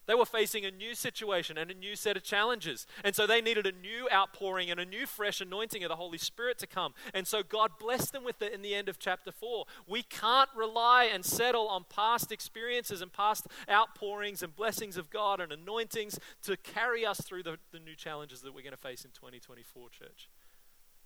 They 0.07 0.15
were 0.15 0.27
facing 0.27 0.65
a 0.65 0.71
new 0.71 0.95
situation 0.95 1.57
and 1.57 1.71
a 1.71 1.75
new 1.75 1.97
set 1.97 2.17
of 2.17 2.23
challenges. 2.23 2.87
And 3.03 3.15
so 3.15 3.27
they 3.27 3.41
needed 3.41 3.67
a 3.67 3.73
new 3.73 4.09
outpouring 4.13 4.71
and 4.71 4.79
a 4.79 4.85
new 4.85 5.07
fresh 5.07 5.41
anointing 5.41 5.83
of 5.83 5.89
the 5.89 5.97
Holy 5.97 6.19
Spirit 6.19 6.59
to 6.59 6.67
come. 6.67 6.95
And 7.13 7.27
so 7.27 7.43
God 7.43 7.73
blessed 7.79 8.13
them 8.13 8.25
with 8.25 8.43
it 8.43 8.53
in 8.53 8.63
the 8.63 8.75
end 8.75 8.89
of 8.89 8.99
chapter 8.99 9.33
4. 9.33 9.65
We 9.87 10.03
can't 10.03 10.51
rely 10.55 11.05
and 11.05 11.25
settle 11.25 11.69
on 11.69 11.85
past 11.89 12.33
experiences 12.33 13.01
and 13.01 13.13
past 13.13 13.47
outpourings 13.71 14.43
and 14.43 14.55
blessings 14.55 14.97
of 14.97 15.11
God 15.11 15.41
and 15.41 15.53
anointings 15.53 16.19
to 16.43 16.57
carry 16.57 17.07
us 17.07 17.21
through 17.21 17.43
the, 17.43 17.59
the 17.73 17.79
new 17.79 17.95
challenges 17.95 18.43
that 18.43 18.55
we're 18.55 18.63
going 18.63 18.73
to 18.73 18.77
face 18.77 19.05
in 19.05 19.11
2024, 19.13 19.89
church. 19.91 20.29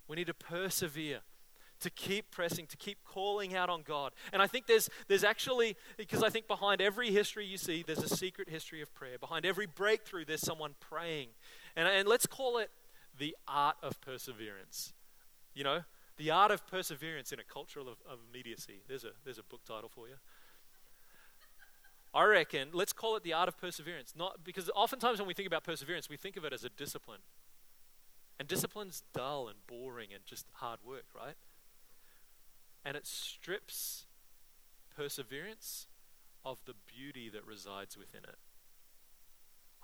We 0.07 0.15
need 0.15 0.27
to 0.27 0.33
persevere 0.33 1.21
to 1.79 1.89
keep 1.89 2.31
pressing, 2.31 2.67
to 2.67 2.77
keep 2.77 2.99
calling 3.05 3.55
out 3.55 3.69
on 3.69 3.81
God. 3.81 4.11
And 4.33 4.41
I 4.41 4.47
think 4.47 4.67
there's, 4.67 4.89
there's 5.07 5.23
actually, 5.23 5.75
because 5.97 6.23
I 6.23 6.29
think 6.29 6.47
behind 6.47 6.81
every 6.81 7.11
history 7.11 7.45
you 7.45 7.57
see, 7.57 7.83
there's 7.85 8.03
a 8.03 8.15
secret 8.15 8.49
history 8.49 8.81
of 8.81 8.93
prayer. 8.93 9.17
Behind 9.17 9.45
every 9.45 9.65
breakthrough, 9.65 10.25
there's 10.25 10.41
someone 10.41 10.75
praying. 10.79 11.29
And, 11.75 11.87
and 11.87 12.07
let's 12.07 12.25
call 12.25 12.57
it 12.57 12.69
the 13.17 13.35
art 13.47 13.77
of 13.81 13.99
perseverance. 14.01 14.93
You 15.53 15.63
know, 15.63 15.83
the 16.17 16.31
art 16.31 16.51
of 16.51 16.67
perseverance 16.67 17.31
in 17.31 17.39
a 17.39 17.43
culture 17.43 17.79
of, 17.79 17.87
of 17.87 18.19
immediacy. 18.29 18.81
There's 18.87 19.03
a, 19.03 19.11
there's 19.23 19.39
a 19.39 19.43
book 19.43 19.61
title 19.65 19.89
for 19.89 20.07
you. 20.07 20.15
I 22.13 22.23
reckon, 22.25 22.69
let's 22.73 22.91
call 22.91 23.15
it 23.15 23.23
the 23.23 23.33
art 23.33 23.47
of 23.47 23.57
perseverance. 23.57 24.13
Not 24.17 24.43
because 24.43 24.69
oftentimes 24.75 25.19
when 25.19 25.27
we 25.27 25.33
think 25.33 25.47
about 25.47 25.63
perseverance, 25.63 26.09
we 26.09 26.17
think 26.17 26.37
of 26.37 26.43
it 26.43 26.53
as 26.53 26.63
a 26.63 26.69
discipline. 26.69 27.19
And 28.39 28.47
discipline's 28.47 29.03
dull 29.13 29.47
and 29.47 29.57
boring 29.67 30.09
and 30.13 30.25
just 30.25 30.45
hard 30.53 30.79
work, 30.85 31.05
right? 31.15 31.35
And 32.89 32.97
it 32.97 33.05
strips 33.05 34.07
perseverance 34.97 35.85
of 36.43 36.57
the 36.65 36.73
beauty 36.87 37.29
that 37.29 37.45
resides 37.45 37.95
within 37.95 38.23
it. 38.23 38.37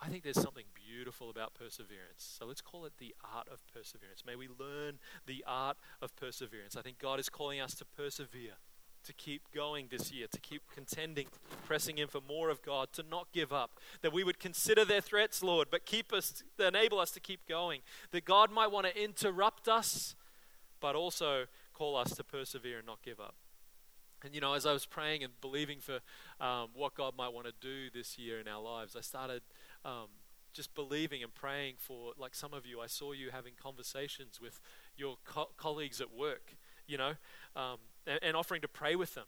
I 0.02 0.08
think 0.08 0.24
there's 0.24 0.42
something 0.42 0.66
beautiful 0.74 1.30
about 1.30 1.54
perseverance. 1.54 2.36
So 2.40 2.48
let's 2.48 2.62
call 2.62 2.84
it 2.86 2.94
the 2.98 3.14
art 3.24 3.48
of 3.54 3.60
perseverance. 3.72 4.24
May 4.26 4.36
we 4.36 4.48
learn 4.48 4.98
the 5.28 5.44
art 5.46 5.78
of 6.02 6.16
perseverance. 6.16 6.76
I 6.76 6.82
think 6.82 6.98
God 6.98 7.20
is 7.20 7.30
calling 7.30 7.62
us 7.62 7.76
to 7.76 7.86
persevere, 7.86 8.54
to 9.04 9.14
keep 9.14 9.44
going 9.54 9.90
this 9.92 10.12
year, 10.12 10.26
to 10.32 10.40
keep 10.40 10.64
contending, 10.74 11.28
pressing 11.64 12.00
in 12.00 12.08
for 12.08 12.22
more 12.28 12.50
of 12.50 12.64
God, 12.64 12.88
to 12.94 13.04
not 13.08 13.28
give 13.32 13.54
up. 13.54 13.80
That 14.02 14.14
we 14.14 14.24
would 14.24 14.40
consider 14.40 14.84
their 14.84 15.02
threats, 15.02 15.44
Lord, 15.44 15.68
but 15.70 15.86
keep 15.86 16.12
us, 16.12 16.44
enable 16.58 17.00
us 17.00 17.12
to 17.12 17.20
keep 17.20 17.48
going. 17.48 17.82
That 18.10 18.26
God 18.26 18.52
might 18.52 18.72
want 18.72 18.88
to 18.88 19.00
interrupt 19.00 19.68
us, 19.68 20.16
but 20.82 20.96
also 20.96 21.46
call 21.76 21.96
us 21.96 22.16
to 22.16 22.24
persevere 22.24 22.78
and 22.78 22.88
not 22.88 23.02
give 23.04 23.20
up. 23.20 23.36
And 24.24 24.34
you 24.34 24.42
know, 24.42 24.54
as 24.54 24.66
I 24.66 24.74
was 24.74 24.86
praying 24.86 25.24
and 25.24 25.34
believing 25.42 25.80
for 25.80 26.00
um, 26.44 26.70
what 26.74 26.96
God 26.96 27.14
might 27.18 27.34
want 27.34 27.48
to 27.48 27.54
do 27.60 27.90
this 27.94 28.18
year 28.18 28.40
in 28.40 28.48
our 28.48 28.62
lives, 28.62 28.96
I 28.96 29.02
started 29.02 29.42
um, 29.84 30.08
just 30.54 30.74
believing 30.74 31.22
and 31.22 31.34
praying 31.34 31.76
for, 31.78 32.14
like 32.18 32.34
some 32.34 32.54
of 32.54 32.66
you, 32.66 32.80
I 32.80 32.88
saw 32.88 33.12
you 33.12 33.30
having 33.32 33.54
conversations 33.62 34.40
with 34.42 34.60
your 34.98 35.18
co- 35.26 35.52
colleagues 35.58 36.00
at 36.02 36.14
work, 36.14 36.56
you 36.88 36.98
know, 36.98 37.14
um, 37.56 37.78
and, 38.08 38.20
and 38.24 38.38
offering 38.38 38.62
to 38.62 38.68
pray 38.68 38.96
with 38.96 39.14
them. 39.14 39.26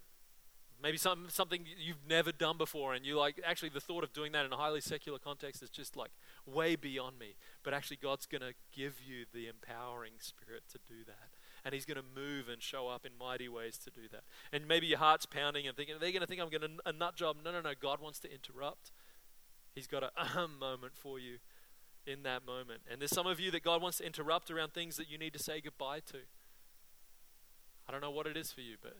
Maybe 0.81 0.97
some, 0.97 1.25
something 1.27 1.65
you've 1.77 2.07
never 2.07 2.31
done 2.31 2.57
before 2.57 2.93
and 2.93 3.03
you 3.03 3.17
like 3.17 3.41
actually 3.43 3.69
the 3.69 3.79
thought 3.79 4.03
of 4.03 4.13
doing 4.13 4.31
that 4.33 4.45
in 4.45 4.53
a 4.53 4.57
highly 4.57 4.79
secular 4.79 5.17
context 5.17 5.63
is 5.63 5.71
just 5.71 5.97
like 5.97 6.11
way 6.45 6.75
beyond 6.75 7.17
me. 7.17 7.35
But 7.63 7.73
actually 7.73 7.97
god's 7.97 8.27
going 8.27 8.43
to 8.43 8.53
give 8.71 9.01
you 9.03 9.25
the 9.33 9.47
empowering 9.47 10.13
spirit 10.19 10.61
to 10.73 10.77
do 10.87 11.03
that 11.07 11.36
and 11.67 11.73
He's 11.73 11.83
going 11.83 11.97
to 11.97 12.21
move 12.21 12.47
and 12.47 12.61
show 12.61 12.87
up 12.87 13.05
in 13.05 13.11
mighty 13.19 13.49
ways 13.49 13.77
to 13.79 13.89
do 13.89 14.07
that. 14.13 14.23
And 14.53 14.69
maybe 14.69 14.87
your 14.87 14.99
heart's 14.99 15.25
pounding 15.25 15.67
and 15.67 15.75
thinking, 15.75 15.95
they're 15.99 16.13
going 16.13 16.21
to 16.21 16.25
think 16.25 16.39
I'm 16.39 16.47
going 16.47 16.61
to 16.61 16.69
a 16.85 16.93
nut 16.93 17.17
job. 17.17 17.35
No, 17.43 17.51
no, 17.51 17.59
no. 17.59 17.73
God 17.77 17.99
wants 18.01 18.19
to 18.21 18.33
interrupt. 18.33 18.93
He's 19.75 19.85
got 19.85 20.01
a 20.01 20.11
ahem 20.17 20.57
moment 20.57 20.93
for 20.95 21.19
you 21.19 21.39
in 22.05 22.23
that 22.23 22.45
moment. 22.45 22.83
And 22.89 23.01
there's 23.01 23.11
some 23.11 23.27
of 23.27 23.41
you 23.41 23.51
that 23.51 23.63
God 23.63 23.81
wants 23.81 23.97
to 23.97 24.05
interrupt 24.05 24.49
around 24.49 24.73
things 24.73 24.95
that 24.95 25.11
you 25.11 25.17
need 25.17 25.33
to 25.33 25.39
say 25.39 25.59
goodbye 25.59 25.99
to. 26.11 26.19
I 27.85 27.91
don't 27.91 27.99
know 27.99 28.11
what 28.11 28.27
it 28.27 28.37
is 28.37 28.53
for 28.53 28.61
you, 28.61 28.77
but 28.81 28.95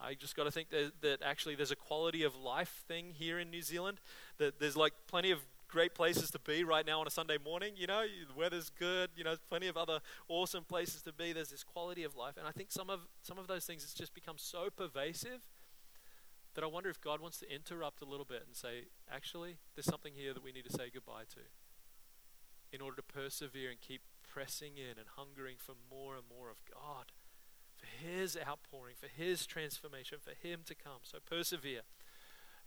I 0.00 0.14
just 0.14 0.34
got 0.34 0.44
to 0.44 0.50
think 0.50 0.70
that, 0.70 0.92
that, 1.02 1.18
actually 1.22 1.56
there's 1.56 1.70
a 1.70 1.76
quality 1.76 2.22
of 2.22 2.34
life 2.34 2.84
thing 2.88 3.12
here 3.18 3.38
in 3.38 3.50
New 3.50 3.60
Zealand. 3.60 4.00
That 4.38 4.60
there's 4.60 4.78
like 4.78 4.94
plenty 5.08 5.30
of 5.30 5.40
great 5.72 5.94
places 5.94 6.30
to 6.30 6.38
be 6.38 6.64
right 6.64 6.86
now 6.86 7.00
on 7.00 7.06
a 7.06 7.10
Sunday 7.10 7.38
morning. 7.42 7.72
You 7.76 7.86
know, 7.86 8.02
the 8.02 8.38
weather's 8.38 8.68
good. 8.68 9.10
You 9.16 9.24
know, 9.24 9.36
plenty 9.48 9.68
of 9.68 9.76
other 9.78 10.00
awesome 10.28 10.64
places 10.64 11.00
to 11.02 11.12
be. 11.12 11.32
There's 11.32 11.48
this 11.48 11.64
quality 11.64 12.04
of 12.04 12.14
life, 12.14 12.36
and 12.36 12.46
I 12.46 12.50
think 12.50 12.70
some 12.70 12.90
of 12.90 13.00
some 13.22 13.38
of 13.38 13.46
those 13.46 13.64
things 13.64 13.82
has 13.82 13.94
just 13.94 14.14
become 14.14 14.36
so 14.36 14.68
pervasive 14.74 15.48
that 16.54 16.62
I 16.62 16.66
wonder 16.66 16.90
if 16.90 17.00
God 17.00 17.22
wants 17.22 17.38
to 17.38 17.50
interrupt 17.50 18.02
a 18.02 18.04
little 18.04 18.26
bit 18.26 18.44
and 18.46 18.54
say, 18.54 18.88
actually, 19.10 19.56
there's 19.74 19.86
something 19.86 20.12
here 20.14 20.34
that 20.34 20.44
we 20.44 20.52
need 20.52 20.66
to 20.66 20.72
say 20.72 20.90
goodbye 20.92 21.24
to, 21.30 21.40
in 22.70 22.82
order 22.82 22.96
to 22.96 23.02
persevere 23.02 23.70
and 23.70 23.80
keep 23.80 24.02
pressing 24.22 24.76
in 24.76 24.98
and 24.98 25.08
hungering 25.16 25.56
for 25.56 25.72
more 25.90 26.14
and 26.14 26.24
more 26.28 26.50
of 26.50 26.58
God, 26.70 27.06
for 27.74 27.86
His 27.86 28.36
outpouring, 28.36 28.96
for 29.00 29.08
His 29.08 29.46
transformation, 29.46 30.18
for 30.20 30.34
Him 30.46 30.60
to 30.66 30.74
come. 30.74 31.00
So 31.04 31.18
persevere 31.24 31.82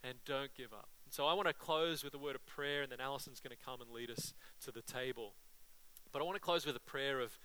and 0.04 0.18
don't 0.26 0.56
give 0.56 0.74
up. 0.74 0.90
And 1.06 1.14
so 1.14 1.26
I 1.26 1.34
want 1.34 1.48
to 1.48 1.54
close 1.54 2.04
with 2.04 2.14
a 2.14 2.18
word 2.18 2.36
of 2.36 2.46
prayer, 2.46 2.82
and 2.82 2.92
then 2.92 3.00
Allison's 3.00 3.40
going 3.40 3.56
to 3.56 3.64
come 3.64 3.82
and 3.82 3.92
lead 3.92 4.10
us 4.10 4.34
to 4.64 4.72
the 4.72 4.82
table. 4.82 5.34
But 6.12 6.22
I 6.22 6.26
want 6.26 6.36
to 6.36 6.42
close 6.42 6.66
with 6.66 6.76
a 6.76 6.82
prayer 6.82 7.20
of 7.20 7.38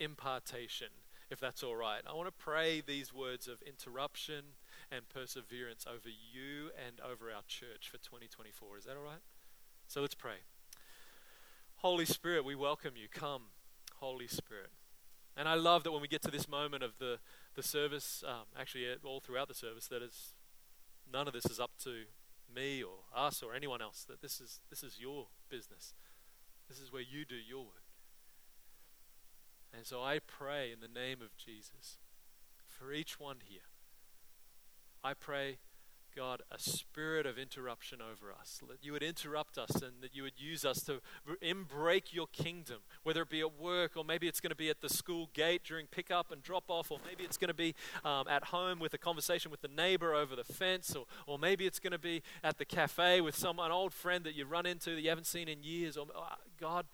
impartation, 0.00 0.88
if 1.30 1.38
that's 1.38 1.62
all 1.62 1.76
right. 1.76 2.02
I 2.08 2.14
want 2.14 2.26
to 2.26 2.32
pray 2.32 2.80
these 2.80 3.14
words 3.14 3.46
of 3.46 3.62
interruption 3.62 4.44
and 4.90 5.08
perseverance 5.08 5.86
over 5.86 6.08
you 6.08 6.70
and 6.86 7.00
over 7.00 7.30
our 7.30 7.42
church 7.46 7.88
for 7.90 7.98
2024. 7.98 8.78
Is 8.78 8.84
that 8.84 8.96
all 8.96 9.04
right? 9.04 9.22
So 9.86 10.00
let's 10.00 10.14
pray. 10.14 10.42
Holy 11.76 12.06
Spirit, 12.06 12.44
we 12.44 12.54
welcome 12.54 12.94
you. 12.96 13.08
Come, 13.12 13.42
Holy 13.96 14.26
Spirit. 14.26 14.70
And 15.36 15.48
I 15.48 15.54
love 15.54 15.82
that 15.84 15.92
when 15.92 16.00
we 16.00 16.08
get 16.08 16.22
to 16.22 16.30
this 16.30 16.48
moment 16.48 16.82
of 16.82 16.92
the, 16.98 17.18
the 17.54 17.62
service, 17.62 18.22
um, 18.26 18.44
actually, 18.58 18.86
all 19.04 19.20
throughout 19.20 19.48
the 19.48 19.54
service, 19.54 19.86
that 19.88 20.00
it's 20.00 20.34
none 21.12 21.26
of 21.26 21.34
this 21.34 21.44
is 21.46 21.60
up 21.60 21.72
to 21.82 22.04
me 22.54 22.82
or 22.82 22.98
us 23.14 23.42
or 23.42 23.54
anyone 23.54 23.82
else. 23.82 24.04
That 24.08 24.22
this 24.22 24.40
is 24.40 24.60
this 24.70 24.82
is 24.82 24.98
your 25.00 25.26
business. 25.48 25.94
This 26.68 26.78
is 26.78 26.92
where 26.92 27.02
you 27.02 27.24
do 27.24 27.36
your 27.36 27.64
work. 27.64 27.84
And 29.76 29.86
so 29.86 30.02
I 30.02 30.20
pray 30.20 30.70
in 30.72 30.80
the 30.80 30.88
name 30.88 31.20
of 31.20 31.36
Jesus 31.36 31.98
for 32.66 32.92
each 32.92 33.18
one 33.18 33.38
here. 33.44 33.68
I 35.02 35.14
pray, 35.14 35.58
God, 36.14 36.42
a 36.50 36.58
spirit 36.58 37.26
of 37.26 37.38
interruption 37.38 38.00
over 38.00 38.32
us. 38.32 38.60
That 38.68 38.84
you 38.84 38.92
would 38.92 39.02
interrupt 39.02 39.58
us 39.58 39.82
and 39.82 40.02
that 40.02 40.14
you 40.14 40.22
would 40.22 40.38
use 40.40 40.64
us 40.64 40.82
to 40.84 41.00
break 41.68 42.14
your 42.14 42.26
kingdom, 42.28 42.78
whether 43.02 43.22
it 43.22 43.30
be 43.30 43.40
at 43.40 43.58
work 43.58 43.96
or 43.96 44.04
maybe 44.04 44.28
it's 44.28 44.40
going 44.40 44.50
to 44.50 44.56
be 44.56 44.70
at 44.70 44.80
the 44.80 44.88
school 44.88 45.30
gate 45.32 45.62
during 45.64 45.86
pickup 45.86 46.30
and 46.30 46.42
drop 46.42 46.64
off, 46.68 46.90
or 46.90 46.98
maybe 47.06 47.24
it's 47.24 47.36
going 47.36 47.48
to 47.48 47.54
be 47.54 47.74
um, 48.04 48.26
at 48.28 48.44
home 48.44 48.78
with 48.78 48.94
a 48.94 48.98
conversation 48.98 49.50
with 49.50 49.60
the 49.60 49.68
neighbor 49.68 50.14
over 50.14 50.36
the 50.36 50.44
fence, 50.44 50.94
or, 50.94 51.06
or 51.26 51.38
maybe 51.38 51.66
it's 51.66 51.78
going 51.78 51.92
to 51.92 51.98
be 51.98 52.22
at 52.42 52.58
the 52.58 52.64
cafe 52.64 53.20
with 53.20 53.36
some 53.36 53.58
an 53.58 53.72
old 53.72 53.92
friend 53.92 54.24
that 54.24 54.34
you 54.34 54.46
run 54.46 54.66
into 54.66 54.94
that 54.94 55.00
you 55.00 55.08
haven't 55.08 55.26
seen 55.26 55.48
in 55.48 55.62
years. 55.62 55.96
Or, 55.96 56.06
uh, 56.14 56.34
God, 56.60 56.86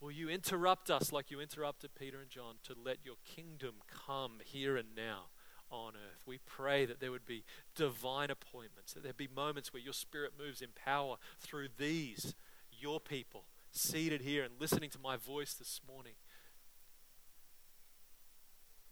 will 0.00 0.10
you 0.10 0.28
interrupt 0.28 0.90
us 0.90 1.12
like 1.12 1.30
you 1.30 1.40
interrupted 1.40 1.94
Peter 1.98 2.20
and 2.20 2.30
John 2.30 2.56
to 2.64 2.74
let 2.82 2.98
your 3.04 3.16
kingdom 3.24 3.76
come 3.88 4.38
here 4.44 4.76
and 4.76 4.88
now? 4.96 5.26
On 5.70 5.94
earth. 5.94 6.22
We 6.26 6.38
pray 6.46 6.86
that 6.86 7.00
there 7.00 7.10
would 7.10 7.26
be 7.26 7.44
divine 7.74 8.30
appointments, 8.30 8.92
that 8.92 9.02
there'd 9.02 9.16
be 9.16 9.28
moments 9.28 9.72
where 9.72 9.82
your 9.82 9.92
spirit 9.92 10.32
moves 10.38 10.60
in 10.60 10.68
power 10.74 11.16
through 11.40 11.68
these, 11.78 12.34
your 12.72 13.00
people, 13.00 13.44
seated 13.70 14.22
here 14.22 14.44
and 14.44 14.54
listening 14.60 14.90
to 14.90 14.98
my 14.98 15.16
voice 15.16 15.54
this 15.54 15.80
morning. 15.86 16.14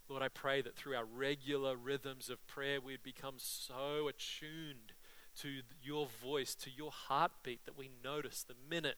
Lord, 0.08 0.22
I 0.22 0.28
pray 0.28 0.62
that 0.62 0.76
through 0.76 0.94
our 0.94 1.04
regular 1.04 1.74
rhythms 1.76 2.30
of 2.30 2.46
prayer, 2.46 2.80
we'd 2.80 3.02
become 3.02 3.34
so 3.38 4.08
attuned 4.08 4.92
to 5.40 5.60
your 5.82 6.06
voice, 6.22 6.54
to 6.54 6.70
your 6.70 6.90
heartbeat, 6.92 7.64
that 7.64 7.76
we 7.76 7.90
notice 8.04 8.44
the 8.44 8.54
minute 8.70 8.96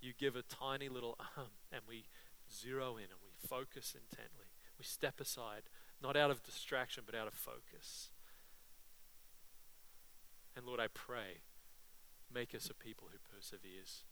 you 0.00 0.12
give 0.18 0.36
a 0.36 0.42
tiny 0.42 0.88
little 0.88 1.16
um, 1.36 1.46
and 1.72 1.82
we 1.88 2.04
zero 2.52 2.96
in 2.96 3.04
and 3.04 3.20
we 3.22 3.48
focus 3.48 3.94
intently. 3.94 4.46
We 4.78 4.84
step 4.84 5.20
aside 5.20 5.62
not 6.02 6.16
out 6.16 6.30
of 6.30 6.42
distraction, 6.42 7.04
but 7.06 7.14
out 7.14 7.26
of 7.26 7.34
focus. 7.34 8.10
And 10.56 10.66
Lord, 10.66 10.80
I 10.80 10.88
pray, 10.92 11.42
make 12.32 12.54
us 12.54 12.68
a 12.70 12.74
people 12.74 13.08
who 13.12 13.18
perseveres. 13.34 14.04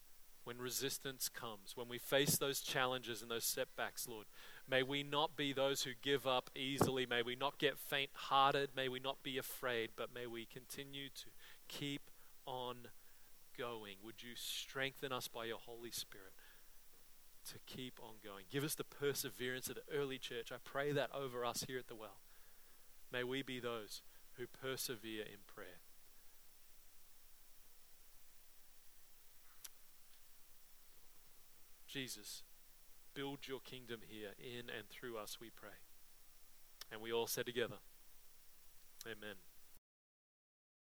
When 0.44 0.58
resistance 0.58 1.28
comes, 1.28 1.76
when 1.76 1.88
we 1.88 1.98
face 1.98 2.38
those 2.38 2.60
challenges 2.60 3.20
and 3.20 3.30
those 3.30 3.44
setbacks, 3.44 4.08
Lord, 4.08 4.26
may 4.70 4.82
we 4.82 5.02
not 5.02 5.36
be 5.36 5.52
those 5.52 5.82
who 5.82 5.90
give 6.00 6.26
up 6.26 6.48
easily. 6.56 7.04
May 7.04 7.20
we 7.22 7.36
not 7.36 7.58
get 7.58 7.78
faint 7.78 8.10
hearted. 8.14 8.70
May 8.74 8.88
we 8.88 8.98
not 8.98 9.22
be 9.22 9.36
afraid, 9.36 9.90
but 9.94 10.14
may 10.14 10.26
we 10.26 10.46
continue 10.46 11.08
to 11.10 11.26
keep 11.68 12.10
on 12.46 12.88
going. 13.58 13.96
Would 14.02 14.22
you 14.22 14.30
strengthen 14.36 15.12
us 15.12 15.28
by 15.28 15.44
your 15.44 15.58
Holy 15.58 15.90
Spirit? 15.90 16.32
To 17.52 17.58
keep 17.66 17.98
on 18.02 18.14
going. 18.24 18.44
Give 18.50 18.64
us 18.64 18.74
the 18.74 18.84
perseverance 18.84 19.68
of 19.68 19.76
the 19.76 19.96
early 19.96 20.18
church. 20.18 20.50
I 20.52 20.56
pray 20.62 20.92
that 20.92 21.10
over 21.14 21.44
us 21.44 21.64
here 21.66 21.78
at 21.78 21.88
the 21.88 21.94
well. 21.94 22.20
May 23.12 23.24
we 23.24 23.42
be 23.42 23.58
those 23.60 24.02
who 24.34 24.46
persevere 24.46 25.22
in 25.22 25.40
prayer. 25.46 25.80
Jesus, 31.86 32.42
build 33.14 33.48
your 33.48 33.60
kingdom 33.60 34.00
here 34.06 34.34
in 34.38 34.68
and 34.68 34.88
through 34.88 35.16
us, 35.16 35.38
we 35.40 35.50
pray. 35.50 35.80
And 36.92 37.00
we 37.00 37.12
all 37.12 37.26
said 37.26 37.46
together, 37.46 37.78
Amen. 39.06 39.47